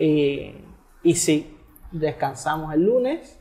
Y, 0.00 0.54
y 1.02 1.14
sí, 1.14 1.56
descansamos 1.92 2.72
el 2.74 2.84
lunes 2.84 3.38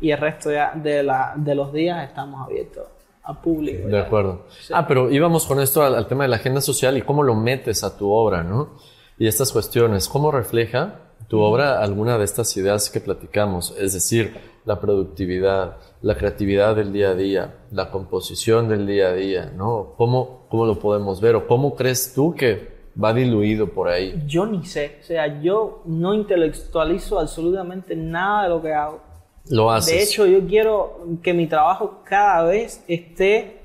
y 0.00 0.10
el 0.10 0.18
resto 0.18 0.52
ya 0.52 0.72
de, 0.74 1.02
la, 1.02 1.34
de 1.36 1.54
los 1.54 1.72
días 1.72 2.06
estamos 2.06 2.46
abiertos 2.46 2.86
al 3.22 3.40
público. 3.40 3.88
De 3.88 3.98
acuerdo. 3.98 4.46
Ah, 4.72 4.86
pero 4.86 5.10
íbamos 5.10 5.46
con 5.46 5.60
esto 5.60 5.82
al, 5.82 5.94
al 5.94 6.06
tema 6.06 6.24
de 6.24 6.28
la 6.28 6.36
agenda 6.36 6.60
social 6.60 6.96
y 6.96 7.02
cómo 7.02 7.22
lo 7.22 7.34
metes 7.34 7.82
a 7.84 7.96
tu 7.96 8.10
obra, 8.10 8.42
¿no? 8.42 8.76
Y 9.18 9.26
estas 9.26 9.52
cuestiones, 9.52 10.08
¿cómo 10.08 10.30
refleja 10.30 11.00
tu 11.28 11.40
obra 11.40 11.82
alguna 11.82 12.16
de 12.18 12.24
estas 12.24 12.56
ideas 12.56 12.88
que 12.90 13.00
platicamos? 13.00 13.74
Es 13.78 13.92
decir, 13.92 14.34
la 14.64 14.80
productividad, 14.80 15.76
la 16.02 16.16
creatividad 16.16 16.76
del 16.76 16.92
día 16.92 17.10
a 17.10 17.14
día, 17.14 17.54
la 17.70 17.90
composición 17.90 18.68
del 18.68 18.86
día 18.86 19.08
a 19.08 19.12
día, 19.12 19.52
¿no? 19.54 19.94
¿Cómo, 19.96 20.46
cómo 20.48 20.66
lo 20.66 20.78
podemos 20.78 21.20
ver 21.20 21.36
o 21.36 21.46
cómo 21.46 21.74
crees 21.74 22.14
tú 22.14 22.34
que 22.34 22.69
va 23.02 23.12
diluido 23.12 23.68
por 23.68 23.88
ahí? 23.88 24.22
Yo 24.26 24.46
ni 24.46 24.64
sé, 24.64 24.98
o 25.00 25.04
sea, 25.04 25.40
yo 25.40 25.82
no 25.84 26.14
intelectualizo 26.14 27.18
absolutamente 27.18 27.96
nada 27.96 28.44
de 28.44 28.48
lo 28.48 28.62
que 28.62 28.72
hago. 28.72 29.00
Lo 29.48 29.70
haces. 29.70 29.94
De 29.94 30.02
hecho, 30.02 30.26
yo 30.26 30.46
quiero 30.46 31.00
que 31.22 31.32
mi 31.34 31.46
trabajo 31.46 32.02
cada 32.04 32.44
vez 32.44 32.84
esté 32.86 33.60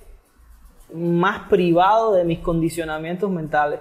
más 0.94 1.48
privado 1.50 2.14
de 2.14 2.24
mis 2.24 2.40
condicionamientos 2.40 3.30
mentales. 3.30 3.80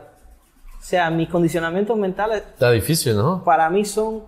O 0.78 0.86
sea, 0.86 1.10
mis 1.10 1.28
condicionamientos 1.28 1.96
mentales 1.96 2.42
Está 2.52 2.70
difícil, 2.70 3.16
¿no? 3.16 3.42
para 3.42 3.70
mí 3.70 3.84
son 3.84 4.24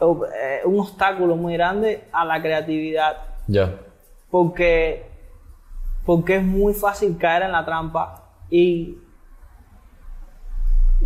eh, 0.00 0.60
un 0.64 0.80
obstáculo 0.80 1.34
muy 1.34 1.54
grande 1.54 2.04
a 2.12 2.24
la 2.24 2.42
creatividad. 2.42 3.16
Ya. 3.46 3.74
Porque, 4.30 5.06
porque 6.04 6.36
es 6.36 6.42
muy 6.42 6.74
fácil 6.74 7.16
caer 7.16 7.44
en 7.44 7.52
la 7.52 7.64
trampa 7.64 8.28
y, 8.50 8.98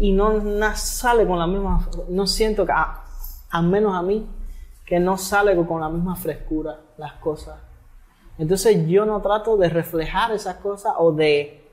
y 0.00 0.12
no, 0.12 0.32
no 0.34 0.76
sale 0.76 1.26
con 1.26 1.38
la 1.38 1.46
misma, 1.46 1.88
no 2.08 2.26
siento 2.26 2.64
que, 2.66 2.72
a- 2.72 3.02
al 3.50 3.64
menos 3.66 3.94
a 3.94 4.02
mí, 4.02 4.26
que 4.84 4.98
no 4.98 5.16
sale 5.18 5.54
con 5.66 5.80
la 5.80 5.88
misma 5.88 6.16
frescura 6.16 6.80
las 6.96 7.14
cosas. 7.14 7.58
Entonces 8.38 8.86
yo 8.88 9.04
no 9.04 9.20
trato 9.20 9.56
de 9.56 9.68
reflejar 9.68 10.32
esas 10.32 10.56
cosas 10.56 10.94
o 10.98 11.12
de, 11.12 11.70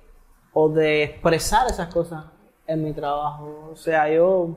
o 0.53 0.69
de 0.69 1.03
expresar 1.03 1.67
esas 1.67 1.91
cosas 1.93 2.25
en 2.67 2.84
mi 2.84 2.93
trabajo. 2.93 3.69
O 3.71 3.75
sea, 3.75 4.10
yo 4.10 4.49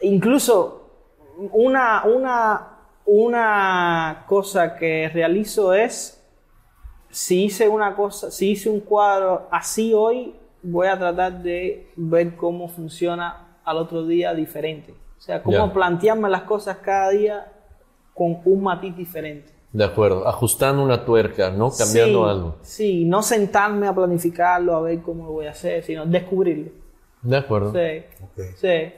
incluso 0.00 0.90
una, 1.52 2.04
una, 2.04 2.68
una 3.06 4.24
cosa 4.28 4.76
que 4.76 5.10
realizo 5.12 5.72
es 5.72 6.18
si 7.10 7.44
hice 7.44 7.68
una 7.68 7.94
cosa, 7.94 8.30
si 8.30 8.50
hice 8.52 8.70
un 8.70 8.80
cuadro 8.80 9.48
así 9.50 9.92
hoy, 9.94 10.34
voy 10.62 10.86
a 10.86 10.98
tratar 10.98 11.42
de 11.42 11.90
ver 11.96 12.36
cómo 12.36 12.68
funciona 12.68 13.58
al 13.64 13.76
otro 13.78 14.06
día 14.06 14.34
diferente. 14.34 14.92
O 15.18 15.20
sea, 15.20 15.42
cómo 15.42 15.66
Ya. 15.66 15.72
plantearme 15.72 16.28
las 16.28 16.42
cosas 16.42 16.78
cada 16.78 17.10
día 17.10 17.52
con 18.14 18.38
un 18.44 18.62
matiz 18.62 18.96
diferente. 18.96 19.52
De 19.72 19.84
acuerdo. 19.84 20.28
Ajustando 20.28 20.82
una 20.82 21.04
tuerca, 21.04 21.50
¿no? 21.50 21.70
Cambiando 21.70 22.24
sí, 22.24 22.30
algo. 22.30 22.56
Sí, 22.62 23.04
no 23.04 23.22
sentarme 23.22 23.86
a 23.86 23.94
planificarlo, 23.94 24.76
a 24.76 24.82
ver 24.82 25.00
cómo 25.00 25.24
lo 25.26 25.32
voy 25.32 25.46
a 25.46 25.50
hacer, 25.52 25.82
sino 25.82 26.04
descubrirlo. 26.04 26.70
De 27.22 27.36
acuerdo. 27.36 27.72
Sí, 27.72 28.04
sí, 28.56 28.92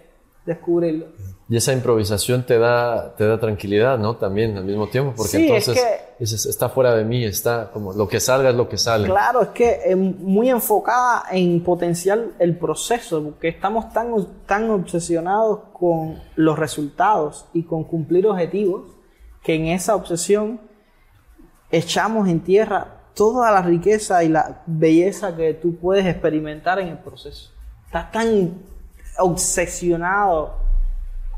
descubrirlo. 0.44 1.07
Y 1.46 1.57
esa 1.59 1.74
improvisación 1.74 2.44
te 2.46 2.59
da, 2.59 3.14
te 3.16 3.26
da 3.26 3.38
tranquilidad, 3.38 3.98
¿no? 3.98 4.16
También 4.16 4.57
al 4.57 4.64
mismo 4.64 4.88
tiempo, 4.88 5.12
porque 5.14 5.33
Sí, 5.33 5.44
es 5.44 5.68
entonces 5.68 5.85
que- 5.85 6.14
dices, 6.18 6.46
está 6.46 6.70
fuera 6.70 6.94
de 6.94 7.04
mí, 7.04 7.22
está 7.24 7.70
como 7.70 7.92
lo 7.92 8.09
que 8.09 8.18
salga 8.18 8.48
es 8.48 8.57
lo 8.57 8.66
que 8.66 8.78
sale. 8.78 9.07
Claro, 9.09 9.42
es 9.42 9.48
que 9.48 9.80
es 9.85 9.94
muy 9.96 10.48
enfocada 10.48 11.24
en 11.30 11.62
potenciar 11.62 12.18
el 12.38 12.57
proceso, 12.57 13.22
porque 13.22 13.48
estamos 13.48 13.92
tan, 13.92 14.14
tan 14.46 14.70
obsesionados 14.70 15.61
con 15.74 16.18
los 16.37 16.59
resultados 16.59 17.44
y 17.52 17.64
con 17.64 17.85
cumplir 17.85 18.26
objetivos, 18.26 18.85
que 19.42 19.54
en 19.57 19.66
esa 19.66 19.94
obsesión 19.96 20.59
echamos 21.70 22.26
en 22.28 22.40
tierra 22.40 23.02
toda 23.14 23.50
la 23.52 23.61
riqueza 23.61 24.24
y 24.24 24.28
la 24.30 24.62
belleza 24.66 25.37
que 25.37 25.52
tú 25.52 25.76
puedes 25.76 26.07
experimentar 26.07 26.78
en 26.78 26.88
el 26.88 26.99
proceso. 26.99 27.51
Estás 27.84 28.11
tan 28.12 28.55
obsesionado 29.18 30.63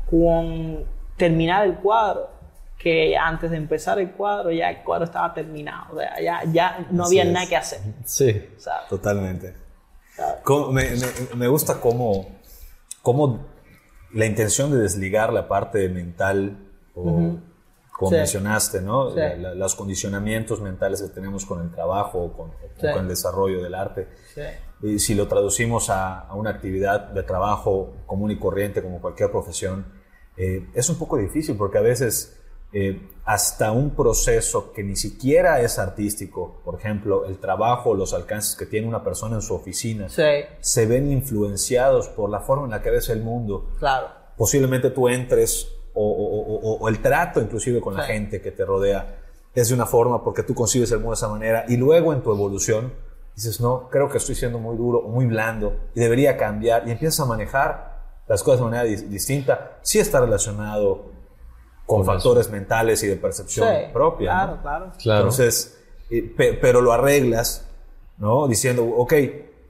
con 0.09 0.83
terminar 1.17 1.65
el 1.65 1.75
cuadro 1.75 2.29
que 2.77 3.17
antes 3.17 3.49
de 3.51 3.57
empezar 3.57 3.97
el 3.99 4.11
cuadro 4.11 4.51
ya 4.51 4.69
el 4.69 4.83
cuadro 4.83 5.05
estaba 5.05 5.33
terminado, 5.33 5.95
o 5.95 5.99
sea, 5.99 6.21
ya, 6.21 6.41
ya 6.51 6.87
no 6.91 7.03
Así 7.05 7.19
había 7.19 7.29
es. 7.29 7.33
nada 7.33 7.47
que 7.49 7.55
hacer. 7.57 7.79
Sí. 8.05 8.49
¿sabes? 8.57 8.87
Totalmente. 8.87 9.55
Me, 10.71 10.83
me- 10.83 11.35
me 11.35 11.47
gusta 11.47 11.79
cómo, 11.79 12.27
cómo 13.01 13.45
la 14.13 14.25
intención 14.25 14.71
de 14.71 14.77
desligar 14.77 15.33
la 15.33 15.47
parte 15.47 15.89
mental, 15.89 16.57
o, 16.95 17.37
como 17.91 18.11
Sí. 18.11 18.15
mencionaste, 18.17 18.81
¿no? 18.81 19.09
Sí. 19.11 19.17
La- 19.17 19.35
la- 19.35 19.55
los 19.55 19.75
condicionamientos 19.75 20.61
mentales 20.61 21.01
que 21.01 21.09
tenemos 21.09 21.45
con 21.45 21.61
el 21.61 21.71
trabajo 21.71 22.19
o 22.19 22.33
con, 22.33 22.49
o 22.51 22.93
con 22.93 23.01
el 23.03 23.07
desarrollo 23.07 23.61
del 23.63 23.73
arte. 23.73 24.07
Y 24.83 24.99
si 24.99 25.15
lo 25.15 25.27
traducimos 25.27 25.89
a, 25.89 26.19
a 26.21 26.35
una 26.35 26.51
actividad 26.51 27.09
de 27.09 27.23
trabajo 27.23 27.95
común 28.05 28.29
y 28.31 28.37
corriente 28.37 28.83
como 28.83 29.01
cualquier 29.01 29.31
profesión, 29.31 29.96
eh, 30.37 30.67
es 30.73 30.89
un 30.89 30.97
poco 30.97 31.17
difícil 31.17 31.55
porque 31.57 31.77
a 31.77 31.81
veces 31.81 32.39
eh, 32.73 33.01
hasta 33.25 33.71
un 33.71 33.91
proceso 33.91 34.71
que 34.73 34.83
ni 34.83 34.95
siquiera 34.95 35.61
es 35.61 35.79
artístico, 35.79 36.61
por 36.63 36.75
ejemplo, 36.75 37.25
el 37.25 37.37
trabajo, 37.39 37.93
los 37.95 38.13
alcances 38.13 38.55
que 38.55 38.65
tiene 38.65 38.87
una 38.87 39.03
persona 39.03 39.35
en 39.37 39.41
su 39.41 39.53
oficina, 39.55 40.09
Sí, 40.09 40.21
se 40.59 40.85
ven 40.85 41.11
influenciados 41.11 42.07
por 42.09 42.29
la 42.29 42.39
forma 42.41 42.65
en 42.65 42.71
la 42.71 42.81
que 42.81 42.91
ves 42.91 43.09
el 43.09 43.21
mundo. 43.23 43.71
claro. 43.79 44.07
Posiblemente 44.37 44.91
tú 44.91 45.07
entres 45.09 45.67
o, 45.95 46.03
o- 46.05 46.59
o- 46.59 46.77
o 46.77 46.87
el 46.89 47.01
trato 47.01 47.41
inclusive 47.41 47.81
con 47.81 47.95
la 47.95 48.03
gente 48.03 48.39
que 48.39 48.51
te 48.51 48.63
rodea 48.63 49.17
es 49.55 49.69
de 49.69 49.73
una 49.73 49.87
forma 49.87 50.23
porque 50.23 50.43
tú 50.43 50.53
concibes 50.53 50.91
el 50.91 50.97
mundo 50.99 51.11
de 51.11 51.15
esa 51.15 51.27
manera 51.29 51.65
y 51.67 51.75
luego 51.77 52.13
en 52.13 52.21
tu 52.21 52.31
evolución 52.31 52.93
dices, 53.33 53.59
no, 53.59 53.89
creo 53.89 54.07
que 54.09 54.19
estoy 54.19 54.35
siendo 54.35 54.59
muy 54.59 54.77
duro 54.77 54.99
o 54.99 55.07
muy 55.09 55.25
blando 55.25 55.75
y 55.95 55.99
debería 55.99 56.37
cambiar 56.37 56.87
y 56.87 56.91
empiezas 56.91 57.19
a 57.21 57.25
manejar 57.25 57.86
las 58.27 58.43
cosas 58.43 58.59
de 58.59 58.65
manera 58.65 58.85
dis- 58.85 59.07
distinta. 59.07 59.77
Sí 59.81 59.99
está 59.99 60.19
relacionado 60.19 61.11
con, 61.85 62.03
Con 62.03 62.05
factores 62.05 62.49
mentales 62.49 63.01
y 63.03 63.07
de 63.07 63.15
percepción 63.15 63.67
Sí, 63.67 63.75
propia. 63.93 64.33
¿no? 64.33 64.37
Claro, 64.45 64.61
claro. 64.61 64.91
Claro. 65.01 65.19
Entonces, 65.21 65.79
eh, 66.09 66.21
pe- 66.35 66.53
pero 66.53 66.81
lo 66.81 66.91
arreglas, 66.91 67.65
¿no? 68.17 68.47
Diciendo, 68.47 68.83
ok, 68.85 69.13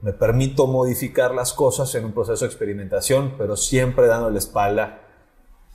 me 0.02 0.12
permito 0.12 0.66
modificar 0.66 1.32
las 1.34 1.52
cosas 1.52 1.94
en 1.94 2.04
un 2.04 2.12
proceso 2.12 2.44
de 2.44 2.48
experimentación, 2.50 3.34
pero 3.38 3.56
siempre 3.56 4.06
dando 4.06 4.30
la 4.30 4.38
espalda 4.38 5.00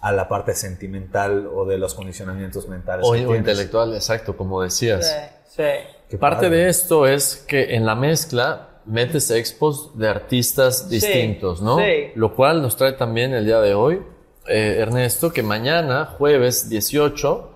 a 0.01 0.11
la 0.11 0.27
parte 0.27 0.53
sentimental 0.53 1.47
o 1.53 1.65
de 1.65 1.77
los 1.77 1.93
condicionamientos 1.93 2.67
mentales. 2.67 3.05
o, 3.05 3.11
o 3.11 3.35
intelectual, 3.35 3.93
exacto, 3.93 4.35
como 4.35 4.61
decías. 4.61 5.09
Sí, 5.55 5.63
sí. 6.09 6.17
Parte 6.17 6.47
padre. 6.47 6.57
de 6.57 6.69
esto 6.69 7.07
es 7.07 7.37
que 7.47 7.75
en 7.75 7.85
la 7.85 7.95
mezcla 7.95 8.72
metes 8.85 9.29
expos 9.31 9.97
de 9.97 10.07
artistas 10.09 10.89
distintos, 10.89 11.61
¿no? 11.61 11.77
sí. 11.77 12.11
Lo 12.15 12.35
cual 12.35 12.61
nos 12.61 12.75
trae 12.77 12.93
también 12.93 13.33
el 13.33 13.45
día 13.45 13.59
de 13.61 13.73
hoy, 13.73 14.01
eh, 14.47 14.77
Ernesto, 14.79 15.31
que 15.31 15.41
mañana, 15.41 16.05
jueves 16.17 16.67
18 16.69 17.49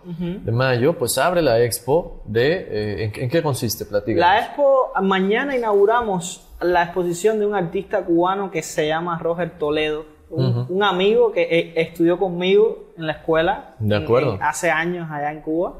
de 0.43 0.51
mayo, 0.51 0.97
pues 0.97 1.17
abre 1.17 1.41
la 1.41 1.59
expo 1.61 2.21
de... 2.25 2.53
eh, 2.69 3.03
¿en, 3.13 3.23
en 3.23 3.30
qué 3.30 3.43
consiste? 3.43 3.86
Platícanos. 3.86 4.19
La 4.21 4.39
expo, 4.39 4.91
mañana 5.01 5.55
inauguramos 5.55 6.47
la 6.61 6.84
exposición 6.84 7.39
de 7.39 7.45
un 7.45 7.55
artista 7.55 8.03
cubano 8.05 8.49
que 8.51 8.63
se 8.63 8.88
llama 8.88 9.19
Roger 9.19 9.57
Toledo, 9.59 10.05
un, 10.30 10.65
un 10.69 10.84
amigo 10.84 11.32
que 11.34 11.41
eh, 11.43 11.73
estudió 11.75 12.17
conmigo 12.17 12.86
en 12.97 13.05
la 13.07 13.13
escuela 13.13 13.75
De 13.80 13.95
acuerdo. 13.95 14.36
en- 14.36 14.43
hace 14.43 14.69
años 14.71 15.07
allá 15.11 15.32
en 15.32 15.41
Cuba 15.41 15.73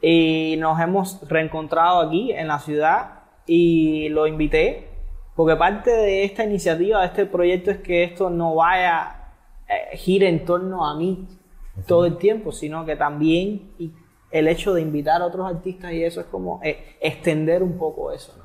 y 0.00 0.56
nos 0.58 0.80
hemos 0.80 1.26
reencontrado 1.28 2.00
aquí 2.00 2.32
en 2.32 2.48
la 2.48 2.58
ciudad 2.58 3.21
y 3.46 4.08
lo 4.08 4.26
invité 4.26 4.92
porque 5.34 5.56
parte 5.56 5.90
de 5.90 6.24
esta 6.24 6.44
iniciativa, 6.44 7.00
de 7.00 7.06
este 7.06 7.26
proyecto 7.26 7.70
es 7.70 7.78
que 7.78 8.04
esto 8.04 8.28
no 8.28 8.56
vaya 8.56 9.30
eh, 9.68 9.96
gire 9.96 10.28
en 10.28 10.44
torno 10.44 10.86
a 10.86 10.94
mí 10.94 11.26
todo 11.86 12.04
el 12.04 12.18
tiempo, 12.18 12.52
sino 12.52 12.84
que 12.84 12.96
también 12.96 13.72
y 13.78 13.92
el 14.30 14.48
hecho 14.48 14.74
de 14.74 14.82
invitar 14.82 15.22
a 15.22 15.26
otros 15.26 15.46
artistas 15.46 15.92
y 15.92 16.04
eso 16.04 16.20
es 16.20 16.26
como 16.26 16.60
eh, 16.62 16.96
extender 17.00 17.62
un 17.62 17.78
poco 17.78 18.12
eso. 18.12 18.34
¿no? 18.38 18.44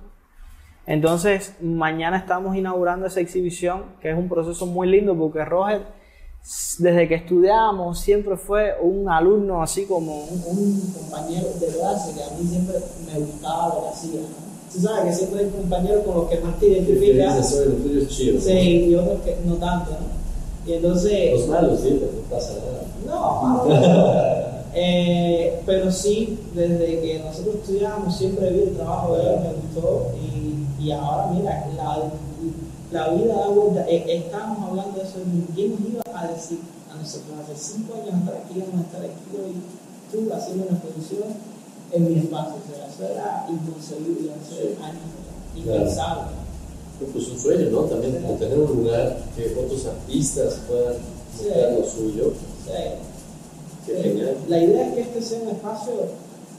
Entonces, 0.85 1.57
mañana 1.61 2.17
estamos 2.17 2.55
inaugurando 2.55 3.05
esa 3.05 3.19
exhibición, 3.19 3.97
que 4.01 4.09
es 4.09 4.17
un 4.17 4.29
proceso 4.29 4.65
muy 4.65 4.87
lindo 4.87 5.17
porque 5.17 5.43
Roger, 5.43 5.81
desde 6.79 7.07
que 7.09 7.15
estudiábamos, 7.15 7.99
siempre 7.99 8.37
fue 8.37 8.75
un 8.81 9.09
alumno 9.09 9.61
así 9.61 9.85
como 9.85 10.23
un, 10.23 10.41
un 10.45 10.93
compañero 10.93 11.47
de 11.59 11.67
clase 11.67 12.15
que 12.15 12.23
a 12.23 12.37
mí 12.37 12.47
siempre 12.47 12.75
me 13.05 13.19
gustaba 13.19 13.75
lo 13.75 13.83
que 13.83 13.89
hacía. 13.89 14.21
¿no? 14.21 14.56
Tú 14.77 14.83
sabes 14.83 15.05
que 15.05 15.25
siempre 15.25 15.43
hay 15.43 15.49
compañeros 15.49 16.05
con 16.05 16.15
los 16.17 16.29
que 16.29 16.39
más 16.39 16.59
te 16.59 16.67
identificas. 16.67 17.51
lo 17.51 17.73
tuyo 17.73 17.99
es 17.99 18.09
chido. 18.09 18.39
Sí, 18.39 18.85
y 18.89 18.95
otros 18.95 19.21
que 19.21 19.35
no 19.43 19.55
tanto, 19.55 19.89
¿no? 19.89 20.69
Y 20.71 20.73
entonces... 20.75 21.31
Los 21.31 21.47
malos, 21.47 21.79
sí, 21.81 21.99
pero 21.99 22.11
no 22.11 22.21
pasa 22.29 22.53
nada. 22.53 22.83
No, 23.07 23.65
eh, 24.75 25.61
pero 25.65 25.91
sí, 25.91 26.37
desde 26.53 27.01
que 27.01 27.23
nosotros 27.25 27.55
estudiábamos 27.55 28.15
siempre 28.15 28.51
vi 28.51 28.59
el 28.59 28.75
trabajo 28.75 29.15
de 29.15 29.23
él, 29.23 29.39
me 29.39 29.53
gustó 29.53 30.11
y, 30.21 30.83
y 30.83 30.91
ahora 30.91 31.31
mira, 31.33 31.67
la, 31.75 32.11
la 32.91 33.09
vida 33.15 33.33
da 33.33 33.47
vuelta. 33.47 33.89
Eh, 33.89 34.03
estábamos 34.25 34.69
hablando 34.69 34.99
de 34.99 35.05
eso, 35.05 35.15
¿quién 35.55 35.71
nos 35.71 35.89
iba 35.89 36.03
a 36.13 36.27
decir 36.27 36.59
a 36.93 37.01
nosotros 37.01 37.35
hace 37.43 37.73
cinco 37.73 37.95
años 37.95 38.13
atrás 38.21 38.43
que 38.47 38.59
íbamos 38.59 38.81
a 38.81 38.83
estar 38.83 39.01
aquí 39.01 39.33
hoy, 39.33 39.55
tú 40.11 40.31
haciendo 40.31 40.65
una 40.67 40.77
exposición 40.77 41.56
en 41.91 42.13
mi 42.13 42.19
espacio? 42.19 42.55
O 42.55 42.75
sea, 42.75 42.87
eso 42.87 43.13
era 43.13 43.47
inconcebible 43.49 44.31
hace 44.33 44.75
años 44.83 45.03
impensable. 45.55 46.31
Pues 47.13 47.27
un 47.29 47.39
sueño, 47.39 47.69
¿no? 47.69 47.81
También 47.81 48.21
como 48.21 48.33
tener 48.35 48.57
un 48.57 48.77
lugar 48.83 49.19
que 49.35 49.55
otros 49.55 49.85
artistas 49.85 50.59
puedan 50.67 50.95
mostrar 51.33 51.73
lo 51.73 51.85
suyo. 51.87 52.33
Sí. 52.65 53.91
La 54.49 54.59
idea 54.63 54.87
es 54.89 54.93
que 54.95 55.01
este 55.01 55.21
sea 55.21 55.41
un 55.43 55.49
espacio 55.49 55.93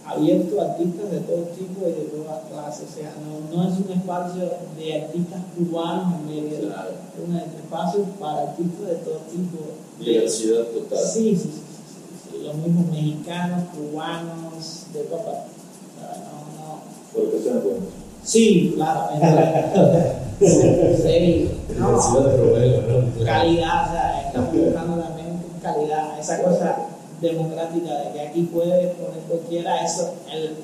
abierto 0.06 0.60
a 0.60 0.64
artistas 0.64 1.10
de 1.10 1.20
todo 1.20 1.42
tipo 1.58 1.86
y 1.86 1.92
de 1.92 2.08
todas 2.14 2.40
clases. 2.50 2.86
O 2.90 2.94
sea, 2.94 3.12
no, 3.20 3.54
no 3.54 3.68
es 3.68 3.78
un 3.78 3.92
espacio 3.92 4.50
de 4.78 5.02
artistas 5.02 5.40
cubanos 5.56 6.14
en 6.20 6.26
medio, 6.26 6.58
Claro. 6.68 6.90
es 6.90 7.28
un 7.28 7.36
espacio 7.36 8.04
para 8.20 8.42
artistas 8.42 8.86
de 8.88 8.94
todo 8.96 9.18
tipo. 9.30 9.58
Diversidad 10.00 10.64
total. 10.66 10.98
Sí, 11.04 11.36
sí, 11.36 11.42
sí, 11.42 11.50
sí, 11.50 12.30
sí. 12.38 12.44
Los 12.46 12.54
mismos 12.54 12.86
mexicanos, 12.92 13.64
cubanos, 13.74 14.77
de. 14.92 15.00
O 15.00 15.08
sea, 15.08 16.16
no, 16.24 16.36
no. 16.56 16.80
Por 17.12 17.42
sean 17.42 17.62
buenos. 17.62 17.88
Sí, 18.24 18.72
claramente. 18.74 20.16
sí, 20.40 21.50
no. 21.78 22.20
De 22.20 23.18
¿no? 23.18 23.24
calidad, 23.24 23.88
o 23.88 23.92
sea, 23.92 24.22
estamos 24.26 24.54
buscando 24.54 25.02
también 25.02 25.28
calidad, 25.62 26.18
esa 26.18 26.42
cosa 26.42 26.76
democrática 27.20 27.98
de 27.98 28.12
que 28.12 28.20
aquí 28.20 28.42
puede 28.42 28.88
poner 28.88 29.20
cualquiera, 29.28 29.84
eso 29.84 30.14
en, 30.30 30.54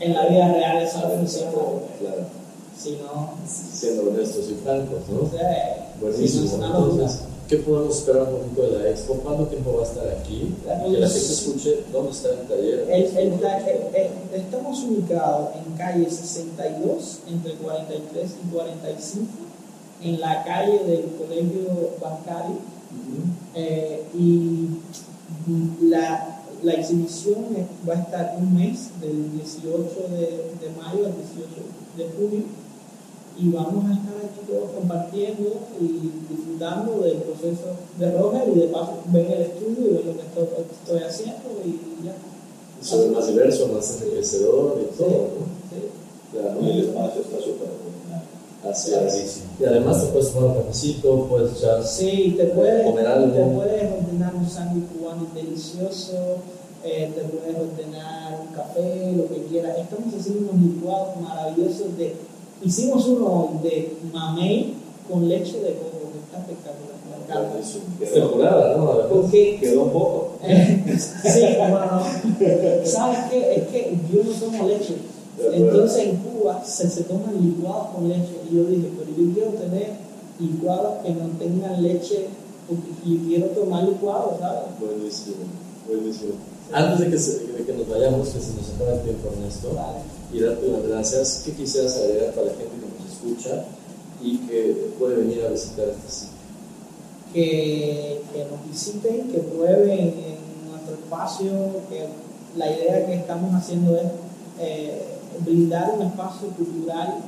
en 0.00 0.14
la 0.14 0.26
vida 0.26 0.52
real 0.52 0.82
eso 0.82 1.00
no 1.00 1.14
funciona. 1.16 1.52
Claro. 2.00 2.42
Si 2.76 2.98
no, 3.02 3.30
Siendo 3.46 4.10
honestos 4.10 4.50
y 4.50 4.54
francos, 4.64 5.02
¿no? 5.08 5.30
sea, 5.30 5.86
si 6.12 6.58
no 6.58 6.80
Buenísimo. 6.80 7.31
¿Qué 7.52 7.58
podemos 7.58 7.98
esperar 7.98 8.22
un 8.22 8.38
poquito 8.38 8.62
de 8.62 8.78
la 8.82 8.88
expo? 8.90 9.14
¿Cuánto 9.22 9.44
tiempo 9.44 9.74
va 9.76 9.82
a 9.82 9.86
estar 9.86 10.08
aquí? 10.08 10.54
Que 10.64 10.98
la 10.98 11.06
gente 11.06 11.32
escuche 11.32 11.80
dónde 11.92 12.12
está 12.12 12.30
el 12.30 12.48
taller. 12.48 12.86
El- 12.90 13.16
el- 13.18 13.40
la- 13.42 13.58
el- 13.58 13.94
el- 13.94 14.40
estamos 14.40 14.82
ubicados 14.84 15.50
en 15.56 15.76
calle 15.76 16.10
62, 16.10 17.18
entre 17.28 17.52
43 17.56 18.30
y 18.42 18.54
45, 18.54 19.26
en 20.02 20.18
la 20.20 20.42
calle 20.44 20.78
del 20.84 21.04
Colegio 21.18 21.90
Bancario. 22.00 22.56
Eh, 23.54 24.02
y 24.18 24.68
la, 25.90 26.40
la 26.62 26.72
exhibición 26.72 27.44
va 27.86 27.94
a 27.94 28.00
estar 28.00 28.34
un 28.38 28.54
mes, 28.56 28.88
del 29.02 29.30
18 29.32 30.08
de, 30.10 30.20
de 30.58 30.70
mayo 30.80 31.04
al 31.04 31.12
18 31.16 31.50
de 31.98 32.04
junio, 32.16 32.44
y 33.38 33.48
vamos 33.50 33.84
a 33.90 33.94
estar 33.94 34.16
aquí 34.18 34.40
todos 34.46 34.70
compartiendo 34.78 35.50
y 35.80 36.12
disfrutando 36.28 37.00
del 37.00 37.18
proceso 37.18 37.76
de 37.98 38.10
Roger 38.18 38.48
y 38.54 38.60
de 38.60 38.66
paso 38.68 38.98
ven 39.06 39.26
el 39.30 39.42
estudio 39.42 39.90
y 39.90 39.94
ven 39.94 40.06
lo 40.06 40.12
que 40.14 40.26
estoy, 40.26 40.46
estoy 40.70 41.02
haciendo 41.02 41.48
y 41.64 42.04
ya. 42.04 42.14
Eso 42.80 43.04
es 43.04 43.10
más 43.12 43.26
diverso, 43.28 43.68
más 43.68 44.00
enriquecedor 44.00 44.80
y 44.80 44.96
todo, 44.98 45.08
¿no? 45.08 45.46
Sí. 45.70 45.88
Claro. 46.32 46.60
Y 46.60 46.70
el 46.70 46.80
espacio 46.88 47.20
está 47.22 47.36
súper 47.36 47.68
bueno. 47.68 47.92
Así 48.68 48.92
es. 48.94 49.40
Y 49.58 49.64
además 49.64 50.02
te 50.02 50.12
puedes 50.12 50.32
tomar 50.32 50.50
un 50.50 50.62
cafecito, 50.62 51.26
puedes 51.28 51.58
echar. 51.58 51.84
Sí, 51.84 52.34
te 52.36 52.46
puedes, 52.46 52.86
Comer 52.86 53.06
algo. 53.06 53.32
te 53.32 53.54
puedes 53.56 53.92
ordenar 53.92 54.34
un 54.34 54.48
sándwich 54.48 54.84
cubano 54.92 55.26
delicioso, 55.34 56.36
eh, 56.84 57.12
te 57.14 57.22
puedes 57.22 57.56
ordenar 57.56 58.40
un 58.40 58.54
café, 58.54 59.12
lo 59.16 59.28
que 59.28 59.44
quieras. 59.46 59.78
Estamos 59.78 60.14
haciendo 60.14 60.50
unos 60.52 60.62
licuados 60.62 61.16
maravillosos 61.20 61.96
de... 61.96 62.14
Hicimos 62.64 63.06
uno 63.06 63.60
de 63.62 63.92
mamey 64.12 64.74
con 65.10 65.28
leche 65.28 65.60
de 65.60 65.74
coco, 65.74 66.10
que 66.12 66.18
está 66.24 66.38
espectacular. 66.38 66.96
me 67.10 67.24
encanta. 67.24 67.58
Es 68.00 68.12
temporada, 68.12 68.76
¿no? 68.76 69.08
Porque 69.08 69.58
Quedó 69.60 69.82
un 69.84 69.90
poco. 69.90 70.28
Eh, 70.42 70.84
sí, 71.22 71.40
bueno, 71.58 71.86
no. 71.92 72.86
¿Sabes 72.86 73.18
qué? 73.30 73.54
Es 73.56 73.68
que 73.68 73.96
yo 74.12 74.22
no 74.24 74.30
tomo 74.32 74.68
leche. 74.68 74.94
Entonces 75.52 76.04
en 76.06 76.16
Cuba 76.16 76.62
se, 76.64 76.88
se 76.88 77.04
toman 77.04 77.34
licuados 77.42 77.88
con 77.94 78.08
leche. 78.08 78.36
Y 78.50 78.56
yo 78.56 78.64
dije, 78.64 78.88
pero 78.98 79.10
yo 79.16 79.34
quiero 79.34 79.50
tener 79.52 79.90
licuados 80.38 80.94
que 81.04 81.10
no 81.14 81.28
tengan 81.38 81.82
leche 81.82 82.26
yo 83.04 83.16
quiero 83.26 83.46
tomar 83.48 83.82
licuados, 83.84 84.38
¿sabes? 84.38 84.62
Buenísimo, 84.80 85.36
buenísimo. 85.86 86.32
Antes 86.72 87.00
de 87.00 87.10
que, 87.10 87.18
se- 87.18 87.46
de 87.52 87.64
que 87.66 87.72
nos 87.74 87.88
vayamos, 87.88 88.28
que 88.28 88.40
se 88.40 88.54
nos 88.54 88.70
acaba 88.74 88.92
el 88.94 89.00
tiempo, 89.02 89.28
Ernesto, 89.34 89.68
Vale. 89.74 89.98
Y 90.32 90.40
darte 90.40 90.68
las 90.68 90.86
gracias, 90.88 91.42
¿qué 91.44 91.52
quisieras 91.52 91.96
agregar 91.96 92.34
para 92.34 92.46
la 92.46 92.52
gente 92.54 92.70
que 92.70 93.02
nos 93.02 93.12
escucha 93.12 93.64
y 94.22 94.38
que 94.38 94.92
puede 94.98 95.16
venir 95.16 95.44
a 95.44 95.50
visitar 95.50 95.88
este 95.88 96.10
sitio? 96.10 96.32
que, 97.32 98.22
que 98.32 98.44
nos 98.44 98.68
visiten, 98.68 99.28
que 99.28 99.38
prueben 99.38 100.00
en 100.00 100.70
nuestro 100.70 100.94
espacio, 100.94 101.50
que 101.88 102.08
la 102.56 102.70
idea 102.70 103.06
que 103.06 103.14
estamos 103.14 103.54
haciendo 103.54 103.96
es 103.96 104.06
eh, 104.60 105.18
brindar 105.40 105.94
un 105.96 106.02
espacio 106.06 106.48
cultural 106.48 107.18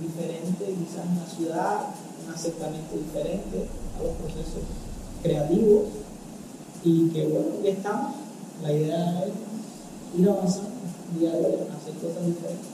diferente, 0.00 0.64
quizás 0.64 1.04
una 1.10 1.26
ciudad, 1.26 1.78
un 2.26 2.34
acercamiento 2.34 2.96
diferente 2.96 3.68
a 3.98 4.02
los 4.02 4.12
procesos 4.14 4.62
creativos 5.22 5.82
y 6.84 7.08
que 7.10 7.26
bueno, 7.26 7.48
ya 7.62 7.70
estamos. 7.70 8.14
La 8.62 8.72
idea 8.72 9.24
es 9.26 10.20
ir 10.20 10.28
avanzando 10.28 10.70
día, 11.18 11.30
hacer 11.30 11.94
cosas 12.00 12.26
diferentes. 12.26 12.68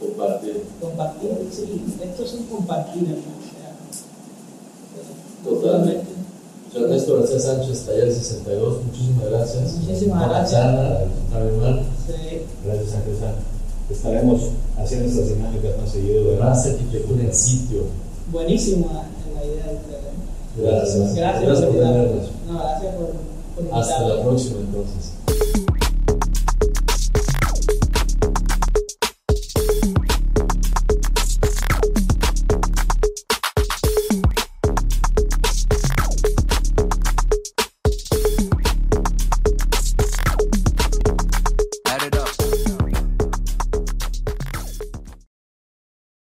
Compartir. 0.00 0.64
Compartir, 0.80 1.30
sí, 1.50 1.84
esto 2.02 2.24
es 2.24 2.32
un 2.34 2.46
compartir, 2.46 3.02
hermano. 3.02 3.46
Totalmente. 5.44 6.16
Yo 6.74 6.84
Ernesto 6.84 7.18
García 7.18 7.38
Sánchez, 7.38 7.86
Taller 7.86 8.12
62, 8.12 8.84
muchísimas 8.84 9.30
gracias. 9.30 9.72
Muchísimas 9.74 10.28
gracias. 10.28 10.64
Iván. 11.32 11.80
Sí. 12.06 12.42
Gracias, 12.64 12.90
San. 12.90 13.56
Estaremos 13.88 14.40
haciendo 14.76 15.08
estas 15.08 15.28
dinámicas 15.28 15.78
más 15.80 15.90
seguido. 15.90 16.36
Más 16.40 16.66
arquitectura 16.66 17.22
en 17.22 17.34
sitio. 17.34 17.84
Buenísima 18.32 19.06
la 19.34 19.44
idea 19.44 19.66
de 19.66 19.76
ustedes. 19.76 20.16
Gracias. 20.56 21.14
Gracias, 21.14 21.42
Gracias 21.44 21.66
por 21.66 21.76
tenernos. 21.76 22.30
No, 22.48 22.58
gracias 22.58 22.94
por, 22.94 23.64
por 23.64 23.78
Hasta 23.78 24.08
la 24.08 24.22
próxima 24.22 24.60
entonces. 24.60 25.15